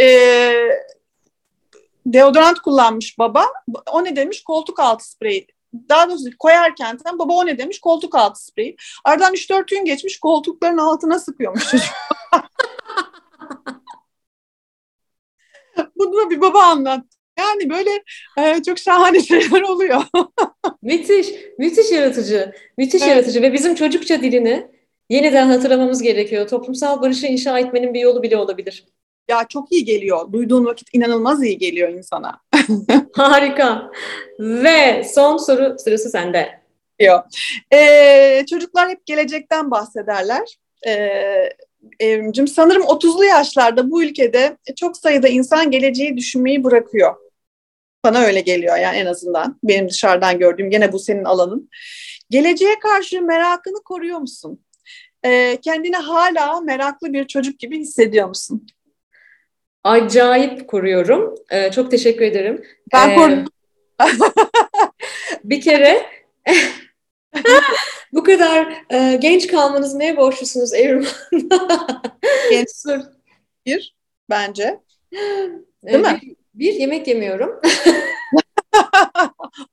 E, 0.01 0.07
deodorant 2.05 2.59
kullanmış 2.59 3.20
baba. 3.20 3.45
O 3.91 4.03
ne 4.03 4.15
demiş? 4.15 4.43
Koltuk 4.43 4.80
altı 4.80 5.09
spreyi. 5.09 5.47
Daha 5.89 6.09
doğrusu 6.09 6.30
koyarken 6.39 6.97
tam 6.97 7.20
baba 7.20 7.34
o 7.34 7.45
ne 7.45 7.57
demiş? 7.57 7.80
Koltuk 7.80 8.15
altı 8.15 8.45
spreyi. 8.45 8.76
Aradan 9.05 9.34
3-4 9.34 9.70
gün 9.70 9.86
geçmiş 9.86 10.20
koltukların 10.20 10.78
altına 10.78 11.20
sıkıyormuş 11.20 11.70
çocuk. 11.70 11.88
Bunu 15.95 16.30
bir 16.30 16.41
baba 16.41 16.63
anlattı. 16.63 17.18
Yani 17.39 17.69
böyle 17.69 17.89
e, 18.37 18.63
çok 18.63 18.79
şahane 18.79 19.21
şeyler 19.23 19.61
oluyor. 19.61 20.01
müthiş, 20.81 21.27
müthiş 21.57 21.91
yaratıcı, 21.91 22.53
müthiş 22.77 23.01
evet. 23.01 23.11
yaratıcı 23.11 23.41
ve 23.41 23.53
bizim 23.53 23.75
çocukça 23.75 24.21
dilini 24.21 24.67
yeniden 25.09 25.47
hatırlamamız 25.47 26.01
gerekiyor. 26.01 26.47
Toplumsal 26.47 27.01
barışı 27.01 27.27
inşa 27.27 27.59
etmenin 27.59 27.93
bir 27.93 27.99
yolu 27.99 28.23
bile 28.23 28.37
olabilir. 28.37 28.85
Ya 29.29 29.45
çok 29.49 29.71
iyi 29.71 29.85
geliyor. 29.85 30.31
Duyduğun 30.33 30.65
vakit 30.65 30.87
inanılmaz 30.93 31.43
iyi 31.43 31.57
geliyor 31.57 31.89
insana. 31.89 32.41
Harika. 33.13 33.91
Ve 34.39 35.03
son 35.03 35.37
soru 35.37 35.75
sırası 35.79 36.09
sende. 36.09 36.59
Yok. 36.99 37.25
Ee, 37.73 38.45
çocuklar 38.49 38.89
hep 38.89 39.05
gelecekten 39.05 39.71
bahsederler. 39.71 40.57
Ee, 40.87 41.49
Evrimcim 41.99 42.47
sanırım 42.47 42.83
30'lu 42.83 43.25
yaşlarda 43.25 43.91
bu 43.91 44.03
ülkede 44.03 44.57
çok 44.75 44.97
sayıda 44.97 45.27
insan 45.27 45.71
geleceği 45.71 46.17
düşünmeyi 46.17 46.63
bırakıyor. 46.63 47.15
Bana 48.03 48.19
öyle 48.19 48.41
geliyor 48.41 48.77
yani 48.77 48.97
en 48.97 49.05
azından. 49.05 49.59
Benim 49.63 49.89
dışarıdan 49.89 50.39
gördüğüm 50.39 50.69
gene 50.69 50.91
bu 50.91 50.99
senin 50.99 51.23
alanın. 51.23 51.69
Geleceğe 52.29 52.79
karşı 52.79 53.21
merakını 53.21 53.83
koruyor 53.83 54.19
musun? 54.19 54.59
Ee, 55.25 55.57
kendini 55.61 55.95
hala 55.95 56.61
meraklı 56.61 57.13
bir 57.13 57.27
çocuk 57.27 57.59
gibi 57.59 57.79
hissediyor 57.79 58.27
musun? 58.27 58.67
Acayip 59.83 60.67
koruyorum. 60.67 61.35
Ee, 61.51 61.71
çok 61.71 61.91
teşekkür 61.91 62.25
ederim. 62.25 62.63
Ben 62.93 63.09
ee, 63.09 63.15
korudum. 63.15 63.45
bir 65.43 65.61
kere 65.61 66.05
bu 68.13 68.23
kadar 68.23 68.83
e, 68.89 69.15
genç 69.21 69.47
kalmanız 69.47 69.93
neye 69.93 70.17
borçlusunuz 70.17 70.73
Evrim? 70.73 71.07
genç 72.51 72.67
bir 73.65 73.95
bence. 74.29 74.79
Değil 75.11 75.53
ee, 75.83 75.97
mi? 75.97 76.19
Bir, 76.60 76.74
yemek 76.74 77.07
yemiyorum. 77.07 77.62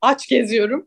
Aç 0.03 0.29
geziyorum. 0.29 0.87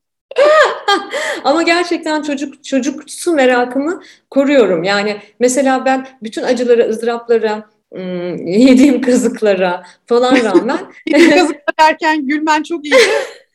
Ama 1.43 1.63
gerçekten 1.63 2.21
çocuk 2.21 2.63
çocuksu 2.63 3.33
merakımı 3.33 4.01
koruyorum. 4.29 4.83
Yani 4.83 5.17
mesela 5.39 5.85
ben 5.85 6.07
bütün 6.23 6.43
acılara, 6.43 6.85
ızdıraplara, 6.85 7.69
yediğim 8.45 9.01
kazıklara 9.01 9.83
falan 10.05 10.43
rağmen. 10.43 10.79
yediğim 11.07 11.31
kazıklar 11.31 11.75
derken 11.79 12.27
gülmen 12.27 12.63
çok 12.63 12.85
iyi. 12.85 12.93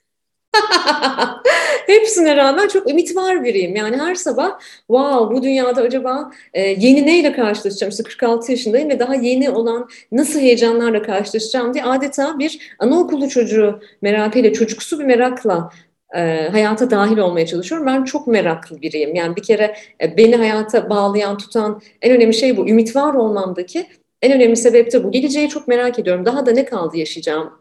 Hepsine 1.87 2.37
rağmen 2.37 2.69
çok 2.69 2.91
ümit 2.91 3.17
var 3.17 3.45
biriyim. 3.45 3.77
Yani 3.77 3.97
her 3.97 4.15
sabah 4.15 4.61
wow 4.87 5.37
bu 5.37 5.43
dünyada 5.43 5.83
acaba 5.83 6.31
e, 6.55 6.61
yeni 6.61 7.07
neyle 7.07 7.33
karşılaşacağım? 7.33 7.91
İşte 7.91 8.03
46 8.03 8.53
yaşındayım 8.53 8.89
ve 8.89 8.99
daha 8.99 9.15
yeni 9.15 9.51
olan 9.51 9.89
nasıl 10.13 10.41
heyecanlarla 10.41 11.03
karşılaşacağım 11.03 11.75
diye 11.75 11.85
adeta 11.85 12.39
bir 12.39 12.75
anaokulu 12.79 13.29
çocuğu 13.29 13.81
merakıyla, 14.03 14.53
çocuksu 14.53 14.99
bir 14.99 15.05
merakla 15.05 15.71
e, 16.15 16.49
hayata 16.53 16.91
dahil 16.91 17.19
olmaya 17.19 17.47
çalışıyorum. 17.47 17.87
Ben 17.87 18.05
çok 18.05 18.27
meraklı 18.27 18.83
biriyim. 18.83 19.15
Yani 19.15 19.37
bir 19.37 19.43
kere 19.43 19.77
e, 20.03 20.17
beni 20.17 20.37
hayata 20.37 20.91
bağlayan, 20.91 21.39
tutan 21.39 21.81
en 22.03 22.13
önemli 22.13 22.35
şey 22.35 22.57
bu. 22.57 22.69
Ümit 22.69 22.97
var 22.97 23.15
olmamdaki 23.15 23.87
en 24.23 24.33
önemli 24.33 24.57
sebep 24.57 24.93
de 24.93 25.05
bu. 25.05 25.11
Geleceği 25.11 25.49
çok 25.49 25.69
merak 25.69 25.99
ediyorum. 25.99 26.25
Daha 26.25 26.47
da 26.47 26.51
ne 26.51 26.65
kaldı 26.65 26.97
yaşayacağım? 26.97 27.53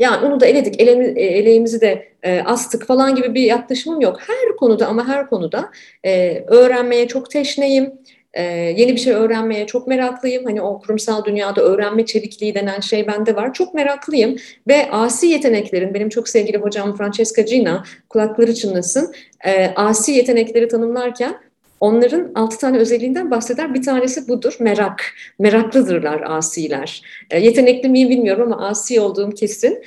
Yani 0.00 0.26
onu 0.26 0.40
da 0.40 0.46
eledik, 0.46 0.80
elemi, 0.80 1.06
e, 1.06 1.24
eleğimizi 1.24 1.80
de 1.80 2.08
e, 2.22 2.40
astık 2.40 2.86
falan 2.86 3.14
gibi 3.14 3.34
bir 3.34 3.42
yaklaşımım 3.42 4.00
yok. 4.00 4.20
Her 4.20 4.56
konuda 4.56 4.86
ama 4.86 5.08
her 5.08 5.26
konuda 5.26 5.70
e, 6.04 6.44
öğrenmeye 6.46 7.08
çok 7.08 7.30
teşneyim. 7.30 7.92
Ee, 8.34 8.42
yeni 8.76 8.92
bir 8.92 9.00
şey 9.00 9.12
öğrenmeye 9.12 9.66
çok 9.66 9.86
meraklıyım. 9.86 10.44
Hani 10.44 10.62
o 10.62 10.78
kurumsal 10.80 11.24
dünyada 11.24 11.62
öğrenme 11.62 12.06
çevikliği 12.06 12.54
denen 12.54 12.80
şey 12.80 13.06
bende 13.06 13.36
var. 13.36 13.54
Çok 13.54 13.74
meraklıyım 13.74 14.36
ve 14.68 14.90
asi 14.90 15.26
yeteneklerin, 15.26 15.94
benim 15.94 16.08
çok 16.08 16.28
sevgili 16.28 16.58
hocam 16.58 16.96
Francesca 16.96 17.42
Gina, 17.42 17.84
kulakları 18.08 18.54
çınlasın, 18.54 19.14
e, 19.46 19.66
asi 19.66 20.12
yetenekleri 20.12 20.68
tanımlarken 20.68 21.34
Onların 21.80 22.32
altı 22.34 22.58
tane 22.58 22.78
özelliğinden 22.78 23.30
bahseder. 23.30 23.74
Bir 23.74 23.82
tanesi 23.82 24.28
budur, 24.28 24.56
merak. 24.60 25.14
Meraklıdırlar 25.38 26.20
asiler. 26.20 27.02
E, 27.30 27.40
yetenekli 27.40 27.88
miyim 27.88 28.10
bilmiyorum 28.10 28.52
ama 28.52 28.68
asi 28.68 29.00
olduğum 29.00 29.30
kesin. 29.30 29.82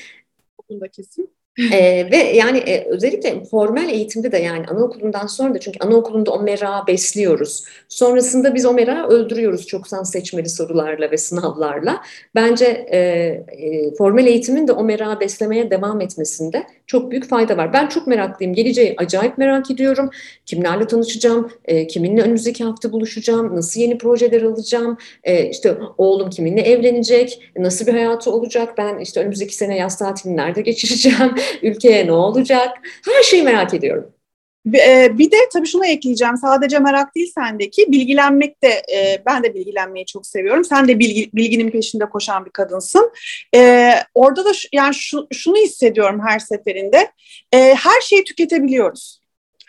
Bunda 0.69 0.87
kesin. 0.87 1.29
ee, 1.73 2.11
ve 2.11 2.17
yani 2.17 2.57
e, 2.57 2.85
özellikle 2.85 3.43
formal 3.43 3.89
eğitimde 3.89 4.31
de 4.31 4.37
yani 4.37 4.65
anaokulundan 4.65 5.27
sonra 5.27 5.53
da 5.53 5.59
çünkü 5.59 5.79
anaokulunda 5.79 6.31
o 6.31 6.43
merağı 6.43 6.87
besliyoruz. 6.87 7.65
Sonrasında 7.89 8.55
biz 8.55 8.65
o 8.65 8.73
merağı 8.73 9.07
öldürüyoruz 9.07 9.67
çoksan 9.67 10.03
seçmeli 10.03 10.49
sorularla 10.49 11.11
ve 11.11 11.17
sınavlarla. 11.17 12.01
Bence 12.35 12.65
e, 12.65 12.97
e, 12.97 13.95
formal 13.95 14.27
eğitimin 14.27 14.67
de 14.67 14.71
o 14.71 14.83
merağı 14.83 15.19
beslemeye 15.19 15.71
devam 15.71 16.01
etmesinde 16.01 16.67
çok 16.87 17.11
büyük 17.11 17.29
fayda 17.29 17.57
var. 17.57 17.73
Ben 17.73 17.87
çok 17.87 18.07
meraklıyım. 18.07 18.53
Geleceği 18.53 18.93
acayip 18.97 19.37
merak 19.37 19.71
ediyorum. 19.71 20.09
Kimlerle 20.45 20.87
tanışacağım? 20.87 21.51
E, 21.65 21.87
kiminle 21.87 22.21
önümüzdeki 22.21 22.63
hafta 22.63 22.91
buluşacağım? 22.91 23.55
Nasıl 23.55 23.81
yeni 23.81 23.97
projeler 23.97 24.41
alacağım? 24.41 24.97
E, 25.23 25.49
işte 25.49 25.77
oğlum 25.97 26.29
kiminle 26.29 26.61
evlenecek? 26.61 27.51
Nasıl 27.57 27.87
bir 27.87 27.93
hayatı 27.93 28.31
olacak? 28.31 28.77
Ben 28.77 28.99
işte 28.99 29.19
önümüzdeki 29.19 29.55
sene 29.55 29.77
yaz 29.77 29.97
tatilini 29.97 30.37
nerede 30.37 30.61
geçireceğim? 30.61 31.35
Ülkeye 31.61 32.07
ne 32.07 32.11
olacak? 32.11 32.69
Her 33.05 33.23
şeyi 33.23 33.43
merak 33.43 33.73
ediyorum. 33.73 34.22
E, 34.67 35.17
bir 35.17 35.31
de 35.31 35.37
tabii 35.53 35.67
şunu 35.67 35.85
ekleyeceğim. 35.85 36.37
Sadece 36.37 36.79
merak 36.79 37.15
değil 37.15 37.31
sendeki. 37.35 37.91
Bilgilenmek 37.91 38.63
de, 38.63 38.67
e, 38.67 39.23
ben 39.25 39.43
de 39.43 39.53
bilgilenmeyi 39.53 40.05
çok 40.05 40.27
seviyorum. 40.27 40.65
Sen 40.65 40.87
de 40.87 40.99
bilgi, 40.99 41.29
bilginin 41.33 41.71
peşinde 41.71 42.05
koşan 42.05 42.45
bir 42.45 42.51
kadınsın. 42.51 43.11
E, 43.55 43.93
orada 44.13 44.45
da 44.45 44.51
yani 44.73 44.95
şu, 44.95 45.27
şunu 45.33 45.57
hissediyorum 45.57 46.21
her 46.27 46.39
seferinde. 46.39 47.11
Her 47.53 48.01
şeyi 48.01 48.23
tüketebiliyoruz. 48.23 49.22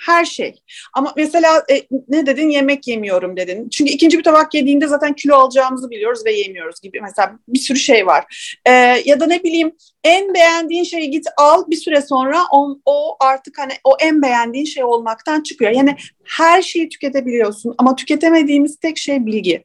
Her 0.07 0.25
şey. 0.25 0.63
Ama 0.93 1.13
mesela 1.17 1.65
e, 1.71 1.83
ne 2.09 2.27
dedin? 2.27 2.49
Yemek 2.49 2.89
yemiyorum 2.89 3.37
dedin. 3.37 3.69
Çünkü 3.69 3.93
ikinci 3.93 4.19
bir 4.19 4.23
tabak 4.23 4.55
yediğinde 4.55 4.87
zaten 4.87 5.13
kilo 5.13 5.35
alacağımızı 5.35 5.91
biliyoruz 5.91 6.21
ve 6.27 6.33
yemiyoruz 6.33 6.81
gibi. 6.81 7.01
Mesela 7.01 7.39
bir 7.49 7.59
sürü 7.59 7.79
şey 7.79 8.07
var. 8.07 8.57
E, 8.67 8.71
ya 9.05 9.21
da 9.21 9.27
ne 9.27 9.43
bileyim 9.43 9.73
en 10.05 10.35
beğendiğin 10.35 10.85
şeyi 10.85 11.11
git 11.11 11.27
al 11.37 11.65
bir 11.69 11.77
süre 11.77 12.03
sonra 12.03 12.45
on, 12.53 12.83
o 12.85 13.17
artık 13.21 13.59
hani 13.59 13.73
o 13.85 13.97
en 14.01 14.23
beğendiğin 14.23 14.65
şey 14.65 14.85
olmaktan 14.85 15.43
çıkıyor. 15.43 15.71
Yani 15.71 15.97
her 16.25 16.63
şeyi 16.63 16.89
tüketebiliyorsun 16.89 17.75
ama 17.79 17.97
tüketemediğimiz 17.97 18.77
tek 18.77 18.99
şey 18.99 19.27
bilgi. 19.27 19.65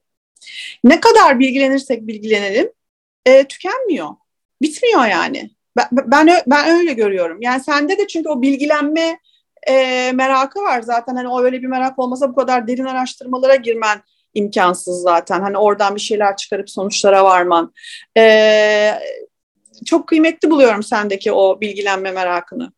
Ne 0.83 0.99
kadar 0.99 1.39
bilgilenirsek 1.39 2.07
bilgilenelim 2.07 2.71
e, 3.25 3.43
tükenmiyor. 3.43 4.09
Bitmiyor 4.61 5.05
yani. 5.05 5.49
Ben, 5.77 5.87
ben, 5.91 6.29
ben 6.47 6.79
öyle 6.79 6.93
görüyorum. 6.93 7.37
Yani 7.41 7.63
sende 7.63 7.97
de 7.97 8.07
çünkü 8.07 8.29
o 8.29 8.41
bilgilenme 8.41 9.19
e, 9.67 10.11
merakı 10.11 10.59
var 10.59 10.81
zaten. 10.81 11.15
Hani 11.15 11.27
o 11.27 11.43
öyle 11.43 11.61
bir 11.61 11.67
merak 11.67 11.99
olmasa 11.99 12.29
bu 12.29 12.35
kadar 12.35 12.67
derin 12.67 12.85
araştırmalara 12.85 13.55
girmen 13.55 14.01
imkansız 14.33 15.01
zaten. 15.01 15.41
Hani 15.41 15.57
oradan 15.57 15.95
bir 15.95 16.01
şeyler 16.01 16.35
çıkarıp 16.35 16.69
sonuçlara 16.69 17.23
varman. 17.23 17.73
E, 18.17 18.93
çok 19.85 20.07
kıymetli 20.07 20.49
buluyorum 20.49 20.83
sendeki 20.83 21.31
o 21.31 21.61
bilgilenme 21.61 22.11
merakını. 22.11 22.71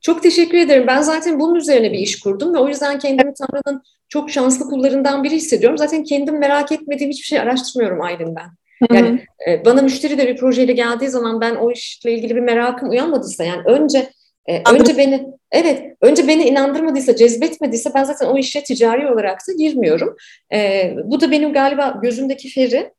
Çok 0.00 0.22
teşekkür 0.22 0.58
ederim. 0.58 0.86
Ben 0.86 1.02
zaten 1.02 1.40
bunun 1.40 1.54
üzerine 1.54 1.92
bir 1.92 1.98
iş 1.98 2.20
kurdum 2.20 2.54
ve 2.54 2.58
o 2.58 2.68
yüzden 2.68 2.98
kendimi 2.98 3.34
Tanrı'nın 3.34 3.82
çok 4.08 4.30
şanslı 4.30 4.64
kullarından 4.64 5.24
biri 5.24 5.34
hissediyorum. 5.34 5.78
Zaten 5.78 6.04
kendim 6.04 6.38
merak 6.38 6.72
etmediğim 6.72 7.10
hiçbir 7.10 7.26
şey 7.26 7.40
araştırmıyorum 7.40 8.02
Aylin 8.02 8.36
ben. 8.36 8.50
Yani 8.92 9.24
e, 9.48 9.64
bana 9.64 9.82
müşteri 9.82 10.18
de 10.18 10.28
bir 10.28 10.36
projeyle 10.36 10.72
geldiği 10.72 11.08
zaman 11.08 11.40
ben 11.40 11.54
o 11.54 11.70
işle 11.70 12.12
ilgili 12.12 12.36
bir 12.36 12.40
merakım 12.40 12.90
uyanmadıysa 12.90 13.44
yani 13.44 13.62
önce 13.64 14.10
e, 14.46 14.62
önce 14.74 14.98
beni 14.98 15.26
evet 15.52 15.82
önce 16.00 16.28
beni 16.28 16.44
inandırmadıysa, 16.44 17.16
cezbetmediyse 17.16 17.90
ben 17.94 18.04
zaten 18.04 18.26
o 18.26 18.38
işe 18.38 18.64
ticari 18.64 19.12
olarak 19.12 19.40
da 19.48 19.52
girmiyorum. 19.52 20.16
E, 20.52 20.92
bu 21.04 21.20
da 21.20 21.30
benim 21.30 21.52
galiba 21.52 21.98
gözümdeki 22.02 22.48
feri 22.48 22.92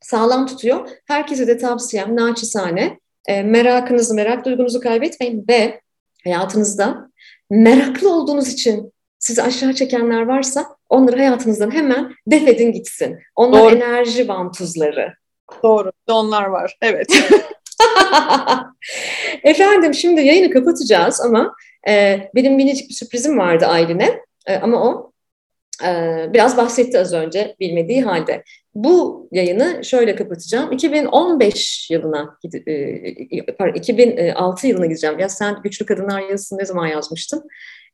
sağlam 0.00 0.46
tutuyor. 0.46 0.88
Herkese 1.06 1.46
de 1.46 1.58
tavsiyem 1.58 2.16
naçizane 2.16 2.98
e, 3.26 3.42
merakınızı, 3.42 4.14
merak 4.14 4.44
duygunuzu 4.44 4.80
kaybetmeyin 4.80 5.44
ve 5.48 5.80
hayatınızda 6.24 7.10
meraklı 7.50 8.14
olduğunuz 8.14 8.48
için 8.48 8.92
sizi 9.18 9.42
aşağı 9.42 9.74
çekenler 9.74 10.22
varsa 10.22 10.66
onları 10.88 11.16
hayatınızdan 11.16 11.70
hemen 11.70 12.14
defedin 12.26 12.72
gitsin. 12.72 13.18
Onlar 13.36 13.62
Doğru. 13.62 13.76
enerji 13.76 14.28
vantuzları. 14.28 15.14
Doğru. 15.62 15.92
Onlar 16.08 16.44
var. 16.44 16.78
Evet. 16.82 17.06
Efendim 19.42 19.94
şimdi 19.94 20.20
yayını 20.20 20.50
kapatacağız 20.50 21.20
ama 21.20 21.54
e, 21.88 22.20
benim 22.34 22.54
minicik 22.54 22.88
bir 22.88 22.94
sürprizim 22.94 23.38
vardı 23.38 23.66
Aylin'e 23.66 24.20
e, 24.46 24.56
ama 24.56 24.82
o 24.82 25.12
e, 25.84 26.26
biraz 26.32 26.56
bahsetti 26.56 26.98
az 26.98 27.12
önce 27.12 27.56
bilmediği 27.60 28.02
halde. 28.02 28.42
Bu 28.74 29.28
yayını 29.32 29.84
şöyle 29.84 30.16
kapatacağım. 30.16 30.72
2015 30.72 31.90
yılına, 31.90 32.38
e, 32.66 33.72
2006 33.74 34.66
yılına 34.66 34.86
gideceğim. 34.86 35.18
Ya 35.18 35.28
sen 35.28 35.62
Güçlü 35.62 35.86
Kadınlar 35.86 36.20
yazısını 36.20 36.58
ne 36.58 36.64
zaman 36.64 36.86
yazmıştın? 36.86 37.44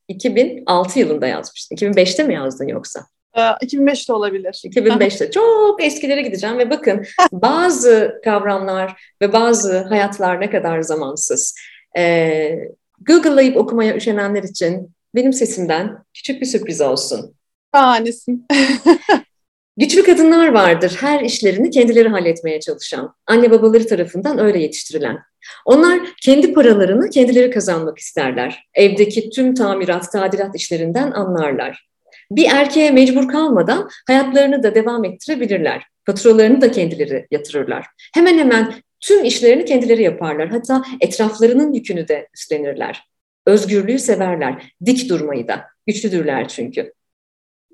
2006 0.09 0.99
yılında 0.99 1.27
yazmıştın. 1.27 1.77
2005'te 1.77 2.25
mi 2.25 2.35
yazdın 2.35 2.69
yoksa? 2.69 3.01
2005'te 3.35 4.13
ee, 4.13 4.17
olabilir. 4.17 4.63
2005'te. 4.65 5.31
Çok 5.31 5.85
eskilere 5.85 6.23
gideceğim 6.23 6.59
ve 6.59 6.71
bakın 6.71 7.07
bazı 7.33 8.21
kavramlar 8.25 9.15
ve 9.23 9.33
bazı 9.33 9.79
hayatlar 9.79 10.41
ne 10.41 10.51
kadar 10.51 10.83
zamansız. 10.83 11.55
Ee, 11.97 12.59
Google'layıp 13.01 13.57
okumaya 13.57 13.97
üşenenler 13.97 14.43
için 14.43 14.95
benim 15.15 15.33
sesimden 15.33 16.05
küçük 16.15 16.41
bir 16.41 16.47
sürpriz 16.47 16.81
olsun. 16.81 17.35
Şahanesin. 17.75 18.47
Güçlü 19.77 20.03
kadınlar 20.03 20.49
vardır 20.49 20.97
her 21.01 21.21
işlerini 21.21 21.71
kendileri 21.71 22.09
halletmeye 22.09 22.61
çalışan, 22.61 23.15
anne 23.27 23.51
babaları 23.51 23.87
tarafından 23.87 24.39
öyle 24.39 24.59
yetiştirilen. 24.59 25.19
Onlar 25.65 26.01
kendi 26.23 26.53
paralarını 26.53 27.11
kendileri 27.11 27.51
kazanmak 27.51 27.99
isterler. 27.99 28.69
Evdeki 28.75 29.31
tüm 29.31 29.55
tamirat, 29.55 30.13
tadilat 30.13 30.57
işlerinden 30.57 31.11
anlarlar 31.11 31.89
bir 32.37 32.47
erkeğe 32.51 32.91
mecbur 32.91 33.29
kalmadan 33.29 33.89
hayatlarını 34.07 34.63
da 34.63 34.75
devam 34.75 35.05
ettirebilirler. 35.05 35.83
Faturalarını 36.07 36.61
da 36.61 36.71
kendileri 36.71 37.27
yatırırlar. 37.31 37.87
Hemen 38.15 38.39
hemen 38.39 38.75
tüm 39.01 39.25
işlerini 39.25 39.65
kendileri 39.65 40.03
yaparlar. 40.03 40.49
Hatta 40.49 40.83
etraflarının 41.01 41.73
yükünü 41.73 42.09
de 42.09 42.29
üstlenirler. 42.35 43.03
Özgürlüğü 43.47 43.99
severler, 43.99 44.73
dik 44.87 45.11
durmayı 45.11 45.49
da. 45.49 45.65
Güçlüdürler 45.87 46.49
çünkü. 46.49 46.93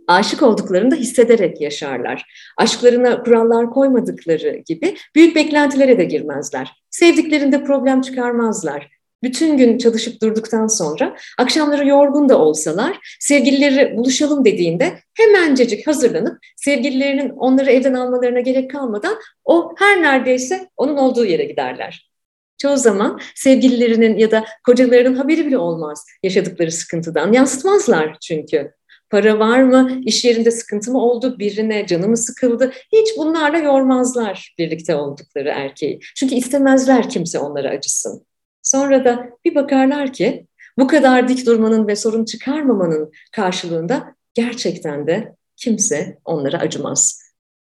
Aşık 0.08 0.42
olduklarını 0.42 0.90
da 0.90 0.96
hissederek 0.96 1.60
yaşarlar. 1.60 2.24
Aşklarına 2.58 3.22
kurallar 3.22 3.70
koymadıkları 3.70 4.62
gibi 4.66 4.96
büyük 5.14 5.36
beklentilere 5.36 5.98
de 5.98 6.04
girmezler. 6.04 6.72
Sevdiklerinde 6.90 7.64
problem 7.64 8.00
çıkarmazlar 8.00 8.99
bütün 9.22 9.56
gün 9.56 9.78
çalışıp 9.78 10.22
durduktan 10.22 10.66
sonra 10.66 11.16
akşamları 11.38 11.88
yorgun 11.88 12.28
da 12.28 12.38
olsalar 12.38 13.16
sevgilileri 13.20 13.96
buluşalım 13.96 14.44
dediğinde 14.44 14.98
hemencecik 15.14 15.86
hazırlanıp 15.86 16.38
sevgililerinin 16.56 17.30
onları 17.30 17.70
evden 17.70 17.94
almalarına 17.94 18.40
gerek 18.40 18.70
kalmadan 18.70 19.16
o 19.44 19.74
her 19.78 20.02
neredeyse 20.02 20.68
onun 20.76 20.96
olduğu 20.96 21.24
yere 21.24 21.44
giderler. 21.44 22.10
Çoğu 22.58 22.76
zaman 22.76 23.20
sevgililerinin 23.34 24.18
ya 24.18 24.30
da 24.30 24.44
kocalarının 24.66 25.14
haberi 25.16 25.46
bile 25.46 25.58
olmaz 25.58 26.06
yaşadıkları 26.22 26.72
sıkıntıdan. 26.72 27.32
Yansıtmazlar 27.32 28.16
çünkü. 28.20 28.72
Para 29.10 29.38
var 29.38 29.62
mı? 29.62 30.00
İş 30.04 30.24
yerinde 30.24 30.50
sıkıntı 30.50 30.92
mı 30.92 30.98
oldu? 31.00 31.38
Birine 31.38 31.86
canı 31.86 32.08
mı 32.08 32.16
sıkıldı? 32.16 32.72
Hiç 32.92 33.08
bunlarla 33.18 33.58
yormazlar 33.58 34.54
birlikte 34.58 34.94
oldukları 34.94 35.48
erkeği. 35.48 36.00
Çünkü 36.16 36.34
istemezler 36.34 37.08
kimse 37.10 37.38
onlara 37.38 37.70
acısın. 37.70 38.26
Sonra 38.62 39.04
da 39.04 39.30
bir 39.44 39.54
bakarlar 39.54 40.12
ki 40.12 40.46
bu 40.78 40.86
kadar 40.86 41.28
dik 41.28 41.46
durmanın 41.46 41.88
ve 41.88 41.96
sorun 41.96 42.24
çıkarmamanın 42.24 43.12
karşılığında 43.32 44.14
gerçekten 44.34 45.06
de 45.06 45.34
kimse 45.56 46.18
onlara 46.24 46.58
acımaz. 46.58 47.20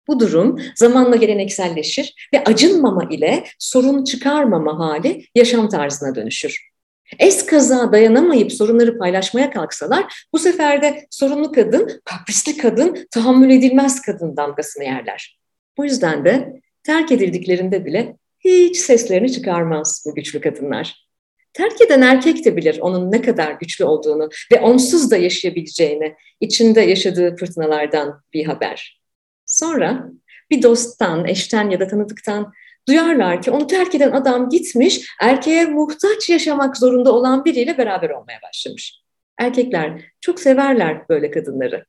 Bu 0.09 0.21
durum 0.21 0.61
zamanla 0.75 1.17
gelenekselleşir 1.17 2.29
ve 2.35 2.45
acınmama 2.45 3.05
ile 3.11 3.45
sorun 3.59 4.05
çıkarmama 4.05 4.79
hali 4.79 5.27
yaşam 5.35 5.69
tarzına 5.69 6.15
dönüşür. 6.15 6.71
Es 7.19 7.47
kaza 7.47 7.93
dayanamayıp 7.93 8.53
sorunları 8.53 8.99
paylaşmaya 8.99 9.51
kalksalar 9.51 10.27
bu 10.33 10.39
sefer 10.39 10.83
de 10.83 11.07
sorunlu 11.11 11.53
kadın, 11.53 12.01
kaprisli 12.05 12.57
kadın, 12.57 13.07
tahammül 13.11 13.51
edilmez 13.51 14.03
kadın 14.03 14.37
damgasını 14.37 14.85
yerler. 14.85 15.39
Bu 15.79 15.85
yüzden 15.85 16.25
de 16.25 16.61
terk 16.83 17.13
edildiklerinde 17.13 17.85
bile 17.85 18.17
hiç 18.47 18.77
seslerini 18.77 19.33
çıkarmaz 19.33 20.05
bu 20.07 20.15
güçlü 20.15 20.41
kadınlar. 20.41 21.07
Terk 21.53 21.81
eden 21.81 22.01
erkek 22.01 22.45
de 22.45 22.57
bilir 22.57 22.79
onun 22.81 23.13
ne 23.13 23.23
kadar 23.23 23.53
güçlü 23.53 23.85
olduğunu 23.85 24.29
ve 24.53 24.61
onsuz 24.61 25.11
da 25.11 25.17
yaşayabileceğini, 25.17 26.15
içinde 26.41 26.81
yaşadığı 26.81 27.37
fırtınalardan 27.37 28.23
bir 28.33 28.45
haber. 28.45 29.01
Sonra 29.47 30.11
bir 30.51 30.63
dosttan, 30.63 31.27
eşten 31.27 31.71
ya 31.71 31.81
da 31.81 31.87
tanıdıktan 31.87 32.53
duyarlar 32.89 33.43
ki 33.43 33.51
onu 33.51 33.67
terk 33.67 33.95
eden 33.95 34.11
adam 34.11 34.49
gitmiş, 34.49 35.09
erkeğe 35.21 35.65
muhtaç 35.65 36.31
yaşamak 36.31 36.77
zorunda 36.77 37.13
olan 37.13 37.45
biriyle 37.45 37.79
beraber 37.79 38.11
olmaya 38.11 38.39
başlamış. 38.43 39.01
Erkekler 39.39 40.03
çok 40.21 40.41
severler 40.41 41.09
böyle 41.09 41.31
kadınları 41.31 41.85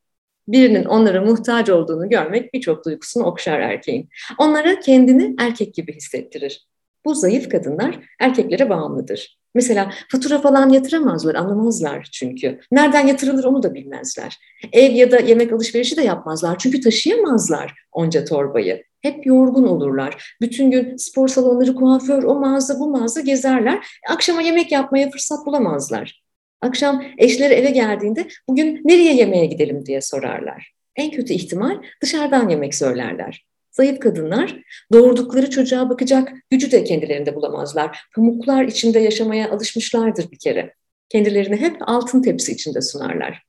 birinin 0.48 0.86
onlara 0.86 1.22
muhtaç 1.22 1.70
olduğunu 1.70 2.10
görmek 2.10 2.54
birçok 2.54 2.86
duygusunu 2.86 3.24
okşar 3.24 3.60
erkeğin. 3.60 4.10
Onlara 4.38 4.80
kendini 4.80 5.36
erkek 5.40 5.74
gibi 5.74 5.96
hissettirir. 5.96 6.68
Bu 7.06 7.16
zayıf 7.16 7.50
kadınlar 7.50 8.00
erkeklere 8.20 8.70
bağımlıdır. 8.70 9.38
Mesela 9.56 9.92
fatura 10.12 10.42
falan 10.42 10.70
yatıramazlar, 10.70 11.36
anlamazlar 11.36 12.10
çünkü. 12.12 12.60
Nereden 12.72 13.08
yatırılır 13.08 13.44
onu 13.44 13.64
da 13.64 13.74
bilmezler. 13.74 14.38
Ev 14.72 14.92
ya 14.92 15.12
da 15.12 15.20
yemek 15.20 15.54
alışverişi 15.54 15.98
de 15.98 16.02
yapmazlar 16.02 16.58
çünkü 16.58 16.82
taşıyamazlar 16.82 17.74
onca 17.92 18.26
torbayı. 18.26 18.84
Hep 19.02 19.26
yorgun 19.26 19.64
olurlar. 19.64 20.36
Bütün 20.42 20.72
gün 20.72 20.96
spor 20.98 21.28
salonları, 21.28 21.76
kuaför, 21.76 22.24
o 22.24 22.36
mağaza, 22.36 22.80
bu 22.80 22.90
mağaza 22.90 23.22
gezerler. 23.22 23.88
Akşama 24.10 24.42
yemek 24.42 24.72
yapmaya 24.72 25.10
fırsat 25.10 25.46
bulamazlar. 25.46 26.27
Akşam 26.62 27.04
eşleri 27.18 27.54
eve 27.54 27.70
geldiğinde 27.70 28.28
bugün 28.50 28.82
nereye 28.86 29.14
yemeğe 29.14 29.46
gidelim 29.46 29.86
diye 29.86 30.02
sorarlar. 30.02 30.74
En 30.96 31.12
kötü 31.12 31.34
ihtimal 31.34 31.82
dışarıdan 32.02 32.50
yemek 32.50 32.76
söylerler. 32.76 33.46
Zayıf 33.72 34.00
kadınlar 34.00 34.56
doğurdukları 34.94 35.50
çocuğa 35.50 35.90
bakacak 35.90 36.34
gücü 36.50 36.72
de 36.72 36.84
kendilerinde 36.84 37.36
bulamazlar. 37.36 38.00
Pamuklar 38.16 38.64
içinde 38.64 39.00
yaşamaya 39.00 39.52
alışmışlardır 39.52 40.32
bir 40.32 40.40
kere. 40.40 40.74
Kendilerini 41.10 41.56
hep 41.56 41.76
altın 41.82 42.22
tepsi 42.22 42.52
içinde 42.52 42.82
sunarlar. 42.82 43.44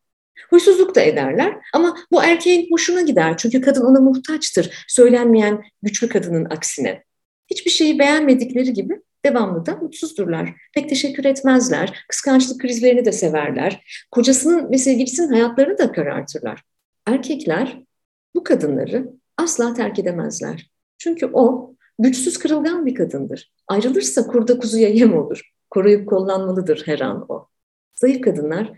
Huysuzluk 0.51 0.95
da 0.95 1.01
ederler 1.01 1.57
ama 1.75 1.97
bu 2.13 2.23
erkeğin 2.23 2.71
hoşuna 2.73 3.01
gider 3.01 3.37
çünkü 3.37 3.61
kadın 3.61 3.85
ona 3.85 4.01
muhtaçtır 4.01 4.85
söylenmeyen 4.89 5.63
güçlü 5.83 6.09
kadının 6.09 6.45
aksine. 6.45 7.03
Hiçbir 7.51 7.71
şeyi 7.71 7.99
beğenmedikleri 7.99 8.73
gibi 8.73 9.01
devamlı 9.25 9.67
da 9.67 9.77
mutsuzdurlar. 9.77 10.55
Pek 10.75 10.89
teşekkür 10.89 11.25
etmezler, 11.25 12.05
kıskançlık 12.09 12.61
krizlerini 12.61 13.05
de 13.05 13.13
severler. 13.13 13.85
Kocasının 14.11 14.71
ve 14.71 14.79
sevgilisinin 14.79 15.33
hayatlarını 15.33 15.79
da 15.79 15.93
karartırlar. 15.93 16.63
Erkekler 17.07 17.83
bu 18.35 18.45
kadınları 18.45 19.11
asla 19.37 19.75
terk 19.75 19.99
edemezler. 19.99 20.71
Çünkü 20.99 21.31
o 21.33 21.75
güçsüz 21.99 22.39
kırılgan 22.39 22.87
bir 22.87 22.95
kadındır. 22.95 23.53
Ayrılırsa 23.69 24.27
kurda 24.27 24.59
kuzuya 24.59 24.89
yem 24.89 25.19
olur. 25.19 25.51
Koruyup 25.71 26.09
kollanmalıdır 26.09 26.83
her 26.87 27.01
an 27.01 27.27
o. 27.29 27.49
Zayıf 27.95 28.21
kadınlar 28.21 28.73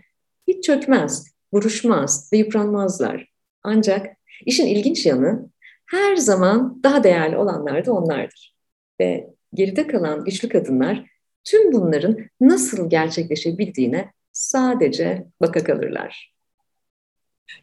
hiç 0.47 0.63
çökmez, 0.63 1.27
vuruşmaz 1.53 2.29
ve 2.33 2.37
yıpranmazlar. 2.37 3.31
Ancak 3.63 4.07
işin 4.45 4.67
ilginç 4.67 5.05
yanı 5.05 5.49
her 5.85 6.15
zaman 6.15 6.83
daha 6.83 7.03
değerli 7.03 7.37
olanlar 7.37 7.85
da 7.85 7.93
onlardır. 7.93 8.55
Ve 8.99 9.30
geride 9.53 9.87
kalan 9.87 10.25
güçlü 10.25 10.49
kadınlar 10.49 11.05
tüm 11.43 11.71
bunların 11.71 12.17
nasıl 12.41 12.89
gerçekleşebildiğine 12.89 14.11
sadece 14.31 15.25
baka 15.41 15.63
kalırlar. 15.63 16.31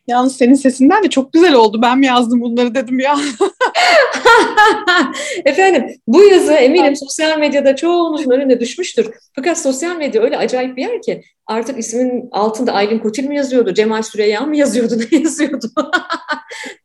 Yalnız 0.06 0.36
senin 0.36 0.54
sesinden 0.54 1.04
de 1.04 1.10
çok 1.10 1.32
güzel 1.32 1.54
oldu. 1.54 1.82
Ben 1.82 1.98
mi 1.98 2.06
yazdım 2.06 2.40
bunları 2.40 2.74
dedim 2.74 2.98
ya. 2.98 3.18
Efendim 5.44 5.96
bu 6.06 6.22
yazı 6.22 6.52
eminim 6.52 6.96
sosyal 6.96 7.38
medyada 7.38 7.76
çoğumuzun 7.76 8.30
önüne 8.30 8.60
düşmüştür. 8.60 9.10
Fakat 9.34 9.58
sosyal 9.58 9.96
medya 9.96 10.22
öyle 10.22 10.38
acayip 10.38 10.76
bir 10.76 10.82
yer 10.82 11.02
ki 11.02 11.22
artık 11.48 11.78
ismin 11.78 12.28
altında 12.32 12.72
Aylin 12.72 12.98
Koçil 12.98 13.24
mi 13.24 13.36
yazıyordu, 13.36 13.74
Cemal 13.74 14.02
Süreyya 14.02 14.40
mı 14.40 14.56
yazıyordu, 14.56 14.94
ne 15.12 15.18
yazıyordu 15.18 15.72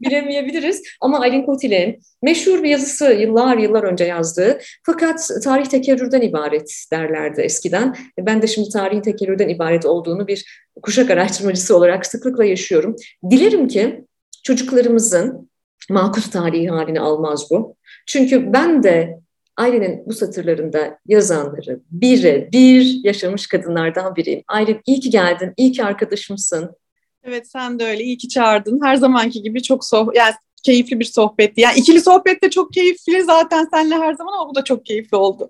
bilemeyebiliriz. 0.02 0.82
Ama 1.02 1.20
Aylin 1.20 1.46
Kotil'in 1.46 2.00
meşhur 2.22 2.64
bir 2.64 2.70
yazısı 2.70 3.06
yıllar 3.06 3.58
yıllar 3.58 3.84
önce 3.84 4.04
yazdığı 4.04 4.60
fakat 4.84 5.30
tarih 5.44 5.66
tekerrürden 5.66 6.22
ibaret 6.22 6.86
derlerdi 6.92 7.42
eskiden. 7.42 7.96
Ben 8.20 8.42
de 8.42 8.48
şimdi 8.48 8.70
tarihin 8.70 9.02
tekerrürden 9.02 9.50
ibaret 9.50 9.86
olduğunu 9.86 10.28
bir 10.28 10.46
kuşak 10.82 11.10
araştırmacısı 11.12 11.78
olarak 11.78 12.06
sıklıkla 12.06 12.46
yaşıyorum. 12.46 12.96
Dilerim 13.30 13.68
ki 13.68 14.06
çocuklarımızın 14.44 15.50
makus 15.90 16.30
tarihi 16.30 16.70
halini 16.70 17.00
almaz 17.00 17.48
bu. 17.52 17.76
Çünkü 18.08 18.54
ben 18.54 18.84
de 18.84 19.20
Aylin'in 19.58 20.04
bu 20.06 20.14
satırlarında 20.14 21.00
yazanları 21.08 21.80
bire 21.92 22.50
bir 22.52 23.00
yaşamış 23.04 23.48
kadınlardan 23.48 24.16
biriyim. 24.16 24.44
Aylin 24.48 24.82
iyi 24.86 25.00
ki 25.00 25.10
geldin, 25.10 25.54
iyi 25.58 25.72
ki 25.72 25.84
arkadaşımsın. 25.84 26.76
Evet 27.24 27.52
sen 27.52 27.80
de 27.80 27.86
öyle, 27.86 28.04
iyi 28.04 28.18
ki 28.18 28.30
çağırdın. 28.30 28.80
Her 28.84 28.96
zamanki 28.96 29.44
gibi 29.44 29.64
çok 29.64 29.86
soh 29.86 30.08
yani 30.16 30.34
keyifli 30.64 31.00
bir 31.00 31.06
sohbetti. 31.06 31.62
Yani 31.62 31.80
ikili 31.80 32.02
sohbet 32.02 32.44
de 32.44 32.50
çok 32.50 32.74
keyifli 32.74 33.24
zaten 33.24 33.68
seninle 33.74 33.96
her 33.96 34.14
zaman 34.14 34.34
ama 34.34 34.50
bu 34.50 34.56
da 34.56 34.64
çok 34.64 34.86
keyifli 34.86 35.18
oldu. 35.18 35.50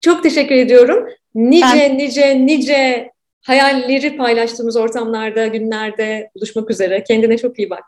Çok 0.00 0.22
teşekkür 0.22 0.54
ediyorum. 0.54 1.08
Nice 1.34 1.66
ben... 1.74 1.98
nice 1.98 2.46
nice 2.46 3.10
hayalleri 3.42 4.16
paylaştığımız 4.16 4.76
ortamlarda, 4.76 5.46
günlerde 5.46 6.30
buluşmak 6.36 6.70
üzere. 6.70 7.04
Kendine 7.04 7.38
çok 7.38 7.58
iyi 7.58 7.70
bak. 7.70 7.84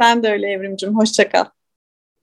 Sen 0.00 0.22
de 0.22 0.30
öyle 0.30 0.50
Evrimcim. 0.50 0.98
Hoşçakal. 0.98 1.44